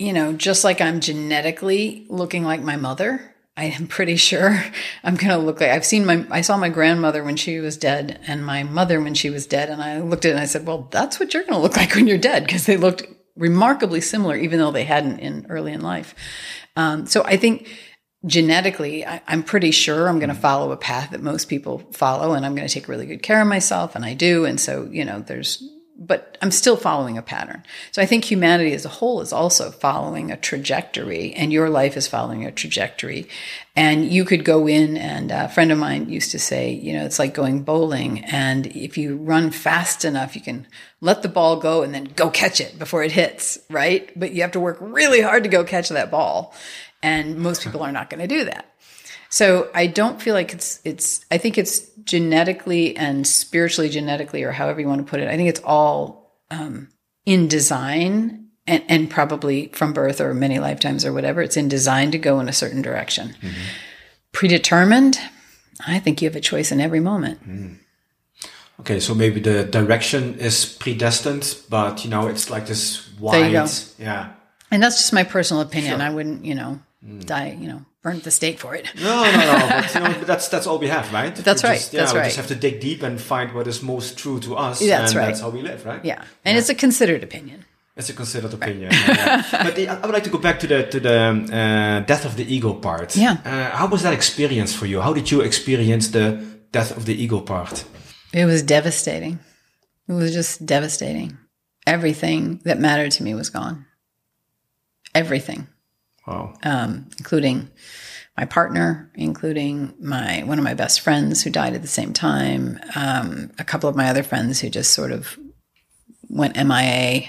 you 0.00 0.12
know, 0.12 0.32
just 0.32 0.64
like 0.64 0.80
I'm 0.80 0.98
genetically 0.98 2.06
looking 2.08 2.42
like 2.42 2.60
my 2.62 2.76
mother, 2.76 3.31
I 3.56 3.64
am 3.64 3.86
pretty 3.86 4.16
sure 4.16 4.64
I'm 5.04 5.16
going 5.16 5.30
to 5.30 5.38
look 5.38 5.60
like 5.60 5.70
I've 5.70 5.84
seen 5.84 6.06
my, 6.06 6.26
I 6.30 6.40
saw 6.40 6.56
my 6.56 6.68
grandmother 6.68 7.22
when 7.22 7.36
she 7.36 7.58
was 7.60 7.76
dead 7.76 8.20
and 8.26 8.44
my 8.44 8.62
mother 8.62 9.00
when 9.00 9.14
she 9.14 9.30
was 9.30 9.46
dead. 9.46 9.68
And 9.68 9.82
I 9.82 10.00
looked 10.00 10.24
at 10.24 10.30
it 10.30 10.32
and 10.32 10.40
I 10.40 10.46
said, 10.46 10.66
well, 10.66 10.88
that's 10.90 11.20
what 11.20 11.34
you're 11.34 11.44
going 11.44 11.54
to 11.54 11.60
look 11.60 11.76
like 11.76 11.94
when 11.94 12.06
you're 12.06 12.18
dead 12.18 12.44
because 12.44 12.66
they 12.66 12.76
looked 12.76 13.06
remarkably 13.36 14.00
similar, 14.00 14.36
even 14.36 14.58
though 14.58 14.70
they 14.70 14.84
hadn't 14.84 15.20
in 15.20 15.46
early 15.48 15.72
in 15.72 15.80
life. 15.80 16.14
Um, 16.76 17.06
so 17.06 17.22
I 17.24 17.36
think 17.36 17.68
genetically, 18.26 19.06
I, 19.06 19.22
I'm 19.26 19.42
pretty 19.42 19.70
sure 19.70 20.08
I'm 20.08 20.18
going 20.18 20.28
to 20.28 20.34
follow 20.34 20.72
a 20.72 20.76
path 20.76 21.10
that 21.10 21.22
most 21.22 21.46
people 21.46 21.78
follow, 21.92 22.34
and 22.34 22.46
I'm 22.46 22.54
going 22.54 22.68
to 22.68 22.72
take 22.72 22.88
really 22.88 23.06
good 23.06 23.22
care 23.22 23.40
of 23.40 23.48
myself, 23.48 23.94
and 23.94 24.04
I 24.04 24.14
do. 24.14 24.44
And 24.44 24.60
so, 24.60 24.88
you 24.90 25.04
know, 25.04 25.20
there's, 25.20 25.62
but 26.04 26.36
I'm 26.42 26.50
still 26.50 26.76
following 26.76 27.16
a 27.16 27.22
pattern. 27.22 27.62
So 27.92 28.02
I 28.02 28.06
think 28.06 28.24
humanity 28.24 28.74
as 28.74 28.84
a 28.84 28.88
whole 28.88 29.20
is 29.20 29.32
also 29.32 29.70
following 29.70 30.32
a 30.32 30.36
trajectory, 30.36 31.32
and 31.34 31.52
your 31.52 31.70
life 31.70 31.96
is 31.96 32.08
following 32.08 32.44
a 32.44 32.50
trajectory. 32.50 33.28
And 33.76 34.10
you 34.10 34.24
could 34.24 34.44
go 34.44 34.66
in, 34.66 34.96
and 34.96 35.30
a 35.30 35.48
friend 35.48 35.70
of 35.70 35.78
mine 35.78 36.10
used 36.10 36.32
to 36.32 36.38
say, 36.40 36.72
you 36.72 36.92
know, 36.92 37.04
it's 37.04 37.20
like 37.20 37.34
going 37.34 37.62
bowling, 37.62 38.24
and 38.24 38.66
if 38.66 38.98
you 38.98 39.16
run 39.16 39.52
fast 39.52 40.04
enough, 40.04 40.34
you 40.34 40.42
can 40.42 40.66
let 41.00 41.22
the 41.22 41.28
ball 41.28 41.56
go 41.56 41.82
and 41.82 41.94
then 41.94 42.04
go 42.04 42.30
catch 42.30 42.60
it 42.60 42.78
before 42.78 43.04
it 43.04 43.12
hits, 43.12 43.58
right? 43.70 44.10
But 44.18 44.32
you 44.32 44.42
have 44.42 44.52
to 44.52 44.60
work 44.60 44.78
really 44.80 45.20
hard 45.20 45.44
to 45.44 45.48
go 45.48 45.62
catch 45.62 45.88
that 45.90 46.10
ball. 46.10 46.52
And 47.04 47.38
most 47.38 47.62
people 47.62 47.82
are 47.82 47.92
not 47.92 48.10
going 48.10 48.20
to 48.20 48.28
do 48.28 48.44
that. 48.44 48.71
So 49.32 49.70
I 49.74 49.86
don't 49.86 50.20
feel 50.20 50.34
like 50.34 50.52
it's 50.52 50.80
it's 50.84 51.24
I 51.30 51.38
think 51.38 51.56
it's 51.56 51.80
genetically 52.04 52.94
and 52.96 53.26
spiritually 53.26 53.88
genetically 53.88 54.42
or 54.42 54.52
however 54.52 54.80
you 54.80 54.88
want 54.88 55.04
to 55.06 55.10
put 55.10 55.20
it. 55.20 55.28
I 55.28 55.36
think 55.36 55.48
it's 55.48 55.62
all 55.64 56.36
um, 56.50 56.88
in 57.24 57.48
design 57.48 58.48
and, 58.66 58.82
and 58.88 59.10
probably 59.10 59.68
from 59.68 59.92
birth 59.94 60.20
or 60.20 60.34
many 60.34 60.58
lifetimes 60.58 61.04
or 61.06 61.12
whatever. 61.14 61.40
It's 61.40 61.56
in 61.56 61.68
design 61.68 62.10
to 62.10 62.18
go 62.18 62.40
in 62.40 62.48
a 62.48 62.52
certain 62.52 62.82
direction. 62.82 63.34
Predetermined, 64.32 65.18
I 65.86 65.98
think 65.98 66.20
you 66.22 66.28
have 66.28 66.36
a 66.36 66.40
choice 66.40 66.70
in 66.70 66.80
every 66.80 67.00
moment. 67.00 67.40
okay 68.80 69.00
so 69.00 69.14
maybe 69.14 69.40
the 69.40 69.64
direction 69.64 70.34
is 70.38 70.64
predestined 70.64 71.56
but 71.70 72.04
you 72.04 72.10
know 72.10 72.26
it's 72.28 72.50
like 72.50 72.66
this 72.66 73.08
wide 73.20 73.34
There 73.40 73.46
you 73.48 73.52
go. 73.52 73.66
yeah 73.98 74.32
And 74.70 74.82
that's 74.82 74.96
just 74.96 75.12
my 75.12 75.24
personal 75.24 75.62
opinion. 75.62 75.98
Sure. 75.98 76.06
I 76.06 76.10
wouldn't, 76.10 76.44
you 76.44 76.54
know, 76.54 76.80
die, 77.24 77.56
you 77.60 77.68
know, 77.68 77.84
burn 78.02 78.16
at 78.16 78.22
the 78.24 78.30
stake 78.30 78.58
for 78.58 78.74
it. 78.74 78.86
no 78.96 79.24
no 79.24 79.30
no 79.32 79.68
but, 79.68 79.94
you 79.94 80.00
know, 80.00 80.14
but 80.20 80.26
that's 80.26 80.48
that's 80.48 80.66
all 80.66 80.78
we 80.78 80.88
have 80.88 81.12
right 81.12 81.34
That's 81.34 81.62
We 81.62 81.68
right, 81.70 81.78
just, 81.78 81.92
yeah, 81.92 82.00
that's 82.00 82.12
we 82.12 82.18
right. 82.20 82.24
just 82.26 82.36
have 82.36 82.46
to 82.48 82.54
dig 82.54 82.80
deep 82.80 83.02
and 83.02 83.20
find 83.20 83.52
what 83.54 83.66
is 83.66 83.82
most 83.82 84.16
true 84.18 84.38
to 84.40 84.56
us 84.56 84.78
That's 84.80 85.12
and 85.12 85.18
right. 85.18 85.26
that's 85.26 85.40
how 85.40 85.50
we 85.50 85.62
live 85.62 85.84
right 85.84 86.04
Yeah. 86.04 86.22
And 86.44 86.56
it's 86.58 86.68
a 86.68 86.74
considered 86.74 87.22
opinion. 87.24 87.64
It's 87.96 88.08
a 88.08 88.14
considered 88.14 88.54
opinion. 88.54 88.90
yeah. 88.92 89.42
But 89.64 89.74
the, 89.76 89.88
I 89.88 90.00
would 90.06 90.14
like 90.14 90.24
to 90.24 90.30
go 90.30 90.38
back 90.38 90.58
to 90.60 90.66
the 90.66 90.80
to 90.94 90.98
the 91.08 91.18
uh, 91.60 92.00
death 92.06 92.24
of 92.24 92.34
the 92.36 92.44
ego 92.56 92.72
part. 92.74 93.14
Yeah. 93.16 93.36
Uh, 93.44 93.76
how 93.78 93.86
was 93.94 94.00
that 94.02 94.14
experience 94.14 94.72
for 94.78 94.86
you? 94.86 95.00
How 95.02 95.12
did 95.12 95.26
you 95.30 95.42
experience 95.42 96.08
the 96.08 96.26
death 96.76 96.96
of 96.96 97.04
the 97.04 97.14
ego 97.24 97.40
part? 97.40 97.84
It 98.32 98.46
was 98.46 98.62
devastating. 98.62 99.38
It 100.08 100.14
was 100.14 100.32
just 100.32 100.64
devastating. 100.64 101.36
Everything 101.86 102.60
that 102.64 102.78
mattered 102.78 103.12
to 103.16 103.22
me 103.22 103.34
was 103.34 103.50
gone. 103.50 103.84
Everything, 105.14 105.66
Wow. 106.26 106.54
um, 106.62 107.08
including 107.18 107.68
my 108.36 108.44
partner, 108.44 109.10
including 109.14 109.94
my 110.00 110.42
one 110.44 110.58
of 110.58 110.64
my 110.64 110.74
best 110.74 111.00
friends 111.00 111.42
who 111.42 111.50
died 111.50 111.74
at 111.74 111.82
the 111.82 111.88
same 111.88 112.12
time, 112.12 112.78
um, 112.96 113.50
a 113.58 113.64
couple 113.64 113.88
of 113.88 113.96
my 113.96 114.08
other 114.08 114.22
friends 114.22 114.60
who 114.60 114.70
just 114.70 114.92
sort 114.92 115.12
of 115.12 115.38
went 116.28 116.56
MIA, 116.56 117.28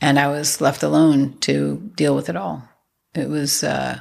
and 0.00 0.18
I 0.18 0.28
was 0.28 0.60
left 0.60 0.82
alone 0.82 1.38
to 1.40 1.90
deal 1.96 2.14
with 2.14 2.28
it 2.28 2.36
all. 2.36 2.68
It 3.14 3.28
was 3.28 3.62
uh, 3.64 4.00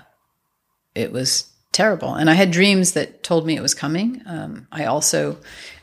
it 0.95 1.11
was 1.11 1.47
terrible, 1.71 2.13
and 2.13 2.29
I 2.29 2.33
had 2.33 2.51
dreams 2.51 2.91
that 2.93 3.23
told 3.23 3.45
me 3.45 3.55
it 3.55 3.61
was 3.61 3.73
coming. 3.73 4.21
Um, 4.25 4.67
I 4.71 4.85
also 4.85 5.37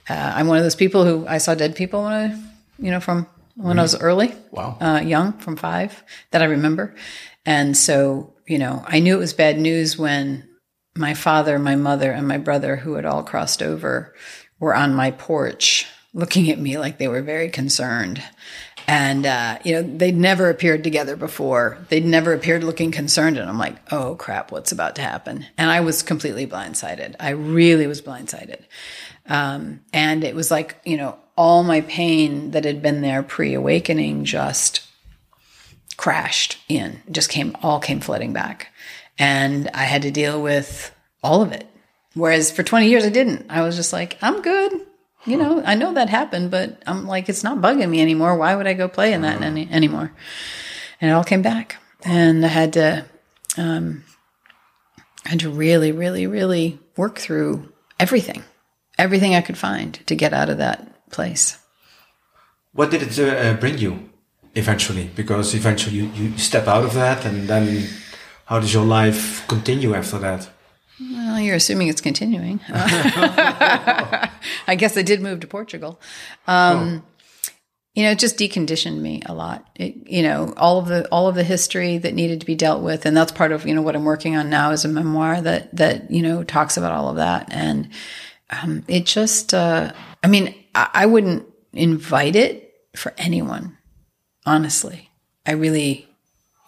uh, 0.08 0.32
I'm 0.36 0.46
one 0.48 0.58
of 0.58 0.64
those 0.64 0.74
people 0.76 1.04
who 1.04 1.26
I 1.26 1.38
saw 1.38 1.54
dead 1.54 1.74
people 1.76 2.02
when 2.02 2.12
I 2.12 2.26
you 2.78 2.90
know 2.90 3.00
from 3.00 3.26
when 3.56 3.78
I 3.78 3.82
was 3.82 3.98
early 4.00 4.34
Wow. 4.52 4.76
uh, 4.80 5.00
young 5.04 5.34
from 5.34 5.56
five 5.56 6.02
that 6.32 6.42
I 6.42 6.46
remember. 6.46 6.94
And 7.46 7.76
so, 7.76 8.34
you 8.50 8.58
know, 8.58 8.84
I 8.84 8.98
knew 8.98 9.14
it 9.14 9.20
was 9.20 9.32
bad 9.32 9.60
news 9.60 9.96
when 9.96 10.48
my 10.96 11.14
father, 11.14 11.56
my 11.56 11.76
mother, 11.76 12.10
and 12.10 12.26
my 12.26 12.38
brother, 12.38 12.74
who 12.74 12.94
had 12.94 13.04
all 13.04 13.22
crossed 13.22 13.62
over, 13.62 14.12
were 14.58 14.74
on 14.74 14.92
my 14.92 15.12
porch 15.12 15.86
looking 16.12 16.50
at 16.50 16.58
me 16.58 16.76
like 16.76 16.98
they 16.98 17.06
were 17.06 17.22
very 17.22 17.48
concerned. 17.48 18.20
And, 18.88 19.24
uh, 19.24 19.60
you 19.62 19.74
know, 19.74 19.82
they'd 19.82 20.16
never 20.16 20.50
appeared 20.50 20.82
together 20.82 21.14
before. 21.14 21.78
They'd 21.90 22.04
never 22.04 22.32
appeared 22.32 22.64
looking 22.64 22.90
concerned. 22.90 23.38
And 23.38 23.48
I'm 23.48 23.58
like, 23.58 23.76
oh 23.92 24.16
crap, 24.16 24.50
what's 24.50 24.72
about 24.72 24.96
to 24.96 25.02
happen? 25.02 25.46
And 25.56 25.70
I 25.70 25.78
was 25.78 26.02
completely 26.02 26.44
blindsided. 26.44 27.14
I 27.20 27.30
really 27.30 27.86
was 27.86 28.02
blindsided. 28.02 28.62
Um, 29.26 29.82
and 29.92 30.24
it 30.24 30.34
was 30.34 30.50
like, 30.50 30.80
you 30.84 30.96
know, 30.96 31.16
all 31.36 31.62
my 31.62 31.82
pain 31.82 32.50
that 32.50 32.64
had 32.64 32.82
been 32.82 33.00
there 33.00 33.22
pre 33.22 33.54
awakening 33.54 34.24
just 34.24 34.89
crashed 36.00 36.56
in, 36.66 37.02
just 37.10 37.28
came, 37.28 37.54
all 37.62 37.78
came 37.78 38.00
flooding 38.00 38.32
back. 38.32 38.72
And 39.18 39.68
I 39.74 39.82
had 39.82 40.00
to 40.00 40.10
deal 40.10 40.40
with 40.40 40.94
all 41.22 41.42
of 41.42 41.52
it. 41.52 41.68
Whereas 42.14 42.50
for 42.50 42.62
20 42.62 42.88
years, 42.88 43.04
I 43.04 43.10
didn't. 43.10 43.44
I 43.50 43.60
was 43.60 43.76
just 43.76 43.92
like, 43.92 44.16
I'm 44.22 44.40
good. 44.40 44.72
You 45.26 45.36
know, 45.36 45.62
I 45.62 45.74
know 45.74 45.92
that 45.92 46.08
happened, 46.08 46.50
but 46.50 46.82
I'm 46.86 47.06
like, 47.06 47.28
it's 47.28 47.44
not 47.44 47.58
bugging 47.58 47.90
me 47.90 48.00
anymore. 48.00 48.34
Why 48.38 48.56
would 48.56 48.66
I 48.66 48.72
go 48.72 48.88
play 48.88 49.12
in 49.12 49.20
that 49.20 49.42
any, 49.42 49.70
anymore? 49.70 50.10
And 51.02 51.10
it 51.10 51.12
all 51.12 51.22
came 51.22 51.42
back. 51.42 51.76
And 52.02 52.46
I 52.46 52.48
had 52.48 52.72
to, 52.72 53.04
um, 53.58 54.02
I 55.26 55.28
had 55.28 55.40
to 55.40 55.50
really, 55.50 55.92
really, 55.92 56.26
really 56.26 56.80
work 56.96 57.18
through 57.18 57.70
everything, 57.98 58.42
everything 58.96 59.34
I 59.34 59.42
could 59.42 59.58
find 59.58 60.00
to 60.06 60.14
get 60.14 60.32
out 60.32 60.48
of 60.48 60.56
that 60.56 61.10
place. 61.10 61.58
What 62.72 62.90
did 62.90 63.02
it 63.02 63.18
uh, 63.18 63.60
bring 63.60 63.76
you 63.76 64.09
eventually? 64.54 65.10
Because 65.14 65.54
eventually 65.54 65.96
you, 65.96 66.04
you 66.14 66.38
step 66.38 66.66
out 66.66 66.84
of 66.84 66.94
that, 66.94 67.24
and 67.24 67.48
then 67.48 67.86
how 68.46 68.60
does 68.60 68.74
your 68.74 68.84
life 68.84 69.46
continue 69.48 69.94
after 69.94 70.18
that? 70.18 70.48
Well, 71.00 71.40
you're 71.40 71.56
assuming 71.56 71.88
it's 71.88 72.00
continuing. 72.00 72.60
I 72.68 74.30
guess 74.76 74.96
I 74.96 75.02
did 75.02 75.22
move 75.22 75.40
to 75.40 75.46
Portugal. 75.46 76.00
Um, 76.46 77.04
You 77.96 78.04
know, 78.04 78.12
it 78.12 78.20
just 78.20 78.38
deconditioned 78.38 79.00
me 79.00 79.20
a 79.26 79.34
lot. 79.34 79.68
It, 79.74 79.96
you 80.06 80.22
know, 80.22 80.54
all 80.56 80.78
of 80.78 80.86
the 80.86 81.08
all 81.08 81.26
of 81.26 81.34
the 81.34 81.42
history 81.42 81.98
that 81.98 82.14
needed 82.14 82.38
to 82.40 82.46
be 82.46 82.54
dealt 82.54 82.82
with, 82.82 83.04
and 83.04 83.16
that's 83.16 83.32
part 83.32 83.50
of 83.50 83.66
you 83.66 83.74
know 83.74 83.82
what 83.82 83.96
I'm 83.96 84.04
working 84.04 84.36
on 84.36 84.48
now 84.48 84.70
is 84.70 84.84
a 84.84 84.88
memoir 84.88 85.40
that 85.40 85.74
that 85.74 86.08
you 86.08 86.22
know 86.22 86.44
talks 86.44 86.76
about 86.76 86.92
all 86.92 87.08
of 87.08 87.16
that, 87.16 87.48
and 87.50 87.88
um, 88.50 88.84
it 88.86 89.06
just, 89.06 89.52
uh, 89.54 89.92
I 90.22 90.28
mean, 90.28 90.54
I, 90.74 90.88
I 90.94 91.06
wouldn't 91.06 91.46
invite 91.72 92.36
it 92.36 92.72
for 92.94 93.12
anyone. 93.18 93.76
Honestly, 94.46 95.10
I 95.46 95.52
really 95.52 96.08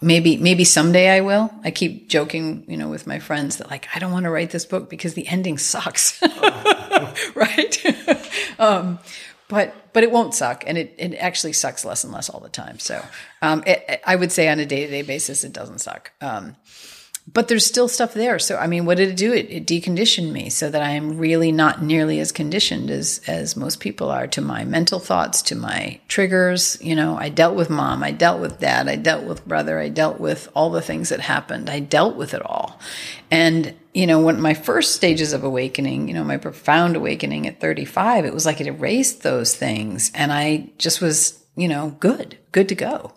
maybe 0.01 0.37
maybe 0.37 0.63
someday 0.63 1.09
I 1.09 1.21
will. 1.21 1.51
I 1.63 1.71
keep 1.71 2.09
joking, 2.09 2.65
you 2.67 2.77
know, 2.77 2.89
with 2.89 3.07
my 3.07 3.19
friends 3.19 3.57
that 3.57 3.69
like 3.69 3.87
I 3.95 3.99
don't 3.99 4.11
want 4.11 4.25
to 4.25 4.29
write 4.29 4.51
this 4.51 4.65
book 4.65 4.89
because 4.89 5.13
the 5.13 5.27
ending 5.27 5.57
sucks, 5.57 6.21
right? 7.35 7.85
um, 8.59 8.99
but 9.47 9.73
but 9.93 10.03
it 10.03 10.11
won't 10.11 10.33
suck, 10.33 10.63
and 10.67 10.77
it, 10.77 10.93
it 10.97 11.15
actually 11.15 11.53
sucks 11.53 11.85
less 11.85 12.03
and 12.03 12.13
less 12.13 12.29
all 12.29 12.39
the 12.39 12.49
time. 12.49 12.79
So 12.79 13.03
um, 13.41 13.63
it, 13.65 14.01
I 14.05 14.15
would 14.15 14.31
say 14.31 14.49
on 14.49 14.59
a 14.59 14.65
day 14.65 14.85
to 14.85 14.91
day 14.91 15.01
basis, 15.01 15.43
it 15.43 15.53
doesn't 15.53 15.79
suck. 15.79 16.11
Um, 16.21 16.55
but 17.25 17.47
there's 17.47 17.65
still 17.65 17.87
stuff 17.87 18.13
there. 18.13 18.37
So 18.37 18.57
I 18.57 18.67
mean, 18.67 18.85
what 18.85 18.97
did 18.97 19.09
it 19.09 19.17
do? 19.17 19.33
It, 19.33 19.49
it 19.49 19.65
deconditioned 19.65 20.31
me 20.31 20.49
so 20.49 20.69
that 20.69 20.81
I 20.81 20.91
am 20.91 21.17
really 21.17 21.51
not 21.51 21.81
nearly 21.81 22.19
as 22.19 22.31
conditioned 22.31 22.89
as 22.89 23.21
as 23.27 23.55
most 23.55 23.79
people 23.79 24.09
are 24.09 24.27
to 24.27 24.41
my 24.41 24.65
mental 24.65 24.99
thoughts, 24.99 25.41
to 25.43 25.55
my 25.55 25.99
triggers. 26.07 26.77
You 26.81 26.95
know, 26.95 27.17
I 27.17 27.29
dealt 27.29 27.55
with 27.55 27.69
mom, 27.69 28.03
I 28.03 28.11
dealt 28.11 28.41
with 28.41 28.59
dad, 28.59 28.87
I 28.87 28.97
dealt 28.97 29.23
with 29.23 29.47
brother, 29.47 29.79
I 29.79 29.89
dealt 29.89 30.19
with 30.19 30.49
all 30.53 30.69
the 30.69 30.81
things 30.81 31.09
that 31.09 31.21
happened. 31.21 31.69
I 31.69 31.79
dealt 31.79 32.15
with 32.15 32.33
it 32.33 32.45
all, 32.45 32.79
and 33.31 33.73
you 33.93 34.07
know, 34.07 34.19
when 34.19 34.41
my 34.41 34.55
first 34.55 34.95
stages 34.95 35.33
of 35.33 35.43
awakening, 35.43 36.07
you 36.07 36.15
know, 36.15 36.23
my 36.23 36.37
profound 36.37 36.95
awakening 36.95 37.47
at 37.47 37.61
35, 37.61 38.25
it 38.25 38.33
was 38.33 38.45
like 38.45 38.59
it 38.59 38.67
erased 38.67 39.21
those 39.21 39.55
things, 39.55 40.11
and 40.15 40.33
I 40.33 40.71
just 40.77 40.99
was, 40.99 41.43
you 41.55 41.67
know, 41.67 41.95
good, 41.99 42.37
good 42.51 42.67
to 42.69 42.75
go. 42.75 43.13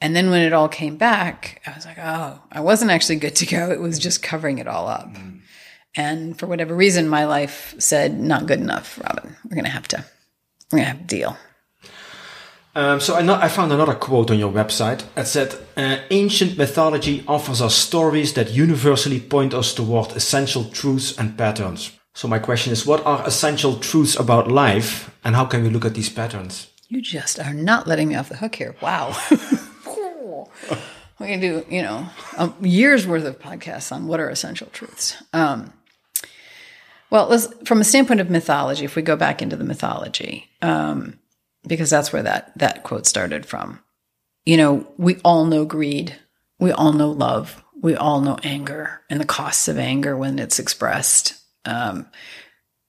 And 0.00 0.16
then 0.16 0.30
when 0.30 0.40
it 0.40 0.52
all 0.52 0.68
came 0.68 0.96
back, 0.96 1.60
I 1.66 1.74
was 1.74 1.84
like, 1.84 1.98
oh, 1.98 2.40
I 2.50 2.60
wasn't 2.60 2.90
actually 2.90 3.16
good 3.16 3.36
to 3.36 3.46
go. 3.46 3.70
It 3.70 3.80
was 3.80 3.98
just 3.98 4.22
covering 4.22 4.58
it 4.58 4.66
all 4.66 4.88
up. 4.88 5.12
Mm. 5.14 5.40
And 5.94 6.38
for 6.38 6.46
whatever 6.46 6.74
reason, 6.74 7.08
my 7.08 7.26
life 7.26 7.74
said, 7.78 8.18
not 8.18 8.46
good 8.46 8.60
enough, 8.60 8.98
Robin. 9.02 9.36
We're 9.44 9.56
going 9.56 9.64
to 9.64 9.70
have 9.70 9.88
to, 9.88 10.04
we're 10.72 10.78
going 10.78 10.84
to 10.84 10.90
have 10.90 11.00
to 11.00 11.16
deal. 11.16 11.36
Um, 12.74 13.00
so 13.00 13.16
I, 13.16 13.44
I, 13.44 13.48
found 13.48 13.72
another 13.72 13.94
quote 13.94 14.30
on 14.30 14.38
your 14.38 14.52
website. 14.52 15.02
It 15.16 15.26
said, 15.26 15.56
uh, 15.76 15.98
ancient 16.10 16.56
mythology 16.56 17.24
offers 17.26 17.60
us 17.60 17.74
stories 17.74 18.34
that 18.34 18.52
universally 18.52 19.18
point 19.18 19.52
us 19.52 19.74
toward 19.74 20.12
essential 20.12 20.64
truths 20.64 21.18
and 21.18 21.36
patterns. 21.36 21.98
So 22.14 22.28
my 22.28 22.38
question 22.38 22.72
is, 22.72 22.86
what 22.86 23.04
are 23.04 23.26
essential 23.26 23.76
truths 23.80 24.14
about 24.14 24.52
life 24.52 25.10
and 25.24 25.34
how 25.34 25.46
can 25.46 25.64
we 25.64 25.70
look 25.70 25.84
at 25.84 25.94
these 25.94 26.08
patterns? 26.08 26.68
You 26.88 27.02
just 27.02 27.40
are 27.40 27.54
not 27.54 27.88
letting 27.88 28.08
me 28.08 28.14
off 28.14 28.28
the 28.28 28.36
hook 28.36 28.54
here. 28.54 28.76
Wow. 28.80 29.16
we 31.20 31.26
can 31.26 31.40
do, 31.40 31.64
you 31.68 31.82
know, 31.82 32.08
a 32.38 32.50
year's 32.62 33.06
worth 33.06 33.24
of 33.24 33.38
podcasts 33.38 33.92
on 33.92 34.06
what 34.06 34.20
are 34.20 34.30
essential 34.30 34.68
truths. 34.72 35.22
Um, 35.34 35.72
well, 37.10 37.38
from 37.66 37.80
a 37.80 37.84
standpoint 37.84 38.20
of 38.20 38.30
mythology, 38.30 38.84
if 38.84 38.96
we 38.96 39.02
go 39.02 39.16
back 39.16 39.42
into 39.42 39.56
the 39.56 39.64
mythology, 39.64 40.48
um, 40.62 41.18
because 41.66 41.90
that's 41.90 42.12
where 42.12 42.22
that 42.22 42.56
that 42.56 42.84
quote 42.84 43.06
started 43.06 43.44
from. 43.44 43.80
You 44.46 44.56
know, 44.56 44.92
we 44.96 45.16
all 45.16 45.44
know 45.44 45.66
greed, 45.66 46.16
we 46.58 46.72
all 46.72 46.92
know 46.92 47.10
love, 47.10 47.62
we 47.82 47.94
all 47.94 48.22
know 48.22 48.38
anger, 48.42 49.02
and 49.10 49.20
the 49.20 49.26
costs 49.26 49.68
of 49.68 49.78
anger 49.78 50.16
when 50.16 50.38
it's 50.38 50.58
expressed, 50.58 51.34
um, 51.66 52.06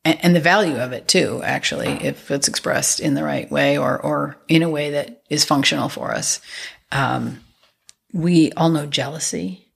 and, 0.06 0.20
and 0.24 0.36
the 0.36 0.40
value 0.40 0.78
of 0.78 0.94
it 0.94 1.08
too. 1.10 1.42
Actually, 1.44 1.90
if 1.90 2.32
it's 2.32 2.48
expressed 2.48 3.02
in 3.02 3.16
the 3.16 3.24
right 3.24 3.52
way 3.52 3.78
or 3.78 4.00
or 4.00 4.38
in 4.48 4.64
a 4.64 4.70
way 4.70 4.92
that 4.92 5.24
is 5.30 5.44
functional 5.44 5.90
for 5.90 6.14
us. 6.14 6.40
Um, 6.94 7.42
we 8.14 8.52
all 8.54 8.70
know 8.70 8.86
jealousy. 8.86 9.68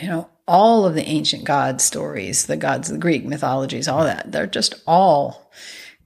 You 0.00 0.08
know, 0.08 0.30
all 0.48 0.84
of 0.84 0.94
the 0.94 1.06
ancient 1.06 1.44
god 1.44 1.80
stories, 1.80 2.46
the 2.46 2.56
gods 2.56 2.88
of 2.88 2.94
the 2.94 3.00
Greek 3.00 3.24
mythologies, 3.24 3.86
all 3.86 4.04
that, 4.04 4.32
they're 4.32 4.46
just 4.46 4.74
all, 4.86 5.52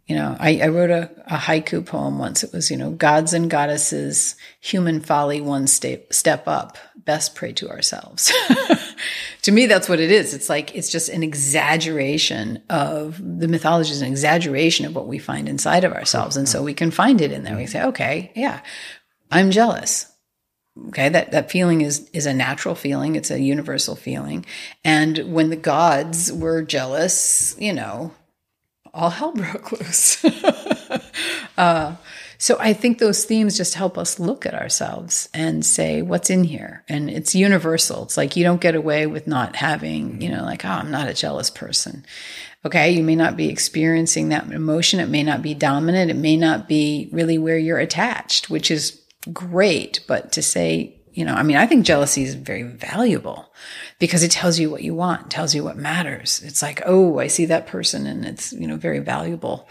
you 0.07 0.17
know, 0.17 0.37
I, 0.39 0.61
I 0.63 0.69
wrote 0.69 0.91
a, 0.91 1.11
a, 1.27 1.39
haiku 1.39 1.87
poem 1.87 2.19
once. 2.19 2.45
It 2.45 2.53
was, 2.53 2.71
you 2.71 2.77
know, 2.77 2.91
gods 2.91 3.33
and 3.33 3.49
goddesses, 3.49 4.37
human 4.61 5.01
folly, 5.01 5.41
one 5.41 5.67
step, 5.67 6.13
step 6.13 6.47
up, 6.47 6.77
best 6.97 7.35
pray 7.35 7.53
to 7.55 7.71
ourselves. 7.71 8.31
to 9.43 9.53
me, 9.53 9.65
that's 9.65 9.89
what 9.89 10.01
it 10.01 10.11
is. 10.11 10.35
It's 10.35 10.51
like, 10.51 10.75
it's 10.75 10.91
just 10.91 11.09
an 11.09 11.23
exaggeration 11.23 12.63
of 12.69 13.19
the 13.19 13.49
mythology 13.49 13.93
is 13.93 14.03
an 14.03 14.09
exaggeration 14.09 14.85
of 14.85 14.95
what 14.95 15.07
we 15.07 15.19
find 15.19 15.49
inside 15.49 15.85
of 15.85 15.93
ourselves. 15.93 16.37
And 16.37 16.49
so 16.49 16.63
we 16.63 16.75
can 16.75 16.91
find 16.91 17.23
it 17.23 17.33
in 17.33 17.45
there. 17.45 17.57
We 17.57 17.67
say, 17.67 17.83
okay, 17.85 18.31
yeah, 18.35 18.61
I'm 19.31 19.51
jealous 19.53 20.14
okay 20.89 21.09
that 21.09 21.33
that 21.33 21.51
feeling 21.51 21.81
is 21.81 22.09
is 22.12 22.27
a 22.27 22.35
natural 22.35 22.75
feeling. 22.75 23.16
It's 23.16 23.31
a 23.31 23.41
universal 23.41 23.97
feeling. 23.97 24.45
And 24.85 25.33
when 25.33 25.51
the 25.51 25.57
gods 25.57 26.33
were 26.33 26.62
jealous 26.62 27.57
you 27.59 27.72
know 27.72 28.12
all 28.93 29.11
hell 29.11 29.33
broke 29.35 29.72
loose. 29.72 30.25
Uh, 31.57 31.95
so 32.37 32.57
i 32.59 32.72
think 32.72 32.99
those 32.99 33.25
themes 33.25 33.57
just 33.57 33.75
help 33.75 33.97
us 33.97 34.18
look 34.18 34.45
at 34.45 34.55
ourselves 34.55 35.29
and 35.33 35.64
say 35.64 36.03
what's 36.03 36.31
in 36.31 36.43
here? 36.43 36.83
And 36.89 37.09
it's 37.09 37.33
universal. 37.33 38.03
It's 38.03 38.16
like 38.16 38.35
you 38.35 38.43
don't 38.43 38.61
get 38.61 38.75
away 38.75 39.07
with 39.07 39.29
not 39.29 39.55
having 39.55 40.20
you 40.20 40.31
know 40.31 40.43
like 40.43 40.64
oh 40.64 40.70
i'm 40.70 40.91
not 40.91 41.07
a 41.09 41.14
jealous 41.14 41.51
person. 41.51 42.05
Okay 42.64 42.91
you 42.91 43.05
may 43.05 43.14
not 43.14 43.37
be 43.37 43.51
experiencing 43.51 44.31
that 44.31 44.51
emotion. 44.51 44.99
It 44.99 45.09
may 45.09 45.22
not 45.22 45.43
be 45.43 45.55
dominant. 45.55 46.11
It 46.11 46.16
may 46.16 46.37
not 46.37 46.66
be 46.66 47.09
really 47.12 47.39
where 47.39 47.59
you're 47.59 47.79
attached 47.79 48.51
which 48.51 48.68
is 48.68 49.01
great, 49.33 50.01
but 50.07 50.33
to 50.33 50.43
say, 50.43 51.01
you 51.12 51.25
know, 51.25 51.35
I 51.35 51.45
mean, 51.45 51.57
I 51.57 51.66
think 51.66 51.87
jealousy 51.87 52.25
is 52.25 52.35
very 52.35 52.64
valuable 52.64 53.53
because 54.01 54.25
it 54.25 54.33
tells 54.33 54.59
you 54.59 54.68
what 54.68 54.83
you 54.83 54.95
want, 54.95 55.31
tells 55.31 55.55
you 55.55 55.62
what 55.62 55.77
matters. 55.77 56.43
It's 56.43 56.61
like, 56.61 56.83
oh, 56.85 57.20
I 57.20 57.29
see 57.29 57.47
that 57.47 57.68
person 57.68 58.07
and 58.07 58.25
it's, 58.25 58.53
you 58.53 58.66
know, 58.66 58.77
very 58.77 58.99
valuable. 58.99 59.68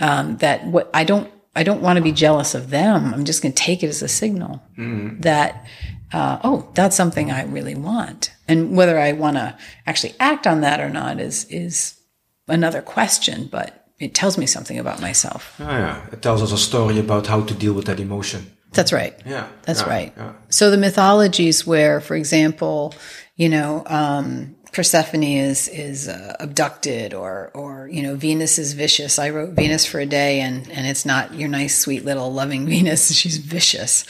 Um, 0.00 0.38
that 0.38 0.66
what 0.66 0.90
I 0.94 1.04
don't, 1.04 1.30
I 1.54 1.62
don't 1.64 1.82
want 1.82 1.98
to 1.98 2.02
be 2.02 2.12
jealous 2.12 2.54
of 2.54 2.70
them. 2.70 3.12
I'm 3.12 3.26
just 3.26 3.42
going 3.42 3.52
to 3.52 3.62
take 3.62 3.82
it 3.82 3.88
as 3.88 4.02
a 4.02 4.08
signal 4.08 4.62
mm-hmm. 4.76 5.20
that, 5.20 5.66
uh, 6.12 6.38
oh, 6.42 6.70
that's 6.74 6.96
something 6.96 7.30
I 7.30 7.42
really 7.44 7.74
want. 7.74 8.32
And 8.48 8.74
whether 8.76 8.98
I 8.98 9.12
want 9.12 9.36
to 9.36 9.56
actually 9.86 10.14
act 10.18 10.46
on 10.46 10.62
that 10.62 10.80
or 10.80 10.88
not 10.88 11.20
is, 11.20 11.44
is 11.50 12.00
another 12.48 12.80
question, 12.80 13.48
but 13.50 13.86
it 13.98 14.14
tells 14.14 14.38
me 14.38 14.46
something 14.46 14.78
about 14.78 15.02
myself. 15.02 15.54
Oh, 15.60 15.64
yeah. 15.64 16.06
It 16.12 16.22
tells 16.22 16.42
us 16.42 16.52
a 16.52 16.58
story 16.58 16.98
about 16.98 17.26
how 17.26 17.42
to 17.42 17.54
deal 17.54 17.74
with 17.74 17.86
that 17.86 18.00
emotion. 18.00 18.52
That's 18.72 18.92
right. 18.92 19.14
Yeah. 19.24 19.48
That's 19.62 19.82
yeah, 19.82 19.88
right. 19.88 20.12
Yeah. 20.16 20.32
So 20.48 20.70
the 20.70 20.76
mythologies 20.76 21.66
where, 21.66 22.00
for 22.00 22.14
example, 22.14 22.94
you 23.36 23.48
know, 23.48 23.82
um, 23.86 24.56
Persephone 24.76 25.22
is 25.22 25.68
is 25.68 26.06
uh, 26.06 26.36
abducted, 26.38 27.14
or 27.14 27.50
or 27.54 27.88
you 27.88 28.02
know 28.02 28.14
Venus 28.14 28.58
is 28.58 28.74
vicious. 28.74 29.18
I 29.18 29.30
wrote 29.30 29.54
Venus 29.54 29.86
for 29.86 30.00
a 30.00 30.04
day, 30.04 30.40
and 30.40 30.70
and 30.70 30.86
it's 30.86 31.06
not 31.06 31.32
your 31.32 31.48
nice, 31.48 31.78
sweet 31.78 32.04
little 32.04 32.30
loving 32.30 32.66
Venus. 32.68 33.10
She's 33.16 33.38
vicious. 33.38 34.04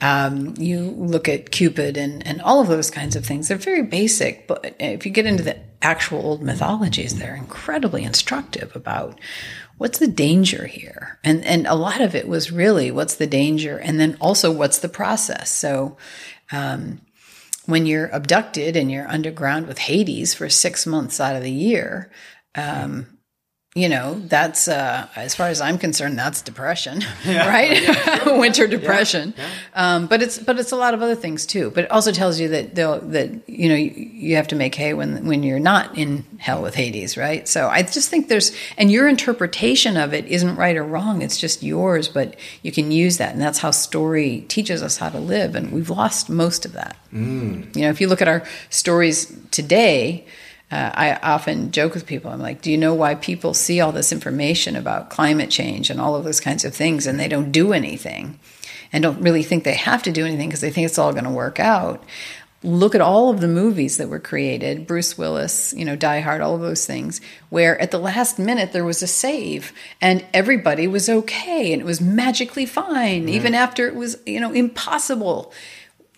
Um, 0.00 0.54
you 0.58 0.80
look 0.80 1.28
at 1.28 1.52
Cupid 1.52 1.96
and 1.96 2.26
and 2.26 2.42
all 2.42 2.60
of 2.60 2.66
those 2.66 2.90
kinds 2.90 3.14
of 3.14 3.24
things. 3.24 3.46
They're 3.46 3.58
very 3.58 3.84
basic, 3.84 4.48
but 4.48 4.74
if 4.80 5.06
you 5.06 5.12
get 5.12 5.24
into 5.24 5.44
the 5.44 5.60
actual 5.82 6.26
old 6.26 6.42
mythologies, 6.42 7.20
they're 7.20 7.36
incredibly 7.36 8.02
instructive 8.02 8.74
about 8.74 9.20
what's 9.78 9.98
the 9.98 10.08
danger 10.08 10.66
here? 10.66 11.18
And 11.24 11.44
and 11.44 11.66
a 11.66 11.74
lot 11.74 12.00
of 12.00 12.14
it 12.14 12.28
was 12.28 12.52
really 12.52 12.90
what's 12.90 13.14
the 13.14 13.26
danger, 13.26 13.78
and 13.78 13.98
then 13.98 14.16
also 14.20 14.52
what's 14.52 14.78
the 14.78 14.88
process. 14.88 15.50
So. 15.50 15.96
Um, 16.50 17.02
when 17.66 17.84
you're 17.84 18.08
abducted 18.08 18.74
and 18.76 18.90
you're 18.90 19.06
underground 19.06 19.66
with 19.66 19.76
Hades 19.76 20.32
for 20.32 20.48
six 20.48 20.86
months 20.86 21.20
out 21.20 21.36
of 21.36 21.42
the 21.42 21.52
year, 21.52 22.10
um, 22.54 23.17
you 23.78 23.88
know 23.88 24.20
that's 24.26 24.68
uh, 24.68 25.06
as 25.16 25.34
far 25.34 25.48
as 25.48 25.60
i'm 25.60 25.78
concerned 25.78 26.18
that's 26.18 26.42
depression 26.42 27.02
yeah. 27.24 27.48
right? 27.48 27.82
Yeah, 27.82 28.38
winter 28.38 28.66
depression. 28.66 29.34
yeah, 29.36 29.48
um, 29.74 30.06
but 30.06 30.22
it's 30.22 30.38
but 30.38 30.58
it's 30.58 30.72
a 30.72 30.76
lot 30.76 30.94
of 30.94 31.02
other 31.02 31.14
things 31.14 31.46
too. 31.46 31.70
But 31.70 31.84
it 31.84 31.90
also 31.90 32.12
tells 32.12 32.40
you 32.40 32.48
that 32.48 32.74
that 32.74 33.48
you 33.48 33.68
know 33.68 33.74
you, 33.74 33.90
you, 33.90 34.36
have 34.36 34.48
to 34.48 34.56
make 34.56 34.74
hay 34.74 34.94
when 34.94 35.26
when 35.26 35.42
you're 35.42 35.58
not 35.58 35.96
in 35.96 36.24
hell 36.38 36.62
with 36.62 36.74
hades 36.74 37.16
right? 37.16 37.46
So 37.48 37.68
i 37.68 37.82
just 37.82 38.08
think 38.08 38.28
there's 38.28 38.52
and 38.76 38.90
your 38.90 39.08
interpretation 39.08 39.96
of 39.96 40.14
it 40.14 40.26
isn't 40.26 40.56
right 40.56 40.76
or 40.76 40.84
wrong. 40.84 41.22
It's 41.22 41.38
just 41.38 41.62
yours 41.62 42.08
but 42.08 42.36
you 42.62 42.72
can 42.72 42.90
use 42.90 43.18
that. 43.18 43.32
And 43.32 43.40
that's 43.40 43.58
how 43.58 43.70
story 43.70 44.44
teaches 44.48 44.82
us 44.82 44.96
how 44.96 45.08
to 45.10 45.18
live. 45.18 45.54
And 45.54 45.72
we've 45.72 45.90
lost 45.90 46.28
most 46.28 46.64
of 46.64 46.72
that. 46.72 46.96
Mm. 47.12 47.74
you 47.74 47.82
know 47.82 47.90
if 47.90 48.00
you 48.02 48.06
look 48.08 48.20
at 48.20 48.28
our 48.28 48.42
stories 48.68 49.34
today 49.50 50.26
uh, 50.70 50.90
I 50.94 51.14
often 51.16 51.70
joke 51.70 51.94
with 51.94 52.06
people. 52.06 52.30
I'm 52.30 52.42
like, 52.42 52.60
do 52.60 52.70
you 52.70 52.76
know 52.76 52.92
why 52.92 53.14
people 53.14 53.54
see 53.54 53.80
all 53.80 53.92
this 53.92 54.12
information 54.12 54.76
about 54.76 55.08
climate 55.08 55.50
change 55.50 55.88
and 55.88 56.00
all 56.00 56.14
of 56.14 56.24
those 56.24 56.40
kinds 56.40 56.64
of 56.64 56.74
things 56.74 57.06
and 57.06 57.18
they 57.18 57.28
don't 57.28 57.52
do 57.52 57.72
anything 57.72 58.38
and 58.92 59.02
don't 59.02 59.22
really 59.22 59.42
think 59.42 59.64
they 59.64 59.74
have 59.74 60.02
to 60.02 60.12
do 60.12 60.26
anything 60.26 60.48
because 60.48 60.60
they 60.60 60.70
think 60.70 60.84
it's 60.84 60.98
all 60.98 61.12
going 61.12 61.24
to 61.24 61.30
work 61.30 61.58
out? 61.58 62.04
Look 62.62 62.94
at 62.94 63.00
all 63.00 63.30
of 63.30 63.40
the 63.40 63.48
movies 63.48 63.96
that 63.96 64.08
were 64.08 64.18
created, 64.18 64.86
Bruce 64.86 65.16
Willis, 65.16 65.72
you 65.74 65.84
know, 65.84 65.96
Die 65.96 66.20
Hard, 66.20 66.42
all 66.42 66.56
of 66.56 66.60
those 66.60 66.84
things, 66.84 67.20
where 67.48 67.80
at 67.80 67.92
the 67.92 67.98
last 67.98 68.38
minute 68.38 68.72
there 68.72 68.84
was 68.84 69.02
a 69.02 69.06
save 69.06 69.72
and 70.02 70.26
everybody 70.34 70.86
was 70.86 71.08
okay 71.08 71.72
and 71.72 71.80
it 71.80 71.86
was 71.86 72.00
magically 72.00 72.66
fine, 72.66 73.22
mm-hmm. 73.22 73.28
even 73.30 73.54
after 73.54 73.86
it 73.86 73.94
was, 73.94 74.18
you 74.26 74.40
know, 74.40 74.52
impossible. 74.52 75.52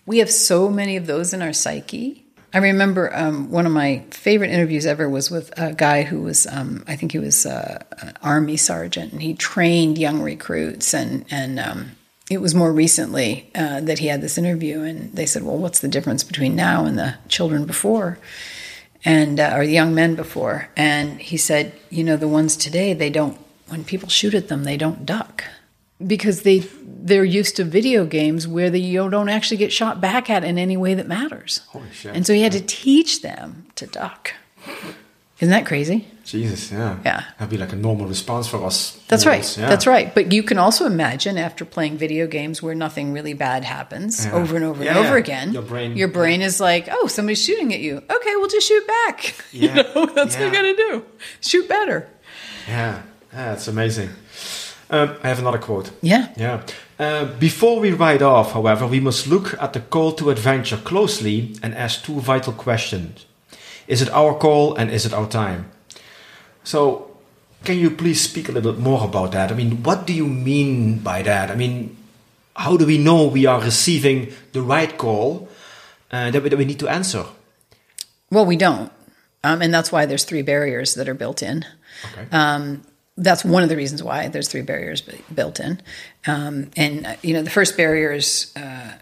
We 0.05 0.17
have 0.17 0.31
so 0.31 0.67
many 0.67 0.97
of 0.97 1.05
those 1.05 1.31
in 1.31 1.41
our 1.41 1.53
psyche 1.53 2.20
I 2.53 2.57
remember 2.57 3.15
um, 3.15 3.49
one 3.49 3.65
of 3.65 3.71
my 3.71 4.03
favorite 4.11 4.51
interviews 4.51 4.85
ever 4.85 5.07
was 5.07 5.31
with 5.31 5.57
a 5.57 5.73
guy 5.73 6.03
who 6.03 6.21
was, 6.21 6.45
um, 6.47 6.83
I 6.87 6.95
think 6.97 7.13
he 7.13 7.19
was 7.19 7.45
uh, 7.45 7.83
an 8.01 8.13
army 8.21 8.57
sergeant, 8.57 9.13
and 9.13 9.21
he 9.21 9.33
trained 9.33 9.97
young 9.97 10.21
recruits, 10.21 10.93
and 10.93 11.25
and 11.31 11.59
um, 11.59 11.91
it 12.29 12.41
was 12.41 12.53
more 12.53 12.73
recently 12.73 13.49
uh, 13.55 13.79
that 13.81 13.99
he 13.99 14.07
had 14.07 14.21
this 14.21 14.37
interview, 14.37 14.81
and 14.81 15.13
they 15.13 15.25
said, 15.25 15.43
"Well, 15.43 15.57
what's 15.57 15.79
the 15.79 15.87
difference 15.87 16.23
between 16.25 16.55
now 16.55 16.85
and 16.85 16.97
the 16.97 17.15
children 17.29 17.65
before?" 17.65 18.17
and 19.03 19.39
uh, 19.39 19.53
or 19.55 19.65
the 19.65 19.71
young 19.71 19.93
men 19.93 20.15
before 20.15 20.69
and 20.75 21.19
he 21.19 21.37
said 21.37 21.73
you 21.89 22.03
know 22.03 22.15
the 22.15 22.27
ones 22.27 22.55
today 22.55 22.93
they 22.93 23.09
don't 23.09 23.37
when 23.67 23.83
people 23.83 24.09
shoot 24.09 24.33
at 24.33 24.47
them 24.47 24.63
they 24.63 24.77
don't 24.77 25.05
duck 25.05 25.43
because 26.07 26.41
they 26.43 26.59
they're 27.03 27.23
used 27.25 27.55
to 27.55 27.63
video 27.63 28.05
games 28.05 28.47
where 28.47 28.69
they 28.69 28.77
you 28.79 29.09
don't 29.09 29.29
actually 29.29 29.57
get 29.57 29.71
shot 29.73 29.99
back 30.01 30.29
at 30.29 30.43
in 30.43 30.57
any 30.57 30.77
way 30.77 30.93
that 30.93 31.07
matters 31.07 31.61
Holy 31.69 31.89
shit. 31.91 32.15
and 32.15 32.25
so 32.25 32.33
he 32.33 32.41
had 32.41 32.51
to 32.51 32.61
teach 32.61 33.21
them 33.21 33.65
to 33.75 33.87
duck 33.87 34.33
isn't 35.39 35.49
that 35.51 35.65
crazy 35.65 36.07
Jesus, 36.23 36.71
yeah. 36.71 36.99
Yeah. 37.03 37.23
That'd 37.39 37.49
be 37.49 37.57
like 37.57 37.73
a 37.73 37.75
normal 37.75 38.05
response 38.05 38.47
for 38.47 38.63
us. 38.63 39.01
that's 39.07 39.25
right 39.25 39.37
mortals, 39.37 39.57
yeah. 39.57 39.67
that's 39.69 39.87
right 39.87 40.13
but 40.13 40.31
you 40.31 40.43
can 40.43 40.57
also 40.59 40.85
imagine 40.85 41.37
after 41.39 41.65
playing 41.65 41.97
video 41.97 42.27
games 42.27 42.61
where 42.61 42.75
nothing 42.75 43.11
really 43.11 43.33
bad 43.33 43.63
happens 43.63 44.25
Yeah. 44.25 44.33
over 44.33 44.55
and 44.55 44.63
over 44.63 44.83
Yeah, 44.83 44.91
and 44.97 44.99
over 45.05 45.17
again 45.17 45.51
Your 45.53 45.63
brain- 45.63 45.97
your 45.97 46.07
brain 46.07 46.41
is 46.43 46.59
like 46.59 46.87
oh 46.91 47.07
somebody's 47.07 47.43
shooting 47.43 47.73
at 47.73 47.79
you 47.79 47.97
okay 47.97 48.35
we'll 48.35 48.47
just 48.49 48.67
shoot 48.67 48.85
back 48.85 49.33
you 49.51 49.67
Yeah. 49.69 49.81
know 49.81 50.05
that's 50.15 50.35
what 50.37 50.45
you 50.45 50.51
gotta 50.51 50.75
do 50.75 51.05
shoot 51.41 51.67
better 51.67 52.07
Yeah, 52.67 53.01
yeah, 53.33 53.53
it's 53.53 53.67
amazing. 53.67 54.09
Um, 54.91 55.15
I 55.23 55.29
have 55.29 55.39
another 55.39 55.57
quote. 55.57 55.91
yeah 56.01 56.27
Yeah. 56.35 56.61
Uh, 56.99 57.25
before 57.39 57.79
we 57.79 57.91
ride 57.91 58.21
off, 58.21 58.51
however, 58.51 58.85
we 58.85 58.99
must 58.99 59.25
look 59.25 59.55
at 59.59 59.73
the 59.73 59.79
call 59.79 60.11
to 60.13 60.29
adventure 60.29 60.77
closely 60.77 61.55
and 61.63 61.73
ask 61.73 62.03
two 62.03 62.19
vital 62.19 62.53
questions. 62.53 63.25
Is 63.87 64.01
it 64.01 64.09
our 64.09 64.37
call 64.37 64.75
and 64.75 64.91
is 64.91 65.05
it 65.05 65.13
our 65.13 65.27
time? 65.27 65.71
So, 66.63 67.09
can 67.63 67.77
you 67.77 67.89
please 67.89 68.21
speak 68.21 68.49
a 68.49 68.51
little 68.51 68.73
bit 68.73 68.81
more 68.81 69.03
about 69.03 69.31
that? 69.31 69.51
I 69.51 69.55
mean, 69.55 69.83
what 69.83 70.05
do 70.05 70.13
you 70.13 70.27
mean 70.27 70.99
by 70.99 71.21
that? 71.23 71.49
I 71.49 71.55
mean, 71.55 71.95
how 72.55 72.77
do 72.77 72.85
we 72.85 72.97
know 72.97 73.27
we 73.27 73.45
are 73.45 73.61
receiving 73.61 74.33
the 74.51 74.61
right 74.61 74.97
call 74.97 75.47
uh, 76.11 76.31
that, 76.31 76.43
we, 76.43 76.49
that 76.49 76.57
we 76.57 76.65
need 76.65 76.79
to 76.79 76.87
answer? 76.87 77.25
Well, 78.29 78.45
we 78.45 78.57
don't. 78.57 78.91
Um, 79.43 79.61
and 79.61 79.73
that's 79.73 79.91
why 79.91 80.05
there's 80.05 80.23
three 80.23 80.43
barriers 80.43 80.93
that 80.95 81.09
are 81.09 81.15
built 81.15 81.41
in. 81.41 81.65
Okay. 82.11 82.27
Um, 82.31 82.83
that's 83.17 83.43
one 83.43 83.63
of 83.63 83.69
the 83.69 83.75
reasons 83.75 84.01
why 84.01 84.27
there's 84.29 84.47
three 84.47 84.61
barriers 84.61 85.01
bu- 85.01 85.17
built 85.33 85.59
in. 85.59 85.81
Um, 86.25 86.71
and, 86.77 87.05
uh, 87.05 87.15
you 87.21 87.33
know, 87.33 87.43
the 87.43 87.49
first 87.49 87.77
barrier 87.77 88.11
is 88.11 88.51
uh, 88.55 88.93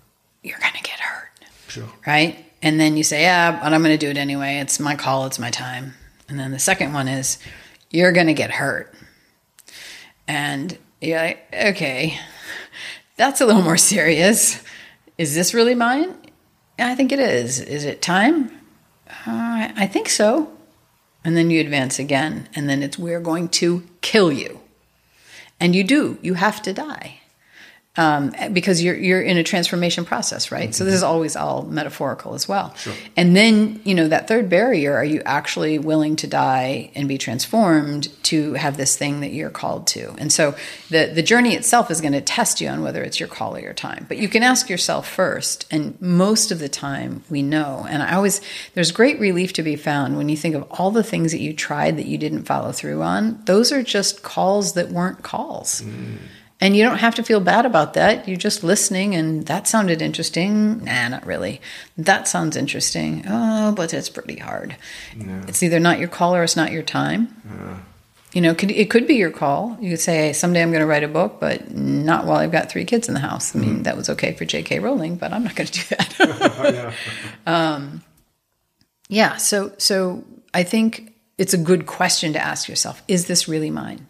you're 0.44 0.60
going 0.60 0.74
to 0.74 0.84
get 0.84 1.00
hurt, 1.00 1.30
sure. 1.68 1.90
right? 2.06 2.46
And 2.62 2.80
then 2.80 2.98
you 2.98 3.04
say, 3.04 3.22
yeah, 3.22 3.52
but 3.64 3.74
I'm 3.74 3.82
going 3.82 3.98
to 3.98 4.06
do 4.06 4.10
it 4.10 4.18
anyway. 4.18 4.58
It's 4.58 4.80
my 4.80 4.96
call, 4.96 5.26
it's 5.26 5.40
my 5.40 5.52
time. 5.52 5.94
And 6.28 6.40
then 6.40 6.52
the 6.52 6.60
second 6.60 6.94
one 6.94 7.08
is 7.08 7.38
you're 7.92 8.12
going 8.12 8.28
to 8.28 8.34
get 8.34 8.52
hurt. 8.52 8.94
And 10.28 10.78
you're 11.02 11.18
like, 11.18 11.48
okay, 11.54 12.20
that's 13.16 13.42
a 13.42 13.46
little 13.46 13.62
more 13.62 13.78
serious. 13.78 14.62
Is 15.18 15.36
this 15.36 15.54
really 15.54 15.76
mine? 15.76 16.16
I 16.78 16.96
think 16.96 17.12
it 17.12 17.20
is. 17.20 17.60
Is 17.60 17.84
it 17.84 18.02
time? 18.02 18.52
Uh, 19.10 19.70
I 19.76 19.88
think 19.92 20.08
so. 20.10 20.52
And 21.30 21.38
then 21.38 21.52
you 21.52 21.62
advance 21.62 22.00
again, 22.00 22.50
and 22.56 22.68
then 22.68 22.82
it's 22.82 22.98
we're 22.98 23.20
going 23.20 23.50
to 23.50 23.84
kill 24.02 24.32
you. 24.32 24.62
And 25.60 25.76
you 25.76 25.84
do. 25.84 26.18
You 26.24 26.34
have 26.34 26.60
to 26.64 26.74
die. 26.74 27.19
Um, 27.98 28.32
because 28.54 28.84
you're 28.84 28.96
you're 28.96 29.22
in 29.22 29.38
a 29.38 29.44
transformation 29.44 30.06
process, 30.06 30.52
right? 30.52 30.74
So 30.76 30.86
this 30.86 30.94
is 30.94 31.04
always 31.04 31.36
all 31.36 31.64
metaphorical 31.64 32.36
as 32.36 32.48
well. 32.48 32.74
Sure. 32.76 32.94
And 33.18 33.36
then 33.36 33.82
you 33.84 33.96
know 33.96 34.08
that 34.08 34.28
third 34.28 34.48
barrier: 34.48 34.96
are 34.96 35.04
you 35.04 35.22
actually 35.26 35.80
willing 35.80 36.16
to 36.18 36.28
die 36.28 36.92
and 36.94 37.10
be 37.10 37.18
transformed 37.18 38.10
to 38.26 38.54
have 38.54 38.78
this 38.78 38.96
thing 38.96 39.22
that 39.22 39.32
you're 39.32 39.50
called 39.50 39.88
to? 39.88 40.14
And 40.20 40.32
so 40.32 40.56
the 40.92 41.12
the 41.14 41.24
journey 41.24 41.56
itself 41.56 41.90
is 41.90 42.00
going 42.00 42.14
to 42.14 42.22
test 42.22 42.62
you 42.62 42.70
on 42.70 42.84
whether 42.84 43.02
it's 43.04 43.20
your 43.20 43.28
call 43.28 43.56
or 43.56 43.60
your 43.60 43.74
time. 43.74 44.06
But 44.08 44.18
you 44.18 44.30
can 44.30 44.44
ask 44.44 44.70
yourself 44.70 45.10
first, 45.10 45.66
and 45.72 46.00
most 46.00 46.52
of 46.52 46.60
the 46.60 46.70
time 46.70 47.24
we 47.28 47.42
know. 47.42 47.88
And 47.90 48.04
I 48.04 48.14
always 48.14 48.40
there's 48.76 48.92
great 48.92 49.20
relief 49.20 49.52
to 49.54 49.64
be 49.64 49.76
found 49.76 50.16
when 50.16 50.30
you 50.30 50.38
think 50.38 50.54
of 50.54 50.64
all 50.72 50.92
the 50.92 51.04
things 51.04 51.32
that 51.32 51.42
you 51.42 51.54
tried 51.54 51.98
that 51.98 52.06
you 52.06 52.20
didn't 52.20 52.44
follow 52.44 52.72
through 52.72 53.02
on. 53.02 53.42
Those 53.46 53.72
are 53.72 53.82
just 53.82 54.22
calls 54.22 54.74
that 54.74 54.90
weren't 54.90 55.24
calls. 55.24 55.84
And 56.62 56.76
you 56.76 56.84
don't 56.84 56.98
have 56.98 57.16
to 57.16 57.24
feel 57.24 57.40
bad 57.40 57.66
about 57.66 57.94
that. 57.94 58.28
You're 58.28 58.36
just 58.36 58.64
listening, 58.66 59.16
and 59.16 59.46
that 59.46 59.66
sounded 59.66 60.02
interesting. 60.02 60.84
Nah, 60.84 61.08
not 61.08 61.26
really. 61.26 61.62
That 61.98 62.28
sounds 62.28 62.58
interesting. 62.58 63.24
Oh, 63.28 63.72
but 63.72 63.94
it's 63.94 64.10
pretty 64.10 64.36
hard. 64.38 64.76
It's 65.48 65.64
either 65.64 65.80
not 65.80 66.00
your 66.00 66.10
call 66.10 66.36
or 66.36 66.44
it's 66.44 66.58
not 66.58 66.74
your 66.74 66.84
time. 66.84 67.34
You 68.34 68.42
know, 68.42 68.54
could, 68.54 68.72
it 68.72 68.90
could 68.90 69.08
be 69.08 69.16
your 69.16 69.32
call. 69.32 69.78
You 69.80 69.92
could 69.92 70.02
say, 70.02 70.28
hey, 70.28 70.34
someday 70.34 70.62
I'm 70.62 70.70
going 70.70 70.82
to 70.82 70.86
write 70.86 71.04
a 71.04 71.08
book, 71.08 71.38
but 71.40 71.72
not 71.74 72.26
while 72.26 72.38
I've 72.38 72.52
got 72.52 72.70
three 72.70 72.86
kids 72.86 73.08
in 73.08 73.14
the 73.14 73.22
house. 73.22 73.56
I 73.56 73.60
mean, 73.60 73.84
that 73.84 73.96
was 73.98 74.10
okay 74.10 74.34
for 74.34 74.44
J.K. 74.46 74.80
Rowling, 74.80 75.16
but 75.16 75.32
I'm 75.32 75.46
not 75.46 75.56
going 75.56 75.68
to 75.68 75.74
do 75.74 75.96
that. 75.96 76.16
yeah. 77.48 77.72
Um, 77.74 78.04
yeah. 79.08 79.38
So, 79.38 79.72
so 79.78 80.26
I 80.54 80.64
think 80.64 81.14
it's 81.38 81.54
a 81.54 81.58
good 81.58 81.86
question 81.86 82.34
to 82.34 82.40
ask 82.40 82.68
yourself: 82.68 83.02
Is 83.08 83.28
this 83.28 83.48
really 83.48 83.72
mine? 83.72 84.06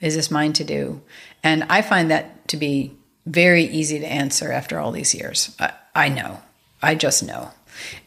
Is 0.00 0.14
this 0.14 0.30
mine 0.30 0.52
to 0.54 0.64
do? 0.64 1.00
And 1.42 1.64
I 1.64 1.82
find 1.82 2.10
that 2.10 2.48
to 2.48 2.56
be 2.56 2.92
very 3.26 3.64
easy 3.64 3.98
to 3.98 4.06
answer 4.06 4.52
after 4.52 4.78
all 4.78 4.92
these 4.92 5.14
years. 5.14 5.54
I, 5.58 5.72
I 5.94 6.08
know. 6.08 6.40
I 6.82 6.94
just 6.94 7.22
know. 7.22 7.50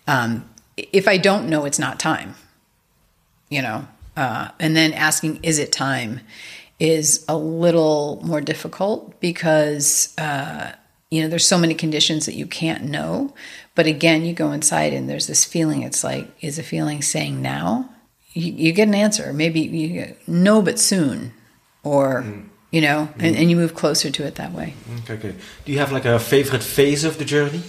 Um, 0.08 0.50
if 0.78 1.08
I 1.08 1.18
don't 1.18 1.50
know, 1.50 1.66
it's 1.66 1.80
not 1.80 2.00
time. 2.00 2.36
You 3.50 3.62
know. 3.62 3.88
Uh, 4.18 4.50
and 4.60 4.76
then 4.76 4.94
asking, 4.94 5.44
"Is 5.44 5.60
it 5.60 5.72
time?" 5.72 6.22
is 6.82 7.24
a 7.30 7.38
little 7.38 8.20
more 8.24 8.42
difficult 8.42 9.20
because 9.20 10.16
uh, 10.18 10.72
you 11.12 11.22
know 11.22 11.30
there's 11.30 11.48
so 11.48 11.58
many 11.58 11.76
conditions 11.76 12.26
that 12.26 12.34
you 12.34 12.48
can't 12.48 12.84
know. 12.84 13.34
But 13.76 13.86
again, 13.86 14.26
you 14.26 14.34
go 14.34 14.52
inside 14.52 14.92
and 14.92 15.08
there's 15.08 15.28
this 15.28 15.46
feeling. 15.46 15.84
It's 15.84 16.04
like, 16.04 16.28
is 16.42 16.58
a 16.58 16.64
feeling 16.64 17.02
saying 17.02 17.42
now? 17.42 17.90
You, 18.34 18.52
you 18.52 18.72
get 18.74 18.88
an 18.88 18.96
answer. 18.96 19.32
Maybe 19.32 19.62
you 19.62 19.88
get, 19.90 20.28
no, 20.28 20.62
but 20.62 20.80
soon, 20.80 21.34
or 21.84 22.26
you 22.72 22.82
know, 22.82 23.10
and, 23.16 23.22
mm-hmm. 23.22 23.42
and 23.42 23.50
you 23.50 23.56
move 23.56 23.76
closer 23.76 24.10
to 24.10 24.26
it 24.26 24.36
that 24.36 24.54
way. 24.54 24.74
Okay, 25.04 25.14
okay. 25.14 25.36
Do 25.66 25.72
you 25.72 25.80
have 25.80 25.92
like 25.92 26.06
a 26.06 26.20
favorite 26.20 26.64
phase 26.64 27.04
of 27.04 27.18
the 27.18 27.26
journey? 27.26 27.62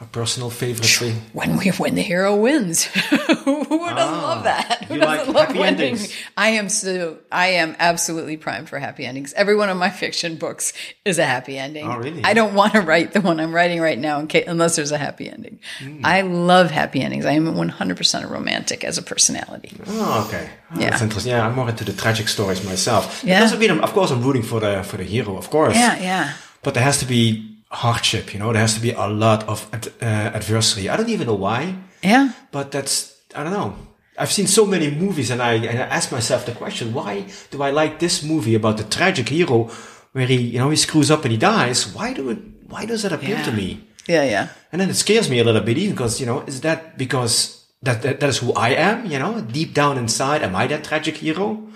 A 0.00 0.04
personal 0.04 0.48
favorite 0.48 0.86
phase? 0.86 1.16
When 1.32 1.56
we 1.56 1.70
when 1.70 1.96
the 1.96 2.02
hero 2.02 2.36
wins, 2.36 2.84
who 2.84 3.64
doesn't 3.64 4.22
love 4.22 4.44
that? 4.44 4.84
Who 4.84 4.94
you 4.94 5.00
doesn't 5.00 5.26
like 5.26 5.34
love 5.34 5.46
happy 5.48 5.58
winning? 5.58 5.80
endings. 5.80 6.14
I 6.36 6.50
am 6.50 6.68
so 6.68 7.18
I 7.32 7.48
am 7.48 7.74
absolutely 7.80 8.36
primed 8.36 8.68
for 8.68 8.78
happy 8.78 9.04
endings. 9.04 9.32
Every 9.34 9.56
one 9.56 9.68
of 9.70 9.76
my 9.76 9.90
fiction 9.90 10.36
books 10.36 10.72
is 11.04 11.18
a 11.18 11.24
happy 11.24 11.58
ending. 11.58 11.88
Oh, 11.88 11.96
really? 11.98 12.22
I 12.22 12.32
don't 12.32 12.54
want 12.54 12.74
to 12.74 12.80
write 12.80 13.12
the 13.12 13.20
one 13.20 13.40
I'm 13.40 13.52
writing 13.52 13.80
right 13.80 13.98
now 13.98 14.24
case, 14.26 14.44
unless 14.46 14.76
there's 14.76 14.92
a 14.92 14.98
happy 14.98 15.28
ending. 15.28 15.58
Hmm. 15.80 16.00
I 16.04 16.20
love 16.20 16.70
happy 16.70 17.00
endings. 17.00 17.26
I 17.26 17.32
am 17.32 17.46
100% 17.46 18.22
a 18.24 18.26
romantic 18.28 18.84
as 18.84 18.98
a 18.98 19.02
personality. 19.02 19.72
Oh, 19.88 20.24
okay. 20.28 20.48
Oh, 20.70 20.78
Yeah. 20.80 20.90
That's 20.90 21.02
interesting. 21.02 21.32
Yeah, 21.32 21.44
I'm 21.44 21.56
more 21.56 21.68
into 21.68 21.82
the 21.82 21.92
tragic 21.92 22.28
stories 22.28 22.64
myself. 22.64 23.24
It 23.24 23.30
Yeah. 23.30 23.40
doesn't 23.40 23.58
mean, 23.58 23.72
I'm, 23.72 23.80
of 23.80 23.92
course, 23.92 24.12
I'm 24.12 24.22
rooting 24.22 24.42
for 24.44 24.60
the 24.60 24.84
for 24.84 24.96
the 24.96 25.02
hero, 25.04 25.36
of 25.36 25.50
course. 25.50 25.74
Yeah, 25.74 25.98
yeah. 25.98 26.32
But 26.62 26.74
there 26.74 26.84
has 26.84 26.98
to 26.98 27.04
be 27.06 27.47
hardship. 27.70 28.32
You 28.32 28.40
know, 28.40 28.52
there 28.52 28.62
has 28.62 28.74
to 28.74 28.80
be 28.80 28.92
a 28.92 29.06
lot 29.08 29.48
of 29.48 29.66
ad, 29.72 29.88
uh, 30.00 30.04
adversity. 30.34 30.88
I 30.88 30.96
don't 30.96 31.08
even 31.08 31.26
know 31.26 31.34
why, 31.34 31.74
Yeah. 32.02 32.32
but 32.52 32.70
that's 32.70 33.14
I 33.34 33.42
don't 33.44 33.52
know. 33.52 33.74
I've 34.18 34.32
seen 34.32 34.46
so 34.48 34.66
many 34.66 34.90
movies, 34.90 35.30
and 35.30 35.40
I, 35.40 35.54
and 35.54 35.78
I 35.78 35.86
ask 35.96 36.10
myself 36.10 36.44
the 36.46 36.52
question: 36.52 36.92
Why 36.94 37.26
do 37.50 37.62
I 37.62 37.70
like 37.70 37.98
this 37.98 38.22
movie 38.22 38.54
about 38.56 38.76
the 38.78 38.84
tragic 38.84 39.28
hero, 39.28 39.70
where 40.12 40.26
he, 40.26 40.36
you 40.36 40.58
know, 40.58 40.70
he 40.70 40.76
screws 40.76 41.10
up 41.10 41.22
and 41.24 41.30
he 41.32 41.38
dies? 41.38 41.86
Why 41.94 42.12
do 42.14 42.30
it? 42.30 42.38
Why 42.68 42.84
does 42.86 43.02
that 43.02 43.12
appeal 43.12 43.38
to 43.44 43.52
me? 43.52 43.84
Yeah, 44.08 44.24
yeah. 44.24 44.48
And 44.72 44.80
then 44.80 44.90
it 44.90 44.94
scares 44.96 45.28
me 45.30 45.38
a 45.38 45.44
little 45.44 45.60
bit, 45.60 45.78
even 45.78 45.94
because 45.94 46.18
you 46.20 46.26
know, 46.26 46.40
is 46.46 46.60
that 46.62 46.96
because 46.98 47.64
that 47.82 48.02
that, 48.02 48.18
that 48.20 48.28
is 48.30 48.38
who 48.38 48.52
I 48.54 48.70
am? 48.70 49.06
You 49.06 49.18
know, 49.18 49.40
deep 49.40 49.72
down 49.74 49.98
inside, 49.98 50.42
am 50.42 50.56
I 50.56 50.66
that 50.68 50.84
tragic 50.84 51.18
hero? 51.18 51.68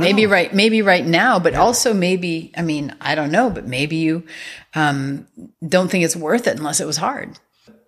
Maybe 0.00 0.24
know. 0.26 0.32
right 0.32 0.52
maybe 0.54 0.82
right 0.82 1.06
now 1.06 1.38
but 1.38 1.54
also 1.54 1.92
maybe 1.94 2.52
i 2.56 2.62
mean 2.62 2.94
i 3.00 3.14
don't 3.14 3.30
know 3.30 3.50
but 3.50 3.66
maybe 3.66 3.96
you 3.96 4.22
um, 4.74 5.26
don't 5.66 5.88
think 5.90 6.04
it's 6.04 6.16
worth 6.16 6.46
it 6.46 6.58
unless 6.58 6.80
it 6.80 6.86
was 6.86 6.96
hard 6.98 7.28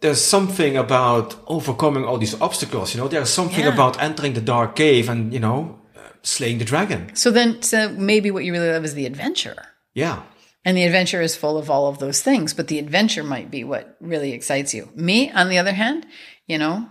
There's 0.01 0.25
something 0.25 0.77
about 0.77 1.35
overcoming 1.47 2.05
all 2.05 2.19
these 2.19 2.37
obstacles. 2.41 2.95
You 2.95 3.01
know, 3.01 3.09
there's 3.09 3.31
something 3.41 3.65
Yeah. 3.67 3.75
about 3.75 3.99
entering 4.01 4.35
the 4.35 4.41
dark 4.55 4.77
cave 4.77 5.11
and 5.13 5.33
you 5.35 5.41
know, 5.41 5.59
uh, 5.97 6.01
slaying 6.23 6.59
the 6.59 6.65
dragon. 6.65 7.01
so 7.15 7.31
then 7.33 7.63
so 7.63 7.89
maybe 7.89 8.31
what 8.31 8.45
you 8.45 8.53
really 8.53 8.71
love 8.71 8.85
is 8.85 8.95
the 8.95 9.07
adventure 9.07 9.57
Yeah. 9.95 10.17
and 10.65 10.77
the 10.77 10.85
adventure 10.87 11.23
is 11.29 11.35
full 11.37 11.57
of 11.59 11.69
all 11.71 11.87
of 11.89 11.99
those 11.99 12.23
things 12.23 12.55
but 12.55 12.67
the 12.69 12.79
adventure 12.79 13.25
might 13.25 13.51
be 13.51 13.65
what 13.65 13.85
really 14.01 14.31
excites 14.39 14.73
you 14.77 14.89
me 14.95 15.19
on 15.41 15.49
the 15.51 15.59
other 15.63 15.75
hand 15.83 16.07
you 16.47 16.59
know 16.63 16.87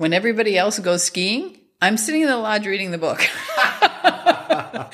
when 0.00 0.12
everybody 0.12 0.54
else 0.62 0.78
goes 0.78 1.02
skiing 1.10 1.44
i'm 1.82 1.96
sitting 1.98 2.22
in 2.22 2.28
the 2.30 2.38
lodge 2.48 2.66
reading 2.66 2.90
the 2.92 3.04
book 3.08 3.20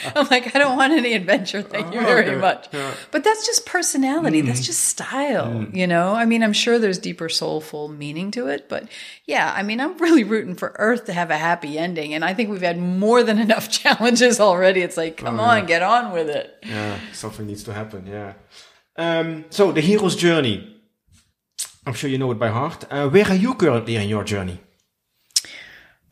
I'm 0.16 0.26
like, 0.28 0.54
I 0.54 0.58
don't 0.58 0.76
want 0.76 0.92
any 0.92 1.14
adventure. 1.14 1.62
Thank 1.62 1.94
you 1.94 2.00
very 2.00 2.30
okay. 2.30 2.40
much. 2.40 2.68
But 3.10 3.24
that's 3.24 3.46
just 3.46 3.66
personality. 3.66 4.40
That's 4.40 4.64
just 4.64 4.84
style, 4.84 5.66
you 5.72 5.86
know? 5.86 6.14
I 6.14 6.24
mean, 6.24 6.42
I'm 6.42 6.52
sure 6.52 6.78
there's 6.78 6.98
deeper 6.98 7.28
soulful 7.28 7.88
meaning 7.88 8.30
to 8.32 8.48
it, 8.48 8.68
but 8.68 8.88
yeah, 9.26 9.52
I 9.54 9.62
mean, 9.62 9.80
I'm 9.80 9.96
really 9.98 10.24
rooting 10.24 10.54
for 10.54 10.74
Earth 10.78 11.06
to 11.06 11.12
have 11.12 11.30
a 11.30 11.36
happy 11.36 11.78
ending. 11.78 12.14
And 12.14 12.24
I 12.24 12.34
think 12.34 12.50
we've 12.50 12.62
had 12.62 12.78
more 12.78 13.22
than 13.22 13.38
enough 13.46 13.70
challenges 13.70 14.40
already. 14.40 14.82
It's 14.82 14.96
like, 14.96 15.18
come 15.18 15.40
on, 15.40 15.66
get 15.66 15.82
on 15.82 16.12
with 16.12 16.28
it. 16.28 16.54
Yeah. 16.62 16.98
Something 17.12 17.46
needs 17.46 17.64
to 17.64 17.72
happen. 17.72 18.06
Yeah. 18.06 18.34
Um, 18.96 19.44
so 19.50 19.72
the 19.72 19.80
hero's 19.80 20.16
journey. 20.16 20.68
I'm 21.86 21.94
sure 21.94 22.08
you 22.08 22.18
know 22.18 22.30
it 22.30 22.38
by 22.38 22.48
heart. 22.48 22.84
Uh, 22.90 23.08
where 23.08 23.26
are 23.26 23.34
you 23.34 23.54
currently 23.54 23.96
in 23.96 24.08
your 24.08 24.22
journey? 24.22 24.60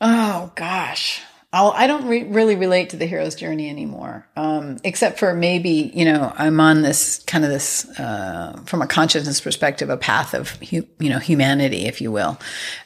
Oh 0.01 0.51
gosh. 0.55 1.21
I'll, 1.53 1.71
I 1.71 1.87
don't 1.87 2.07
re- 2.07 2.23
really 2.23 2.55
relate 2.55 2.91
to 2.91 2.97
the 2.97 3.05
hero's 3.05 3.35
journey 3.35 3.69
anymore, 3.69 4.25
um, 4.37 4.77
except 4.85 5.19
for 5.19 5.33
maybe 5.33 5.91
you 5.93 6.05
know 6.05 6.31
I'm 6.37 6.59
on 6.61 6.81
this 6.81 7.19
kind 7.23 7.43
of 7.43 7.49
this 7.49 7.87
uh, 7.99 8.61
from 8.65 8.81
a 8.81 8.87
consciousness 8.87 9.41
perspective, 9.41 9.89
a 9.89 9.97
path 9.97 10.33
of 10.33 10.51
hu- 10.51 10.87
you 10.99 11.09
know 11.09 11.19
humanity, 11.19 11.87
if 11.87 11.99
you 11.99 12.09
will. 12.11 12.39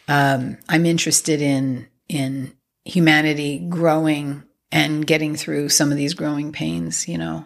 Um, 0.08 0.58
I'm 0.68 0.88
interested 0.88 1.42
in 1.42 1.88
in 2.10 2.54
humanity 2.86 3.60
growing 3.70 4.44
and 4.72 5.06
getting 5.06 5.36
through 5.36 5.70
some 5.70 5.92
of 5.92 5.98
these 5.98 6.16
growing 6.16 6.52
pains. 6.52 7.08
You 7.08 7.20
know, 7.20 7.46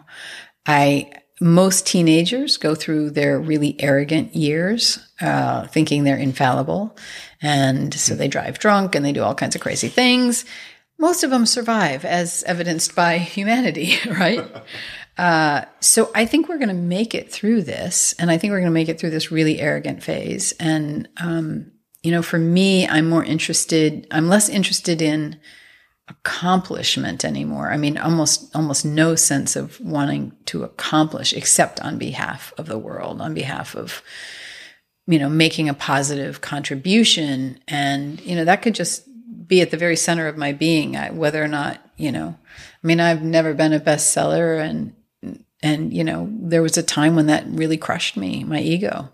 I 0.66 1.12
most 1.38 1.86
teenagers 1.86 2.56
go 2.56 2.74
through 2.74 3.10
their 3.10 3.38
really 3.38 3.76
arrogant 3.78 4.34
years, 4.34 4.98
uh, 5.20 5.66
thinking 5.66 6.04
they're 6.04 6.16
infallible, 6.16 6.96
and 7.42 7.92
so 7.92 8.14
they 8.14 8.28
drive 8.28 8.58
drunk 8.58 8.94
and 8.94 9.04
they 9.04 9.12
do 9.12 9.22
all 9.22 9.34
kinds 9.34 9.54
of 9.54 9.60
crazy 9.60 9.88
things 9.88 10.46
most 11.00 11.24
of 11.24 11.30
them 11.30 11.46
survive, 11.46 12.04
as 12.04 12.44
evidenced 12.44 12.94
by 12.94 13.18
humanity, 13.18 13.94
right? 14.06 14.44
uh, 15.18 15.64
so 15.80 16.10
I 16.14 16.26
think 16.26 16.48
we're 16.48 16.58
going 16.58 16.68
to 16.68 16.74
make 16.74 17.14
it 17.14 17.32
through 17.32 17.62
this, 17.62 18.14
and 18.18 18.30
I 18.30 18.36
think 18.36 18.52
we're 18.52 18.60
going 18.60 18.70
to 18.70 18.74
make 18.74 18.90
it 18.90 19.00
through 19.00 19.10
this 19.10 19.32
really 19.32 19.60
arrogant 19.60 20.02
phase. 20.02 20.52
And 20.60 21.08
um, 21.16 21.72
you 22.02 22.12
know, 22.12 22.22
for 22.22 22.38
me, 22.38 22.86
I'm 22.86 23.08
more 23.08 23.24
interested. 23.24 24.06
I'm 24.10 24.28
less 24.28 24.48
interested 24.48 25.02
in 25.02 25.40
accomplishment 26.08 27.24
anymore. 27.24 27.70
I 27.70 27.78
mean, 27.78 27.96
almost 27.96 28.54
almost 28.54 28.84
no 28.84 29.14
sense 29.14 29.56
of 29.56 29.80
wanting 29.80 30.36
to 30.46 30.64
accomplish, 30.64 31.32
except 31.32 31.80
on 31.80 31.96
behalf 31.96 32.52
of 32.58 32.66
the 32.66 32.78
world, 32.78 33.22
on 33.22 33.32
behalf 33.32 33.74
of 33.74 34.02
you 35.06 35.18
know 35.18 35.30
making 35.30 35.70
a 35.70 35.74
positive 35.74 36.42
contribution, 36.42 37.58
and 37.68 38.20
you 38.20 38.36
know 38.36 38.44
that 38.44 38.60
could 38.60 38.74
just 38.74 39.06
be 39.50 39.60
at 39.60 39.72
the 39.72 39.76
very 39.76 39.96
center 39.96 40.28
of 40.28 40.38
my 40.38 40.52
being, 40.52 40.96
I, 40.96 41.10
whether 41.10 41.42
or 41.42 41.48
not, 41.48 41.84
you 41.96 42.12
know, 42.12 42.38
I 42.82 42.86
mean, 42.86 43.00
I've 43.00 43.22
never 43.22 43.52
been 43.52 43.72
a 43.74 43.80
bestseller 43.80 44.64
and, 44.64 44.94
and, 45.60 45.92
you 45.92 46.04
know, 46.04 46.28
there 46.30 46.62
was 46.62 46.78
a 46.78 46.82
time 46.82 47.16
when 47.16 47.26
that 47.26 47.44
really 47.48 47.76
crushed 47.76 48.16
me, 48.16 48.44
my 48.44 48.60
ego. 48.60 49.12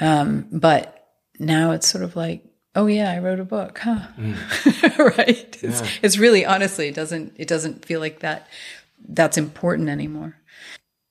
Um, 0.00 0.48
but 0.50 1.06
now 1.38 1.72
it's 1.72 1.86
sort 1.86 2.02
of 2.02 2.16
like, 2.16 2.42
oh 2.74 2.86
yeah, 2.86 3.12
I 3.12 3.18
wrote 3.18 3.38
a 3.38 3.44
book, 3.44 3.78
huh? 3.78 4.08
Mm. 4.18 4.98
right. 5.18 5.58
Yeah. 5.62 5.68
It's, 5.68 5.82
it's 6.02 6.18
really, 6.18 6.46
honestly, 6.46 6.88
it 6.88 6.94
doesn't, 6.94 7.34
it 7.36 7.46
doesn't 7.46 7.84
feel 7.84 8.00
like 8.00 8.20
that, 8.20 8.48
that's 9.06 9.36
important 9.36 9.90
anymore. 9.90 10.34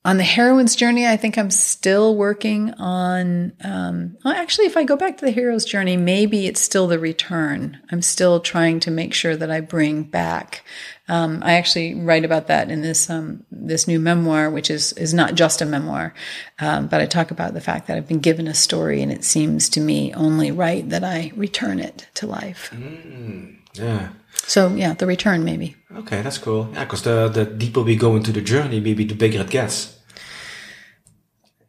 On 0.06 0.18
the 0.18 0.24
heroine's 0.24 0.76
journey, 0.76 1.08
I 1.08 1.16
think 1.16 1.38
I'm 1.38 1.50
still 1.50 2.16
working 2.18 2.74
on. 2.74 3.54
Um, 3.64 4.18
well, 4.24 4.34
actually, 4.34 4.66
if 4.66 4.76
I 4.76 4.84
go 4.84 4.98
back 4.98 5.18
to 5.18 5.26
the 5.26 5.32
hero's 5.32 5.64
journey, 5.64 5.96
maybe 5.96 6.46
it's 6.46 6.60
still 6.60 6.88
the 6.88 7.00
return. 7.00 7.80
I'm 7.90 8.02
still 8.02 8.42
trying 8.42 8.82
to 8.82 8.92
make 8.92 9.14
sure 9.14 9.38
that 9.38 9.50
I 9.50 9.62
bring 9.62 10.04
back. 10.04 10.66
Um, 11.08 11.42
I 11.42 11.54
actually 11.54 11.96
write 11.96 12.26
about 12.26 12.48
that 12.48 12.70
in 12.70 12.82
this 12.82 13.10
um, 13.10 13.46
this 13.50 13.88
new 13.88 13.98
memoir, 13.98 14.50
which 14.50 14.70
is 14.70 14.92
is 14.94 15.14
not 15.14 15.36
just 15.36 15.62
a 15.62 15.66
memoir, 15.66 16.14
um, 16.60 16.88
but 16.88 17.00
I 17.00 17.06
talk 17.06 17.32
about 17.32 17.54
the 17.54 17.62
fact 17.62 17.88
that 17.88 17.96
I've 17.96 18.08
been 18.08 18.20
given 18.20 18.48
a 18.48 18.54
story, 18.54 19.02
and 19.02 19.12
it 19.12 19.24
seems 19.24 19.70
to 19.70 19.80
me 19.80 20.14
only 20.16 20.52
right 20.52 20.88
that 20.90 21.06
I 21.06 21.32
return 21.38 21.80
it 21.80 22.08
to 22.16 22.28
life. 22.28 22.72
Mm, 22.74 23.56
yeah. 23.74 24.10
So 24.46 24.70
yeah, 24.76 24.94
the 24.94 25.06
return 25.06 25.44
maybe. 25.44 25.76
Okay, 25.96 26.22
that's 26.22 26.38
cool. 26.38 26.70
Yeah, 26.74 26.84
because 26.84 27.04
the 27.04 27.30
the 27.30 27.46
deeper 27.46 27.82
we 27.82 27.96
go 27.96 28.16
into 28.16 28.32
the 28.32 28.42
journey, 28.42 28.80
maybe 28.80 29.06
the 29.06 29.16
bigger 29.16 29.42
it 29.42 29.50
gets. 29.50 29.98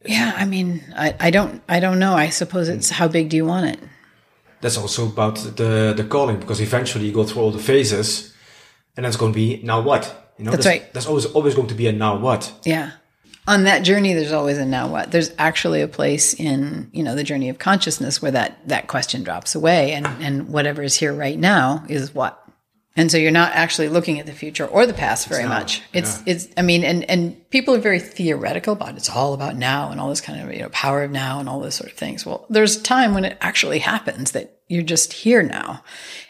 Yeah, 0.05 0.35
I 0.37 0.45
mean, 0.45 0.83
I, 0.97 1.15
I 1.19 1.31
don't 1.31 1.63
I 1.69 1.81
don't 1.81 1.99
know. 1.99 2.15
I 2.15 2.31
suppose 2.31 2.69
it's 2.69 2.91
how 2.91 3.09
big 3.09 3.29
do 3.31 3.37
you 3.37 3.47
want 3.47 3.67
it? 3.67 3.81
That's 4.61 4.77
also 4.77 5.07
about 5.07 5.37
the 5.37 5.95
the 5.97 6.05
calling 6.05 6.41
because 6.41 6.61
eventually 6.61 7.07
you 7.07 7.13
go 7.13 7.25
through 7.25 7.43
all 7.43 7.51
the 7.51 7.59
phases, 7.63 8.35
and 8.97 9.05
that's 9.05 9.17
going 9.17 9.33
to 9.33 9.37
be 9.37 9.63
now 9.63 9.81
what 9.81 10.33
you 10.39 10.45
know. 10.45 10.51
That's 10.51 10.65
there's, 10.65 10.81
right. 10.81 10.93
There's 10.93 11.07
always 11.07 11.27
always 11.27 11.55
going 11.55 11.69
to 11.69 11.75
be 11.75 11.87
a 11.87 11.93
now 11.93 12.19
what. 12.19 12.53
Yeah. 12.65 12.93
On 13.47 13.65
that 13.65 13.81
journey, 13.81 14.15
there's 14.15 14.33
always 14.33 14.57
a 14.57 14.65
now 14.65 14.89
what. 14.89 15.13
There's 15.13 15.31
actually 15.37 15.83
a 15.83 15.89
place 15.89 16.33
in 16.35 16.91
you 16.93 17.03
know 17.03 17.15
the 17.15 17.25
journey 17.25 17.49
of 17.51 17.59
consciousness 17.59 18.21
where 18.21 18.33
that 18.33 18.67
that 18.69 18.89
question 18.89 19.23
drops 19.23 19.55
away, 19.55 19.93
and 19.93 20.07
and 20.07 20.49
whatever 20.49 20.83
is 20.83 20.97
here 20.97 21.13
right 21.13 21.39
now 21.39 21.85
is 21.89 22.15
what 22.15 22.44
and 22.97 23.11
so 23.11 23.19
you're 23.19 23.33
not 23.33 23.53
actually 23.55 23.89
looking 23.89 24.21
at 24.21 24.27
the 24.27 24.33
future 24.33 24.67
or 24.67 24.87
the 24.87 24.95
past 24.95 25.27
very 25.27 25.47
much. 25.47 25.83
It's 25.93 26.19
yeah. 26.19 26.35
it's 26.35 26.49
I 26.57 26.63
mean 26.63 26.85
and 26.85 27.09
and 27.11 27.51
people 27.51 27.75
are 27.75 27.81
very 27.81 27.99
theoretical 27.99 28.75
about 28.75 28.91
it. 28.91 28.97
it's 28.99 29.11
all 29.11 29.35
about 29.35 29.57
now 29.57 29.91
and 29.91 30.01
all 30.01 30.09
this 30.09 30.21
kind 30.21 30.41
of 30.41 30.55
you 30.55 30.63
know 30.63 30.69
power 30.71 31.03
of 31.03 31.11
now 31.11 31.41
and 31.41 31.49
all 31.49 31.61
those 31.61 31.75
sort 31.75 31.91
of 31.91 31.99
things. 31.99 32.25
Well, 32.25 32.47
there's 32.49 32.77
a 32.77 32.83
time 32.83 33.15
when 33.15 33.25
it 33.25 33.37
actually 33.41 33.81
happens 33.81 34.31
that 34.33 34.61
you're 34.69 34.83
just 34.83 35.13
here 35.13 35.43
now, 35.43 35.83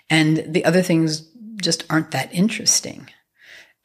and 0.09 0.43
the 0.49 0.65
other 0.65 0.83
things 0.83 1.29
just 1.61 1.85
aren't 1.91 2.13
that 2.13 2.33
interesting. 2.33 3.11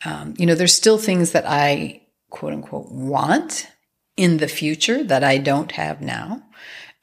Um, 0.05 0.33
you 0.37 0.45
know, 0.45 0.55
there's 0.55 0.73
still 0.73 0.97
things 0.97 1.33
that 1.33 1.45
I 1.45 2.03
quote 2.29 2.53
unquote 2.53 2.91
want 2.91 3.67
in 4.15 4.37
the 4.37 4.47
future 4.47 5.03
that 5.03 5.23
I 5.23 5.37
don't 5.37 5.73
have 5.73 6.01
now. 6.01 6.43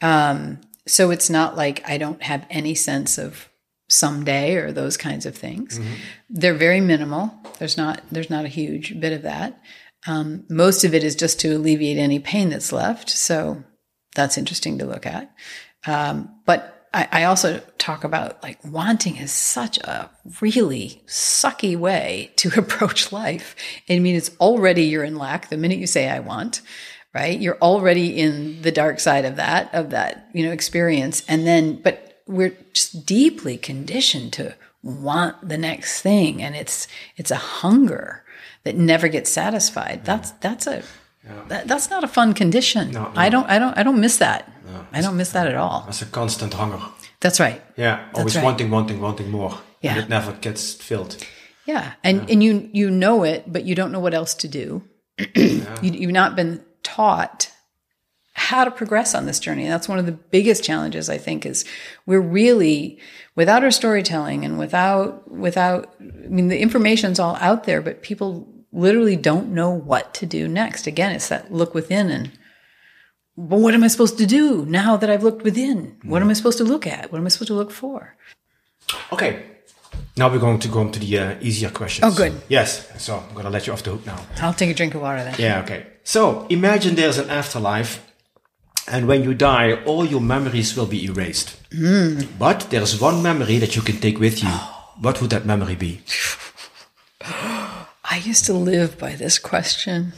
Um, 0.00 0.60
so 0.86 1.10
it's 1.10 1.28
not 1.28 1.56
like 1.56 1.86
I 1.88 1.98
don't 1.98 2.22
have 2.22 2.46
any 2.48 2.74
sense 2.74 3.18
of 3.18 3.50
someday 3.88 4.56
or 4.56 4.72
those 4.72 4.96
kinds 4.96 5.26
of 5.26 5.36
things. 5.36 5.78
Mm-hmm. 5.78 5.94
They're 6.30 6.54
very 6.54 6.80
minimal. 6.80 7.32
There's 7.58 7.76
not 7.76 8.02
there's 8.10 8.30
not 8.30 8.44
a 8.44 8.48
huge 8.48 8.98
bit 9.00 9.12
of 9.12 9.22
that. 9.22 9.60
Um, 10.06 10.44
most 10.48 10.84
of 10.84 10.94
it 10.94 11.02
is 11.02 11.16
just 11.16 11.40
to 11.40 11.56
alleviate 11.56 11.98
any 11.98 12.18
pain 12.18 12.50
that's 12.50 12.72
left. 12.72 13.10
So 13.10 13.64
that's 14.14 14.38
interesting 14.38 14.78
to 14.78 14.86
look 14.86 15.04
at. 15.04 15.34
Um, 15.86 16.34
but 16.46 16.88
I, 16.94 17.08
I, 17.12 17.24
also 17.24 17.60
talk 17.78 18.04
about 18.04 18.42
like 18.42 18.58
wanting 18.64 19.16
is 19.16 19.32
such 19.32 19.78
a 19.78 20.10
really 20.40 21.02
sucky 21.06 21.76
way 21.76 22.32
to 22.36 22.50
approach 22.56 23.12
life. 23.12 23.54
I 23.88 23.98
mean, 23.98 24.16
it's 24.16 24.30
already 24.40 24.84
you're 24.84 25.04
in 25.04 25.16
lack 25.16 25.48
the 25.48 25.56
minute 25.56 25.78
you 25.78 25.86
say 25.86 26.08
I 26.08 26.20
want 26.20 26.62
right 27.16 27.40
you're 27.40 27.58
already 27.62 28.18
in 28.18 28.60
the 28.60 28.70
dark 28.70 29.00
side 29.00 29.24
of 29.24 29.36
that 29.36 29.74
of 29.74 29.90
that 29.90 30.28
you 30.34 30.44
know 30.44 30.52
experience 30.52 31.24
and 31.28 31.46
then 31.46 31.80
but 31.80 32.15
we're 32.26 32.56
just 32.72 33.06
deeply 33.06 33.56
conditioned 33.56 34.32
to 34.34 34.54
want 34.82 35.48
the 35.48 35.58
next 35.58 36.00
thing 36.00 36.42
and 36.42 36.54
it's 36.54 36.86
it's 37.16 37.30
a 37.30 37.36
hunger 37.36 38.24
that 38.64 38.76
never 38.76 39.08
gets 39.08 39.30
satisfied. 39.30 40.04
That's 40.04 40.32
that's 40.32 40.66
a 40.66 40.82
yeah. 41.24 41.42
that, 41.48 41.68
that's 41.68 41.90
not 41.90 42.04
a 42.04 42.08
fun 42.08 42.34
condition. 42.34 42.90
No, 42.90 43.04
no. 43.04 43.12
i 43.16 43.28
don't 43.28 43.48
i 43.48 43.58
don't 43.58 43.76
i 43.78 43.82
don't 43.82 44.00
miss 44.00 44.18
that. 44.18 44.50
No, 44.64 44.86
i 44.92 45.00
don't 45.00 45.16
miss 45.16 45.32
that 45.32 45.46
at 45.46 45.56
all. 45.56 45.82
That's 45.86 46.02
a 46.02 46.06
constant 46.06 46.54
hunger. 46.54 46.80
That's 47.20 47.40
right. 47.40 47.62
Yeah 47.76 48.08
always 48.14 48.36
right. 48.36 48.44
wanting 48.44 48.70
wanting 48.70 49.00
wanting 49.00 49.30
more. 49.30 49.58
Yeah. 49.80 49.92
and 49.92 50.00
it 50.00 50.08
never 50.08 50.32
gets 50.32 50.74
filled. 50.74 51.24
Yeah 51.64 51.92
and 52.04 52.18
yeah. 52.18 52.32
and 52.32 52.42
you 52.42 52.70
you 52.72 52.90
know 52.90 53.24
it 53.24 53.44
but 53.52 53.64
you 53.64 53.74
don't 53.74 53.92
know 53.92 54.00
what 54.00 54.14
else 54.14 54.34
to 54.34 54.48
do. 54.48 54.82
You, 55.82 55.92
you've 55.92 56.12
not 56.12 56.36
been 56.36 56.64
taught 56.82 57.45
how 58.46 58.64
to 58.64 58.70
progress 58.70 59.14
on 59.14 59.26
this 59.26 59.40
journey. 59.40 59.64
And 59.64 59.72
that's 59.72 59.88
one 59.88 59.98
of 59.98 60.06
the 60.06 60.12
biggest 60.12 60.62
challenges 60.62 61.10
I 61.10 61.18
think 61.18 61.44
is 61.44 61.64
we're 62.06 62.20
really 62.20 62.98
without 63.34 63.64
our 63.64 63.72
storytelling 63.72 64.44
and 64.44 64.56
without 64.56 65.28
without 65.30 65.94
I 66.00 66.28
mean 66.28 66.48
the 66.48 66.58
information's 66.58 67.18
all 67.18 67.36
out 67.40 67.64
there, 67.64 67.82
but 67.82 68.02
people 68.02 68.48
literally 68.72 69.16
don't 69.16 69.48
know 69.48 69.70
what 69.70 70.14
to 70.14 70.26
do 70.26 70.46
next. 70.46 70.86
Again, 70.86 71.12
it's 71.12 71.28
that 71.28 71.52
look 71.52 71.74
within 71.74 72.10
and 72.10 72.30
but 73.36 73.58
what 73.58 73.74
am 73.74 73.84
I 73.84 73.88
supposed 73.88 74.16
to 74.18 74.26
do 74.26 74.64
now 74.64 74.96
that 74.96 75.10
I've 75.10 75.24
looked 75.24 75.42
within? 75.42 75.96
What 76.04 76.22
am 76.22 76.30
I 76.30 76.32
supposed 76.34 76.58
to 76.58 76.64
look 76.64 76.86
at? 76.86 77.10
What 77.10 77.18
am 77.18 77.26
I 77.26 77.28
supposed 77.28 77.48
to 77.48 77.54
look 77.54 77.72
for? 77.72 78.16
Okay. 79.12 79.42
Now 80.16 80.30
we're 80.30 80.38
going 80.38 80.60
to 80.60 80.68
go 80.68 80.80
on 80.80 80.92
to 80.92 81.00
the 81.00 81.18
uh, 81.18 81.36
easier 81.40 81.70
questions. 81.70 82.04
Oh, 82.06 82.16
good. 82.16 82.40
Yes. 82.48 82.88
So 83.02 83.18
I'm 83.18 83.34
going 83.34 83.44
to 83.44 83.50
let 83.50 83.66
you 83.66 83.72
off 83.74 83.82
the 83.82 83.90
hook 83.90 84.06
now. 84.06 84.18
I'll 84.40 84.54
take 84.54 84.70
a 84.70 84.74
drink 84.74 84.94
of 84.94 85.02
water 85.02 85.22
then. 85.22 85.34
Yeah, 85.38 85.62
okay. 85.62 85.86
So 86.04 86.46
imagine 86.48 86.94
there's 86.94 87.18
an 87.18 87.28
afterlife 87.28 88.05
and 88.88 89.08
when 89.08 89.24
you 89.24 89.34
die, 89.34 89.82
all 89.84 90.04
your 90.04 90.20
memories 90.20 90.76
will 90.76 90.86
be 90.86 91.04
erased. 91.04 91.56
Mm. 91.70 92.38
But 92.38 92.70
there's 92.70 93.00
one 93.00 93.22
memory 93.22 93.58
that 93.58 93.76
you 93.76 93.82
can 93.82 93.98
take 93.98 94.18
with 94.18 94.42
you. 94.42 94.50
What 95.00 95.20
would 95.20 95.30
that 95.30 95.46
memory 95.46 95.74
be? 95.74 96.00
I 97.20 98.22
used 98.22 98.44
to 98.46 98.52
live 98.52 98.98
by 98.98 99.14
this 99.16 99.38
question. 99.38 100.12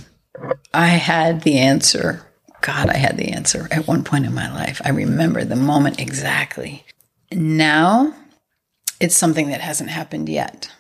I 0.75 0.89
had 0.89 1.43
the 1.43 1.59
answer. 1.59 2.27
God, 2.61 2.91
I 2.91 2.97
had 2.97 3.17
the 3.17 3.29
answer 3.29 3.69
at 3.71 3.87
one 3.87 4.05
point 4.05 4.27
in 4.27 4.35
my 4.35 4.53
life. 4.53 4.81
I 4.85 4.91
remember 4.91 5.45
the 5.45 5.57
moment 5.57 6.01
exactly. 6.01 6.85
Now, 7.33 8.15
it's 9.01 9.17
something 9.17 9.49
that 9.49 9.61
hasn't 9.61 9.91
happened 9.91 10.29
yet, 10.29 10.71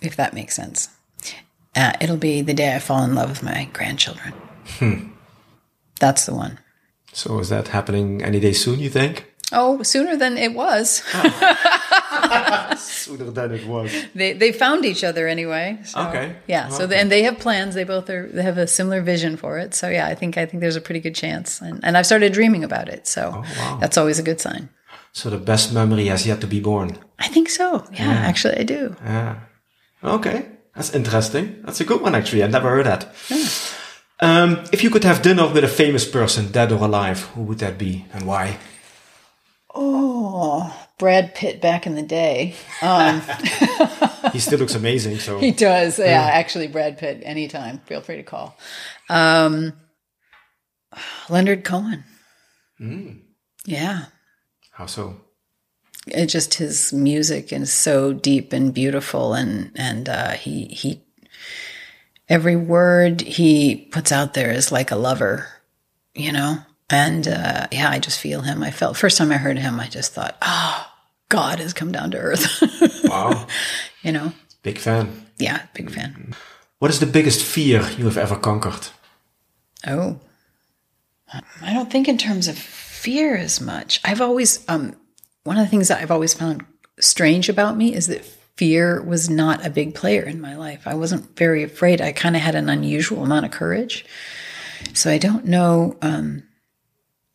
if 0.00 0.16
that 0.16 0.34
makes 0.34 0.54
sense. 0.54 0.88
Uh, 1.76 1.92
it'll 2.00 2.16
be 2.16 2.40
the 2.40 2.54
day 2.54 2.74
I 2.74 2.78
fall 2.78 3.02
in 3.02 3.14
love 3.14 3.30
with 3.30 3.42
my 3.42 3.68
grandchildren. 3.72 4.32
Hmm. 4.78 5.08
That's 6.00 6.26
the 6.26 6.34
one. 6.34 6.58
So 7.14 7.38
is 7.40 7.48
that 7.48 7.68
happening 7.68 8.22
any 8.22 8.40
day 8.40 8.52
soon, 8.52 8.78
you 8.80 8.90
think? 8.90 9.24
Oh, 9.52 9.82
sooner 9.82 10.16
than 10.16 10.36
it 10.36 10.52
was. 10.54 11.02
Sooner 12.78 13.30
than 13.30 13.52
it 13.52 13.66
was. 13.66 13.90
they 14.14 14.32
they 14.32 14.52
found 14.52 14.84
each 14.84 15.04
other 15.04 15.28
anyway. 15.28 15.78
So, 15.84 16.00
Okay. 16.08 16.34
Yeah. 16.46 16.68
So 16.70 16.84
Okay. 16.84 16.98
and 17.00 17.10
they 17.10 17.22
have 17.22 17.38
plans. 17.38 17.74
They 17.74 17.84
both 17.84 18.08
are. 18.10 18.26
They 18.32 18.42
have 18.42 18.58
a 18.58 18.66
similar 18.66 19.02
vision 19.02 19.36
for 19.36 19.58
it. 19.58 19.74
So 19.74 19.88
yeah, 19.88 20.06
I 20.12 20.14
think 20.14 20.36
I 20.38 20.46
think 20.46 20.60
there's 20.62 20.76
a 20.76 20.80
pretty 20.80 21.00
good 21.00 21.14
chance. 21.14 21.60
And 21.60 21.80
and 21.84 21.96
I've 21.96 22.06
started 22.06 22.32
dreaming 22.32 22.64
about 22.64 22.88
it. 22.88 23.06
So 23.06 23.20
Oh, 23.34 23.42
wow. 23.58 23.78
that's 23.80 23.98
always 23.98 24.18
a 24.18 24.22
good 24.22 24.40
sign. 24.40 24.68
So 25.12 25.30
the 25.30 25.38
best 25.38 25.72
memory 25.72 26.06
has 26.08 26.26
yet 26.26 26.40
to 26.40 26.46
be 26.46 26.60
born. 26.60 26.96
I 27.18 27.28
think 27.28 27.48
so. 27.50 27.84
Yeah, 27.92 28.10
actually, 28.28 28.56
I 28.60 28.64
do. 28.64 28.96
Yeah. 29.04 29.34
Okay. 30.02 30.46
That's 30.74 30.94
interesting. 30.94 31.62
That's 31.64 31.80
a 31.80 31.84
good 31.84 32.00
one, 32.00 32.16
actually. 32.16 32.42
I 32.42 32.48
never 32.48 32.68
heard 32.70 32.86
that. 32.86 33.06
Um, 34.24 34.64
if 34.72 34.82
you 34.82 34.90
could 34.90 35.04
have 35.04 35.22
dinner 35.22 35.46
with 35.52 35.64
a 35.64 35.68
famous 35.68 36.08
person, 36.08 36.50
dead 36.50 36.72
or 36.72 36.84
alive, 36.84 37.20
who 37.34 37.42
would 37.42 37.58
that 37.58 37.78
be 37.78 38.06
and 38.12 38.26
why? 38.26 38.58
Oh, 39.74 40.74
Brad 40.98 41.34
Pitt 41.34 41.60
back 41.60 41.86
in 41.86 41.94
the 41.94 42.02
day. 42.02 42.54
Um, 42.80 43.22
He 44.32 44.38
still 44.40 44.58
looks 44.58 44.74
amazing. 44.74 45.18
So 45.18 45.38
he 45.38 45.50
does. 45.50 45.98
Yeah, 45.98 46.22
actually, 46.32 46.66
Brad 46.68 46.98
Pitt. 46.98 47.20
Anytime, 47.24 47.78
feel 47.86 48.00
free 48.00 48.16
to 48.16 48.22
call. 48.22 48.56
Um, 49.08 49.74
Leonard 51.28 51.62
Cohen. 51.64 52.04
Yeah. 53.66 54.06
how 54.72 54.86
so? 54.86 55.20
it 56.06 56.26
just 56.26 56.54
his 56.54 56.92
music 56.92 57.52
is 57.52 57.72
so 57.72 58.12
deep 58.12 58.52
and 58.52 58.74
beautiful 58.74 59.32
and 59.34 59.70
and 59.74 60.08
uh, 60.08 60.32
he 60.32 60.66
he 60.66 61.02
every 62.28 62.56
word 62.56 63.20
he 63.20 63.76
puts 63.92 64.10
out 64.12 64.34
there 64.34 64.50
is 64.50 64.72
like 64.72 64.90
a 64.90 64.96
lover 64.96 65.46
you 66.14 66.32
know 66.32 66.56
and 66.90 67.26
uh, 67.28 67.66
yeah 67.72 67.90
i 67.90 67.98
just 67.98 68.18
feel 68.20 68.40
him 68.42 68.62
i 68.62 68.70
felt 68.70 68.96
first 68.96 69.18
time 69.18 69.30
i 69.32 69.36
heard 69.36 69.58
him 69.58 69.78
i 69.80 69.86
just 69.88 70.12
thought 70.14 70.36
oh 70.42 70.86
god 71.28 71.58
has 71.58 71.72
come 71.72 71.92
down 71.92 72.10
to 72.10 72.18
earth 72.18 72.62
Wow. 73.04 73.46
you 74.02 74.12
know 74.12 74.32
Big 74.62 74.78
fan. 74.78 75.26
yeah 75.38 75.62
big 75.74 75.90
fan 75.90 76.34
What 76.78 76.90
is 76.90 77.00
the 77.00 77.06
biggest 77.06 77.42
fear 77.42 77.80
you 77.98 78.04
have 78.04 78.18
ever 78.18 78.36
conquered? 78.36 78.88
Oh, 79.86 80.18
I 81.62 81.72
don't 81.72 81.90
think 81.90 82.08
in 82.08 82.18
terms 82.18 82.48
of 82.48 82.56
fear 82.58 83.36
as 83.36 83.60
much. 83.60 84.00
I've 84.04 84.20
always, 84.20 84.64
um, 84.68 84.94
one 85.44 85.56
of 85.58 85.64
the 85.64 85.70
things 85.70 85.88
that 85.88 86.00
I've 86.02 86.10
always 86.10 86.34
found 86.34 86.64
strange 87.00 87.48
about 87.48 87.76
me 87.76 87.94
is 87.94 88.06
that 88.08 88.24
fear 88.56 89.02
was 89.02 89.28
not 89.28 89.64
a 89.66 89.70
big 89.70 89.94
player 89.94 90.22
in 90.22 90.40
my 90.40 90.56
life. 90.56 90.86
I 90.86 90.94
wasn't 90.94 91.36
very 91.36 91.62
afraid. 91.62 92.00
I 92.00 92.12
kind 92.12 92.36
of 92.36 92.42
had 92.42 92.54
an 92.54 92.68
unusual 92.68 93.24
amount 93.24 93.46
of 93.46 93.50
courage. 93.52 94.04
So 94.92 95.10
I 95.10 95.18
don't 95.18 95.44
know. 95.46 95.96
Um, 96.02 96.44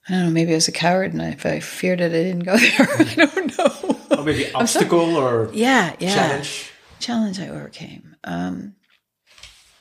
I 0.07 0.13
don't 0.13 0.26
know. 0.26 0.32
Maybe 0.32 0.51
I 0.51 0.55
was 0.55 0.67
a 0.67 0.72
coward, 0.72 1.13
and 1.13 1.22
if 1.22 1.45
I 1.45 1.59
feared 1.59 2.01
it, 2.01 2.05
I 2.11 2.24
didn't 2.24 2.39
go 2.45 2.57
there. 2.57 2.88
I 2.97 3.13
don't 3.15 3.57
know. 3.57 4.17
Or 4.17 4.24
maybe 4.24 4.51
obstacle 4.53 5.15
or 5.17 5.49
Yeah, 5.53 5.95
yeah 5.99 6.15
challenge? 6.15 6.72
challenge 6.99 7.39
I 7.39 7.49
overcame. 7.49 8.15
Um, 8.24 8.76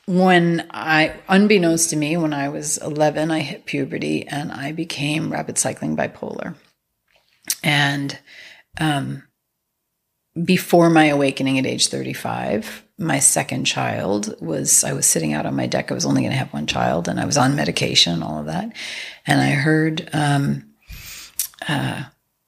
when 0.05 0.67
I, 0.71 1.15
unbeknownst 1.27 1.91
to 1.91 1.95
me, 1.95 2.17
when 2.17 2.33
I 2.33 2.49
was 2.49 2.77
11, 2.79 3.29
I 3.31 3.39
hit 3.39 3.65
puberty 3.65 4.27
and 4.27 4.51
I 4.51 4.71
became 4.71 5.31
rapid 5.31 5.57
cycling 5.59 5.95
bipolar. 5.95 6.55
And 7.63 8.17
um, 8.79 9.23
before 10.45 10.89
my 10.89 11.05
awakening 11.05 11.57
at 11.59 11.65
age 11.65 11.87
35, 11.87 12.83
my 12.97 13.19
second 13.19 13.65
child 13.65 14.35
was, 14.41 14.83
I 14.83 14.93
was 14.93 15.05
sitting 15.05 15.33
out 15.33 15.45
on 15.45 15.55
my 15.55 15.67
deck. 15.67 15.89
I 15.89 15.93
was 15.93 16.05
only 16.05 16.21
going 16.21 16.31
to 16.31 16.37
have 16.37 16.53
one 16.53 16.67
child 16.67 17.07
and 17.07 17.19
I 17.19 17.25
was 17.25 17.37
on 17.37 17.55
medication 17.55 18.13
and 18.13 18.23
all 18.23 18.39
of 18.39 18.45
that. 18.47 18.71
And 19.25 19.39
I 19.41 19.51
heard, 19.51 20.09
um, 20.13 20.65
uh, 21.67 22.03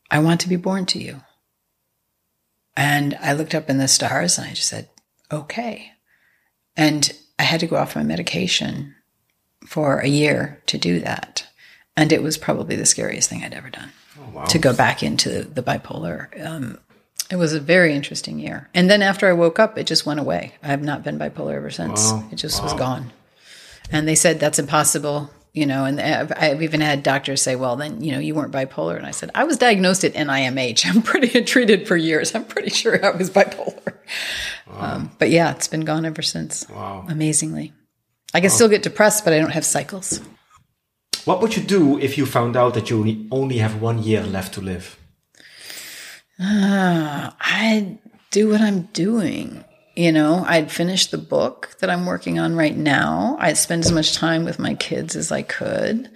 I 0.09 0.19
want 0.19 0.41
to 0.41 0.49
be 0.49 0.57
born 0.57 0.85
to 0.87 0.99
you. 0.99 1.21
And 2.75 3.17
I 3.21 3.33
looked 3.33 3.55
up 3.55 3.69
in 3.69 3.77
the 3.77 3.87
stars 3.87 4.37
and 4.37 4.47
I 4.47 4.51
just 4.53 4.69
said, 4.69 4.89
okay. 5.31 5.91
And 6.75 7.11
I 7.39 7.43
had 7.43 7.59
to 7.61 7.67
go 7.67 7.75
off 7.77 7.95
my 7.95 8.03
medication 8.03 8.95
for 9.67 9.99
a 9.99 10.07
year 10.07 10.61
to 10.67 10.77
do 10.77 10.99
that. 11.01 11.47
And 11.97 12.11
it 12.11 12.23
was 12.23 12.37
probably 12.37 12.75
the 12.75 12.85
scariest 12.85 13.29
thing 13.29 13.43
I'd 13.43 13.53
ever 13.53 13.69
done 13.69 13.91
Oh, 14.19 14.29
wow. 14.33 14.45
to 14.45 14.57
go 14.59 14.73
back 14.73 15.03
into 15.03 15.43
the 15.43 15.61
bipolar. 15.63 16.45
Um, 16.45 16.79
it 17.31 17.37
was 17.37 17.53
a 17.53 17.59
very 17.59 17.93
interesting 17.93 18.39
year. 18.39 18.69
And 18.73 18.89
then 18.89 19.01
after 19.01 19.27
I 19.27 19.33
woke 19.33 19.57
up, 19.57 19.77
it 19.77 19.87
just 19.87 20.05
went 20.05 20.19
away. 20.19 20.53
I 20.61 20.67
have 20.67 20.83
not 20.83 21.03
been 21.03 21.17
bipolar 21.17 21.55
ever 21.55 21.69
since. 21.69 22.11
Wow. 22.11 22.27
It 22.31 22.35
just 22.35 22.61
was 22.61 22.73
gone. 22.73 23.11
And 23.89 24.07
they 24.07 24.15
said 24.15 24.39
that's 24.39 24.59
impossible, 24.59 25.29
you 25.53 25.65
know. 25.65 25.85
And 25.85 25.99
I've, 25.99 26.31
I've 26.35 26.61
even 26.61 26.81
had 26.81 27.03
doctors 27.03 27.41
say, 27.41 27.55
"Well, 27.55 27.75
then 27.75 28.01
you 28.01 28.11
know 28.11 28.19
you 28.19 28.35
weren't 28.35 28.53
bipolar." 28.53 28.97
And 28.97 29.05
I 29.05 29.11
said, 29.11 29.31
"I 29.35 29.43
was 29.43 29.57
diagnosed 29.57 30.03
at 30.03 30.13
NIMH. 30.13 30.85
I'm 30.95 31.01
pretty 31.01 31.41
treated 31.53 31.87
for 31.87 31.97
years. 31.97 32.35
I'm 32.35 32.45
pretty 32.45 32.69
sure 32.69 33.03
I 33.03 33.11
was 33.11 33.29
bipolar." 33.29 33.95
Um, 34.69 35.11
but 35.19 35.29
yeah, 35.29 35.51
it's 35.51 35.67
been 35.67 35.81
gone 35.81 36.05
ever 36.05 36.21
since. 36.21 36.67
Wow. 36.69 37.05
Amazingly, 37.09 37.73
I 38.33 38.39
can 38.39 38.49
still 38.49 38.69
get 38.69 38.83
depressed, 38.83 39.25
but 39.25 39.33
I 39.33 39.39
don't 39.39 39.51
have 39.51 39.65
cycles. 39.65 40.21
What 41.25 41.41
would 41.41 41.55
you 41.55 41.63
do 41.63 41.99
if 41.99 42.17
you 42.17 42.25
found 42.25 42.55
out 42.55 42.73
that 42.73 42.89
you 42.89 43.27
only 43.31 43.57
have 43.57 43.81
one 43.81 44.01
year 44.01 44.23
left 44.23 44.53
to 44.55 44.61
live? 44.61 44.97
I'd 46.43 47.99
do 48.31 48.49
what 48.49 48.61
I'm 48.61 48.83
doing. 48.93 49.63
You 49.95 50.11
know, 50.11 50.43
I'd 50.47 50.71
finish 50.71 51.07
the 51.07 51.17
book 51.19 51.75
that 51.79 51.89
I'm 51.89 52.05
working 52.05 52.39
on 52.39 52.55
right 52.55 52.75
now. 52.75 53.37
I'd 53.39 53.57
spend 53.57 53.83
as 53.83 53.91
much 53.91 54.15
time 54.15 54.43
with 54.43 54.57
my 54.57 54.73
kids 54.73 55.15
as 55.15 55.31
I 55.31 55.43
could. 55.43 56.09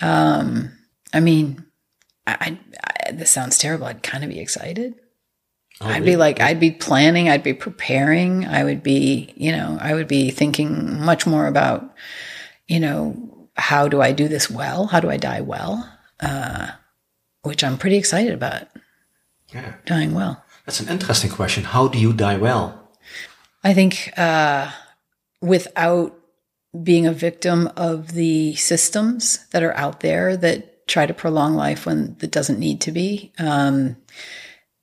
Um, 0.00 0.72
I 1.12 1.20
mean, 1.20 1.66
I, 2.26 2.58
I, 2.82 3.12
this 3.12 3.30
sounds 3.30 3.58
terrible. 3.58 3.86
I'd 3.86 4.02
kind 4.02 4.24
of 4.24 4.30
be 4.30 4.40
excited. 4.40 4.94
I'd 5.80 6.04
be 6.04 6.16
like, 6.16 6.40
I'd 6.40 6.58
be 6.58 6.72
planning, 6.72 7.28
I'd 7.28 7.44
be 7.44 7.54
preparing, 7.54 8.44
I 8.46 8.64
would 8.64 8.82
be, 8.82 9.32
you 9.36 9.52
know, 9.52 9.78
I 9.80 9.94
would 9.94 10.08
be 10.08 10.30
thinking 10.32 11.00
much 11.00 11.24
more 11.24 11.46
about, 11.46 11.94
you 12.66 12.80
know, 12.80 13.48
how 13.54 13.86
do 13.86 14.02
I 14.02 14.10
do 14.10 14.26
this 14.26 14.50
well? 14.50 14.86
How 14.86 14.98
do 14.98 15.08
I 15.08 15.18
die 15.18 15.40
well? 15.40 15.88
Uh, 16.18 16.70
which 17.42 17.62
I'm 17.62 17.78
pretty 17.78 17.96
excited 17.96 18.32
about 18.32 18.66
Yeah. 19.52 19.74
dying 19.86 20.14
well. 20.14 20.44
That's 20.66 20.80
an 20.80 20.88
interesting 20.88 21.30
question. 21.30 21.64
How 21.64 21.88
do 21.88 21.98
you 21.98 22.12
die 22.12 22.36
well? 22.36 22.90
I 23.64 23.72
think 23.74 24.12
uh, 24.18 24.70
without 25.40 26.14
being 26.82 27.06
a 27.06 27.12
victim 27.12 27.70
of 27.76 28.12
the 28.12 28.54
systems 28.56 29.46
that 29.50 29.62
are 29.62 29.74
out 29.74 30.00
there 30.00 30.36
that 30.36 30.86
try 30.86 31.06
to 31.06 31.14
prolong 31.14 31.54
life 31.54 31.86
when 31.86 32.16
it 32.20 32.30
doesn't 32.30 32.58
need 32.58 32.80
to 32.82 32.92
be. 32.92 33.32
Um, 33.38 33.96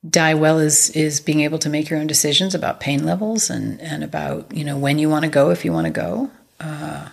die 0.08 0.34
well 0.34 0.58
is 0.58 0.90
is 0.90 1.20
being 1.20 1.40
able 1.40 1.58
to 1.58 1.68
make 1.68 1.90
your 1.90 1.98
own 1.98 2.06
decisions 2.06 2.54
about 2.54 2.80
pain 2.80 3.04
levels 3.04 3.50
and 3.50 3.80
and 3.80 4.04
about 4.04 4.54
you 4.54 4.62
know 4.62 4.78
when 4.78 4.98
you 4.98 5.08
want 5.08 5.24
to 5.24 5.30
go 5.30 5.50
if 5.50 5.64
you 5.64 5.72
want 5.72 5.86
to 5.86 5.92
go. 5.92 6.30
Uh, 6.60 7.08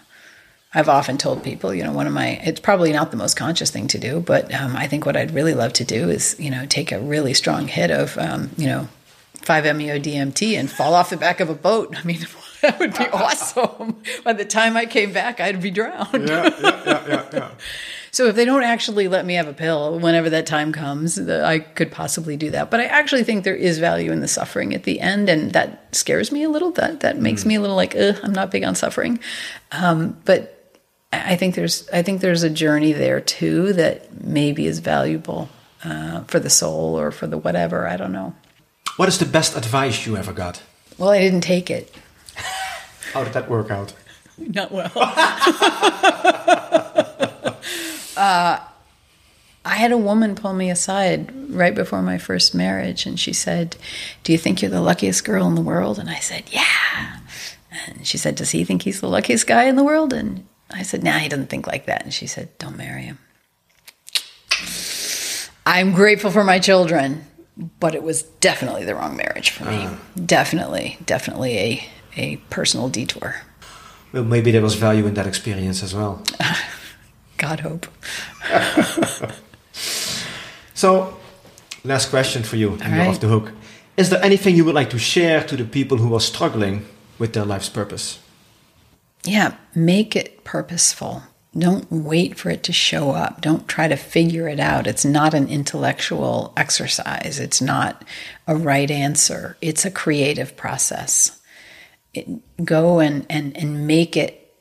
I've 0.75 0.89
often 0.89 1.17
told 1.17 1.43
people, 1.43 1.73
you 1.73 1.83
know, 1.83 1.91
one 1.91 2.07
of 2.07 2.13
my, 2.13 2.39
it's 2.43 2.59
probably 2.59 2.91
not 2.91 3.11
the 3.11 3.17
most 3.17 3.35
conscious 3.35 3.69
thing 3.69 3.87
to 3.89 3.99
do, 3.99 4.19
but 4.19 4.53
um, 4.53 4.75
I 4.75 4.87
think 4.87 5.05
what 5.05 5.15
I'd 5.15 5.31
really 5.31 5.53
love 5.53 5.73
to 5.73 5.83
do 5.83 6.09
is, 6.09 6.35
you 6.39 6.49
know, 6.49 6.65
take 6.65 6.91
a 6.91 6.99
really 6.99 7.35
strong 7.35 7.67
hit 7.67 7.91
of, 7.91 8.17
um, 8.17 8.49
you 8.57 8.65
know, 8.65 8.87
5-MeO 9.41 9.99
DMT 9.99 10.57
and 10.57 10.71
fall 10.71 10.93
off 10.93 11.09
the 11.11 11.17
back 11.17 11.39
of 11.39 11.49
a 11.49 11.53
boat. 11.53 11.95
I 11.95 12.03
mean, 12.03 12.25
that 12.61 12.79
would 12.79 12.97
be 12.97 13.07
awesome. 13.09 14.01
By 14.23 14.33
the 14.33 14.45
time 14.45 14.75
I 14.75 14.85
came 14.85 15.13
back, 15.13 15.39
I'd 15.39 15.61
be 15.61 15.69
drowned. 15.69 16.27
Yeah, 16.27 16.49
yeah, 16.61 16.83
yeah, 16.85 17.07
yeah, 17.07 17.29
yeah. 17.33 17.51
So 18.11 18.27
if 18.27 18.35
they 18.35 18.45
don't 18.45 18.61
actually 18.61 19.07
let 19.07 19.25
me 19.25 19.33
have 19.33 19.47
a 19.47 19.53
pill 19.53 19.97
whenever 19.97 20.29
that 20.29 20.45
time 20.45 20.71
comes, 20.71 21.15
the, 21.15 21.43
I 21.43 21.57
could 21.57 21.91
possibly 21.91 22.37
do 22.37 22.51
that. 22.51 22.69
But 22.69 22.79
I 22.79 22.85
actually 22.85 23.23
think 23.23 23.43
there 23.43 23.55
is 23.55 23.79
value 23.79 24.11
in 24.11 24.19
the 24.19 24.27
suffering 24.27 24.75
at 24.75 24.83
the 24.83 24.99
end, 24.99 25.29
and 25.29 25.51
that 25.53 25.95
scares 25.95 26.31
me 26.31 26.43
a 26.43 26.49
little. 26.49 26.69
That 26.69 26.99
that 26.99 27.17
makes 27.17 27.43
me 27.43 27.55
a 27.55 27.59
little 27.59 27.75
like, 27.75 27.95
Ugh, 27.95 28.15
I'm 28.21 28.31
not 28.31 28.51
big 28.51 28.63
on 28.63 28.75
suffering. 28.75 29.19
Um, 29.71 30.15
but 30.25 30.62
I 31.13 31.33
I 31.33 31.35
think 31.35 31.55
there's 31.55 31.87
I 31.89 32.01
think 32.01 32.21
there's 32.21 32.43
a 32.43 32.49
journey 32.49 32.93
there 32.93 33.19
too 33.21 33.73
that 33.73 34.23
maybe 34.23 34.65
is 34.67 34.79
valuable 34.79 35.49
uh, 35.83 36.23
for 36.25 36.39
the 36.39 36.49
soul 36.49 36.99
or 36.99 37.11
for 37.11 37.27
the 37.27 37.37
whatever. 37.37 37.87
I 37.87 37.97
don't 37.97 38.11
know. 38.11 38.33
What 38.97 39.09
is 39.09 39.17
the 39.17 39.25
best 39.25 39.57
advice 39.57 40.05
you 40.05 40.17
ever 40.17 40.33
got? 40.33 40.61
Well, 40.97 41.09
I 41.09 41.19
didn't 41.19 41.41
take 41.41 41.69
it. 41.71 41.93
How 43.13 43.23
did 43.23 43.33
that 43.33 43.49
work 43.49 43.71
out? 43.71 43.93
Not 44.37 44.71
well. 44.71 44.91
uh, 48.17 48.59
I 49.65 49.75
had 49.75 49.91
a 49.91 49.97
woman 49.97 50.35
pull 50.35 50.53
me 50.53 50.69
aside 50.69 51.31
right 51.49 51.73
before 51.73 52.01
my 52.01 52.17
first 52.17 52.53
marriage, 52.53 53.05
and 53.05 53.19
she 53.19 53.33
said, 53.33 53.77
Do 54.23 54.31
you 54.31 54.37
think 54.37 54.61
you're 54.61 54.71
the 54.71 54.81
luckiest 54.81 55.23
girl 55.23 55.47
in 55.47 55.55
the 55.55 55.61
world? 55.61 55.99
And 55.99 56.09
I 56.09 56.19
said, 56.19 56.43
Yeah. 56.47 57.19
And 57.87 58.05
she 58.05 58.17
said, 58.17 58.35
Does 58.35 58.51
he 58.51 58.63
think 58.63 58.81
he's 58.83 59.01
the 59.01 59.07
luckiest 59.09 59.47
guy 59.47 59.63
in 59.65 59.75
the 59.75 59.83
world? 59.83 60.13
And 60.13 60.45
I 60.73 60.83
said, 60.83 61.03
Nah, 61.03 61.19
he 61.19 61.29
doesn't 61.29 61.47
think 61.47 61.67
like 61.67 61.85
that. 61.85 62.03
And 62.03 62.13
she 62.13 62.27
said, 62.27 62.49
Don't 62.57 62.77
marry 62.77 63.03
him. 63.03 63.19
I'm 65.65 65.93
grateful 65.93 66.31
for 66.31 66.43
my 66.43 66.59
children, 66.59 67.25
but 67.79 67.95
it 67.95 68.03
was 68.03 68.23
definitely 68.23 68.83
the 68.83 68.95
wrong 68.95 69.15
marriage 69.15 69.51
for 69.51 69.65
me. 69.65 69.85
Ah. 69.87 69.97
Definitely, 70.25 70.97
definitely 71.05 71.57
a, 71.57 71.89
a 72.17 72.35
personal 72.49 72.89
detour. 72.89 73.35
Well, 74.11 74.23
maybe 74.23 74.51
there 74.51 74.61
was 74.61 74.75
value 74.75 75.07
in 75.07 75.13
that 75.13 75.25
experience 75.25 75.81
as 75.81 75.95
well. 75.95 76.23
God 77.37 77.61
hope. 77.61 77.87
So, 80.83 81.17
last 81.85 82.09
question 82.09 82.43
for 82.43 82.57
you, 82.57 82.71
and 82.81 82.93
you're 82.93 83.05
right. 83.05 83.07
off 83.07 83.21
the 83.21 83.27
hook. 83.27 83.51
Is 83.95 84.09
there 84.09 84.21
anything 84.21 84.57
you 84.57 84.65
would 84.65 84.75
like 84.75 84.89
to 84.89 84.99
share 84.99 85.41
to 85.45 85.55
the 85.55 85.63
people 85.63 85.97
who 85.97 86.13
are 86.13 86.19
struggling 86.19 86.85
with 87.19 87.31
their 87.31 87.45
life's 87.45 87.69
purpose? 87.69 88.19
Yeah, 89.23 89.55
make 89.73 90.15
it 90.15 90.43
purposeful. 90.43 91.23
Don't 91.57 91.91
wait 91.91 92.37
for 92.37 92.49
it 92.49 92.63
to 92.63 92.73
show 92.73 93.11
up. 93.11 93.39
Don't 93.39 93.67
try 93.67 93.87
to 93.87 93.95
figure 93.95 94.47
it 94.47 94.59
out. 94.59 94.87
It's 94.87 95.05
not 95.05 95.33
an 95.35 95.47
intellectual 95.47 96.51
exercise. 96.57 97.39
It's 97.39 97.61
not 97.61 98.03
a 98.47 98.55
right 98.55 98.89
answer. 98.89 99.55
It's 99.61 99.85
a 99.85 99.91
creative 99.91 100.57
process. 100.57 101.39
It, 102.13 102.27
go 102.65 102.99
and, 102.99 103.25
and, 103.29 103.55
and 103.55 103.85
make 103.85 104.17
it 104.17 104.51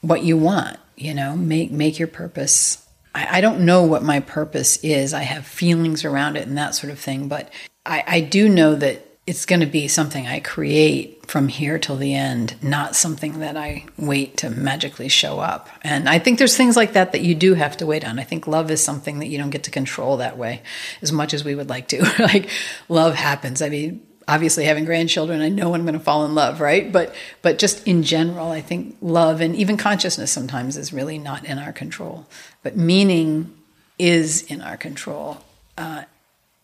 what 0.00 0.24
you 0.24 0.36
want, 0.36 0.78
you 0.96 1.14
know, 1.14 1.36
make, 1.36 1.70
make 1.70 1.98
your 1.98 2.08
purpose. 2.08 2.84
I, 3.14 3.38
I 3.38 3.40
don't 3.40 3.64
know 3.64 3.84
what 3.84 4.02
my 4.02 4.18
purpose 4.18 4.78
is. 4.78 5.14
I 5.14 5.22
have 5.22 5.46
feelings 5.46 6.04
around 6.04 6.36
it 6.36 6.46
and 6.46 6.58
that 6.58 6.74
sort 6.74 6.92
of 6.92 6.98
thing, 6.98 7.28
but 7.28 7.50
I, 7.86 8.04
I 8.06 8.20
do 8.20 8.48
know 8.48 8.74
that 8.74 9.11
it's 9.26 9.46
going 9.46 9.60
to 9.60 9.66
be 9.66 9.86
something 9.86 10.26
I 10.26 10.40
create 10.40 11.26
from 11.26 11.46
here 11.46 11.78
till 11.78 11.96
the 11.96 12.14
end, 12.14 12.56
not 12.60 12.96
something 12.96 13.38
that 13.38 13.56
I 13.56 13.84
wait 13.96 14.36
to 14.38 14.50
magically 14.50 15.08
show 15.08 15.38
up. 15.38 15.68
And 15.82 16.08
I 16.08 16.18
think 16.18 16.38
there's 16.38 16.56
things 16.56 16.76
like 16.76 16.94
that 16.94 17.12
that 17.12 17.20
you 17.20 17.36
do 17.36 17.54
have 17.54 17.76
to 17.76 17.86
wait 17.86 18.04
on. 18.04 18.18
I 18.18 18.24
think 18.24 18.48
love 18.48 18.70
is 18.70 18.82
something 18.82 19.20
that 19.20 19.28
you 19.28 19.38
don't 19.38 19.50
get 19.50 19.62
to 19.64 19.70
control 19.70 20.16
that 20.16 20.36
way 20.36 20.62
as 21.02 21.12
much 21.12 21.32
as 21.34 21.44
we 21.44 21.54
would 21.54 21.70
like 21.70 21.86
to. 21.88 22.02
like 22.18 22.50
love 22.88 23.14
happens. 23.14 23.62
I 23.62 23.68
mean, 23.68 24.04
obviously 24.26 24.64
having 24.64 24.84
grandchildren, 24.84 25.40
I 25.40 25.48
know 25.48 25.74
I'm 25.74 25.82
going 25.82 25.94
to 25.94 26.00
fall 26.00 26.24
in 26.24 26.34
love, 26.34 26.60
right? 26.60 26.90
But 26.90 27.14
but 27.42 27.60
just 27.60 27.86
in 27.86 28.02
general, 28.02 28.50
I 28.50 28.60
think 28.60 28.96
love 29.00 29.40
and 29.40 29.54
even 29.54 29.76
consciousness 29.76 30.32
sometimes 30.32 30.76
is 30.76 30.92
really 30.92 31.18
not 31.18 31.44
in 31.44 31.58
our 31.58 31.72
control. 31.72 32.26
But 32.64 32.76
meaning 32.76 33.56
is 34.00 34.42
in 34.42 34.60
our 34.62 34.76
control. 34.76 35.38
Uh, 35.78 36.04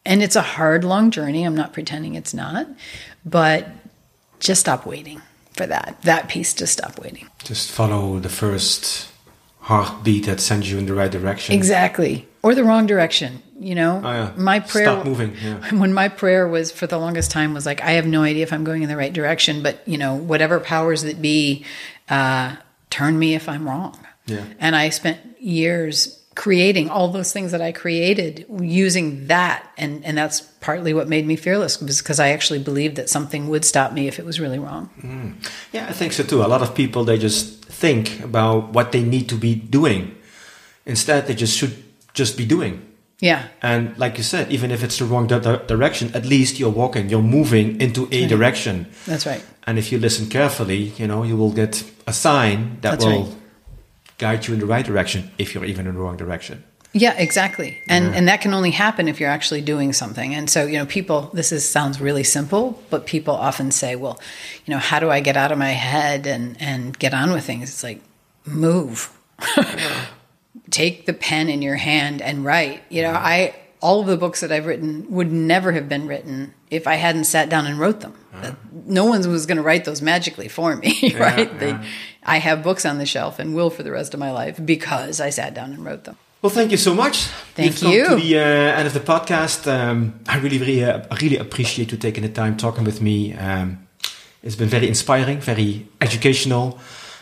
and 0.08 0.22
it's 0.22 0.34
a 0.36 0.42
hard, 0.42 0.82
long 0.84 1.10
journey. 1.12 1.44
I'm 1.44 1.54
not 1.54 1.72
pretending 1.72 2.14
it's 2.16 2.34
not, 2.34 2.66
but 3.24 3.68
just 4.40 4.60
stop 4.60 4.86
waiting 4.86 5.20
for 5.52 5.66
that. 5.66 5.98
That 6.02 6.28
piece, 6.28 6.54
just 6.54 6.72
stop 6.72 6.98
waiting. 6.98 7.28
Just 7.44 7.70
follow 7.70 8.18
the 8.18 8.28
first 8.28 9.08
heartbeat 9.60 10.24
that 10.26 10.40
sends 10.40 10.70
you 10.70 10.78
in 10.78 10.86
the 10.86 10.94
right 10.94 11.10
direction. 11.10 11.54
Exactly. 11.54 12.26
Or 12.42 12.54
the 12.54 12.64
wrong 12.64 12.86
direction. 12.86 13.42
You 13.60 13.74
know, 13.74 14.00
Oh, 14.04 14.10
yeah. 14.12 14.32
my 14.36 14.60
prayer. 14.60 14.84
Stop 14.86 15.04
moving, 15.04 15.34
yeah. 15.42 15.74
When 15.82 15.92
my 15.92 16.08
prayer 16.08 16.46
was 16.46 16.70
for 16.70 16.86
the 16.86 16.96
longest 16.96 17.32
time 17.32 17.54
was 17.54 17.66
like, 17.66 17.82
I 17.82 17.92
have 17.92 18.06
no 18.06 18.22
idea 18.22 18.44
if 18.44 18.52
I'm 18.52 18.62
going 18.62 18.82
in 18.84 18.88
the 18.88 18.96
right 18.96 19.12
direction, 19.12 19.62
but 19.64 19.82
you 19.86 19.98
know, 19.98 20.14
whatever 20.14 20.60
powers 20.60 21.02
that 21.02 21.20
be, 21.20 21.64
uh, 22.08 22.54
turn 22.88 23.18
me 23.18 23.34
if 23.34 23.48
I'm 23.48 23.68
wrong. 23.68 23.98
Yeah. 24.26 24.44
And 24.60 24.76
I 24.76 24.90
spent 24.90 25.18
years 25.40 26.17
creating 26.38 26.88
all 26.88 27.08
those 27.08 27.32
things 27.32 27.50
that 27.50 27.60
I 27.60 27.72
created 27.72 28.46
using 28.60 29.26
that, 29.26 29.68
and 29.76 30.04
and 30.04 30.16
that's 30.16 30.40
partly 30.60 30.94
what 30.94 31.08
made 31.08 31.26
me 31.26 31.34
fearless 31.34 31.82
was 31.82 31.98
because 32.00 32.20
I 32.20 32.28
actually 32.30 32.60
believed 32.60 32.94
that 32.94 33.10
something 33.10 33.48
would 33.48 33.64
stop 33.64 33.92
me 33.92 34.06
if 34.06 34.20
it 34.20 34.24
was 34.24 34.38
really 34.38 34.60
wrong. 34.60 34.88
Mm. 35.02 35.34
Yeah, 35.72 35.86
I 35.90 35.92
think 35.92 36.12
so 36.12 36.22
too. 36.22 36.42
A 36.42 36.46
lot 36.54 36.62
of 36.62 36.76
people 36.76 37.04
they 37.04 37.18
just 37.18 37.64
think 37.64 38.20
about 38.22 38.72
what 38.72 38.92
they 38.92 39.02
need 39.02 39.28
to 39.28 39.34
be 39.34 39.56
doing. 39.56 40.14
Instead, 40.86 41.26
they 41.26 41.34
just 41.34 41.58
should 41.58 41.74
just 42.14 42.36
be 42.36 42.46
doing. 42.46 42.74
Yeah. 43.20 43.42
And 43.60 43.98
like 43.98 44.16
you 44.16 44.22
said, 44.22 44.52
even 44.52 44.70
if 44.70 44.84
it's 44.84 44.98
the 44.98 45.06
wrong 45.06 45.26
di- 45.26 45.40
di- 45.40 45.66
direction, 45.66 46.14
at 46.14 46.24
least 46.24 46.60
you're 46.60 46.76
walking, 46.82 47.10
you're 47.10 47.30
moving 47.38 47.80
into 47.80 48.06
a 48.12 48.26
direction. 48.28 48.86
That's 49.06 49.26
right. 49.26 49.44
And 49.66 49.76
if 49.76 49.90
you 49.90 49.98
listen 49.98 50.28
carefully, 50.28 50.94
you 50.98 51.08
know, 51.08 51.24
you 51.24 51.36
will 51.36 51.52
get 51.52 51.82
a 52.06 52.12
sign 52.12 52.78
that 52.82 52.92
That's 52.92 53.04
will 53.04 53.24
right. 53.24 53.34
Guide 54.18 54.46
you 54.46 54.54
in 54.54 54.60
the 54.60 54.66
right 54.66 54.84
direction 54.84 55.30
if 55.38 55.54
you're 55.54 55.64
even 55.64 55.86
in 55.86 55.94
the 55.94 56.00
wrong 56.00 56.16
direction. 56.16 56.64
Yeah, 56.92 57.14
exactly. 57.18 57.78
And 57.86 58.14
and 58.14 58.28
that 58.28 58.40
can 58.40 58.54
only 58.54 58.70
happen 58.70 59.08
if 59.08 59.20
you're 59.20 59.28
actually 59.28 59.60
doing 59.60 59.92
something. 59.92 60.34
And 60.34 60.48
so, 60.48 60.66
you 60.66 60.78
know, 60.78 60.86
people 60.86 61.30
this 61.34 61.52
is 61.52 61.68
sounds 61.68 62.00
really 62.00 62.24
simple, 62.24 62.82
but 62.88 63.06
people 63.06 63.34
often 63.34 63.70
say, 63.70 63.94
"Well, 63.94 64.18
you 64.64 64.72
know, 64.72 64.78
how 64.78 64.98
do 64.98 65.10
I 65.10 65.20
get 65.20 65.36
out 65.36 65.52
of 65.52 65.58
my 65.58 65.70
head 65.70 66.26
and 66.26 66.56
and 66.60 66.98
get 66.98 67.12
on 67.12 67.32
with 67.32 67.44
things?" 67.44 67.68
It's 67.68 67.84
like 67.84 68.00
move. 68.46 69.16
Take 70.70 71.06
the 71.06 71.12
pen 71.12 71.48
in 71.48 71.60
your 71.62 71.76
hand 71.76 72.22
and 72.22 72.44
write. 72.44 72.82
You 72.88 73.02
know, 73.02 73.12
I 73.12 73.54
all 73.80 74.00
of 74.00 74.06
the 74.06 74.16
books 74.16 74.40
that 74.40 74.50
I've 74.52 74.66
written 74.66 75.06
would 75.10 75.30
never 75.32 75.72
have 75.72 75.88
been 75.88 76.06
written 76.06 76.52
if 76.70 76.86
I 76.86 76.94
hadn't 76.96 77.24
sat 77.24 77.48
down 77.48 77.66
and 77.66 77.78
wrote 77.78 78.00
them. 78.00 78.14
That- 78.42 78.56
No 78.72 79.04
one 79.06 79.20
was 79.30 79.46
going 79.46 79.56
to 79.56 79.62
write 79.62 79.84
those 79.84 80.02
magically 80.02 80.48
for 80.48 80.76
me, 80.76 81.14
right? 81.18 81.58
They, 81.58 81.78
I 82.24 82.38
have 82.38 82.62
books 82.62 82.84
on 82.84 82.98
the 82.98 83.06
shelf 83.06 83.38
and 83.38 83.54
will 83.54 83.70
for 83.70 83.82
the 83.82 83.90
rest 83.90 84.14
of 84.14 84.20
my 84.20 84.32
life 84.32 84.58
because 84.64 85.20
I 85.20 85.30
sat 85.30 85.54
down 85.54 85.72
and 85.72 85.84
wrote 85.84 86.04
them. 86.04 86.16
Well, 86.42 86.50
thank 86.50 86.70
you 86.70 86.76
so 86.76 86.94
much. 86.94 87.16
Thank 87.54 87.72
We've 87.72 87.80
come 87.80 87.92
you. 87.92 88.08
to 88.10 88.16
the 88.16 88.38
uh, 88.38 88.42
end 88.78 88.86
of 88.86 88.94
the 88.94 89.00
podcast. 89.00 89.66
Um, 89.66 90.20
I 90.28 90.38
really, 90.38 90.58
really, 90.58 90.84
uh, 90.84 91.02
really 91.20 91.36
appreciate 91.36 91.90
you 91.90 91.98
taking 91.98 92.22
the 92.22 92.28
time 92.28 92.56
talking 92.56 92.84
with 92.84 93.00
me. 93.00 93.34
Um, 93.34 93.86
it's 94.42 94.54
been 94.54 94.68
very 94.68 94.86
inspiring, 94.86 95.40
very 95.40 95.88
educational. 96.00 96.78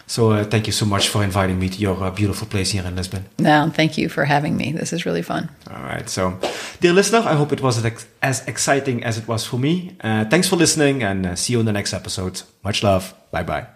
So 0.06 0.30
uh, 0.30 0.44
thank 0.44 0.66
you 0.66 0.72
so 0.72 0.86
much 0.86 1.08
for 1.08 1.24
inviting 1.24 1.58
me 1.58 1.68
to 1.68 1.78
your 1.78 2.02
uh, 2.02 2.10
beautiful 2.10 2.46
place 2.46 2.70
here 2.70 2.84
in 2.84 2.94
Lisbon. 2.94 3.24
No, 3.38 3.70
thank 3.74 3.98
you 3.98 4.08
for 4.08 4.24
having 4.24 4.56
me. 4.56 4.72
This 4.72 4.92
is 4.92 5.04
really 5.04 5.22
fun. 5.22 5.48
All 5.70 5.82
right. 5.82 6.08
So, 6.08 6.38
dear 6.80 6.92
listener, 6.92 7.18
I 7.18 7.34
hope 7.34 7.52
it 7.52 7.60
was 7.60 7.84
as, 8.22 8.46
exciting 8.46 9.02
as 9.02 9.18
it 9.18 9.26
was 9.26 9.44
for 9.44 9.58
me. 9.58 9.96
Uh, 10.00 10.24
thanks 10.24 10.48
for 10.48 10.56
listening 10.56 11.02
and 11.02 11.26
uh, 11.26 11.34
see 11.34 11.52
you 11.54 11.60
in 11.60 11.66
the 11.66 11.72
next 11.72 11.92
episode. 11.92 12.42
Much 12.62 12.82
love. 12.82 13.14
Bye 13.32 13.42
bye. 13.42 13.75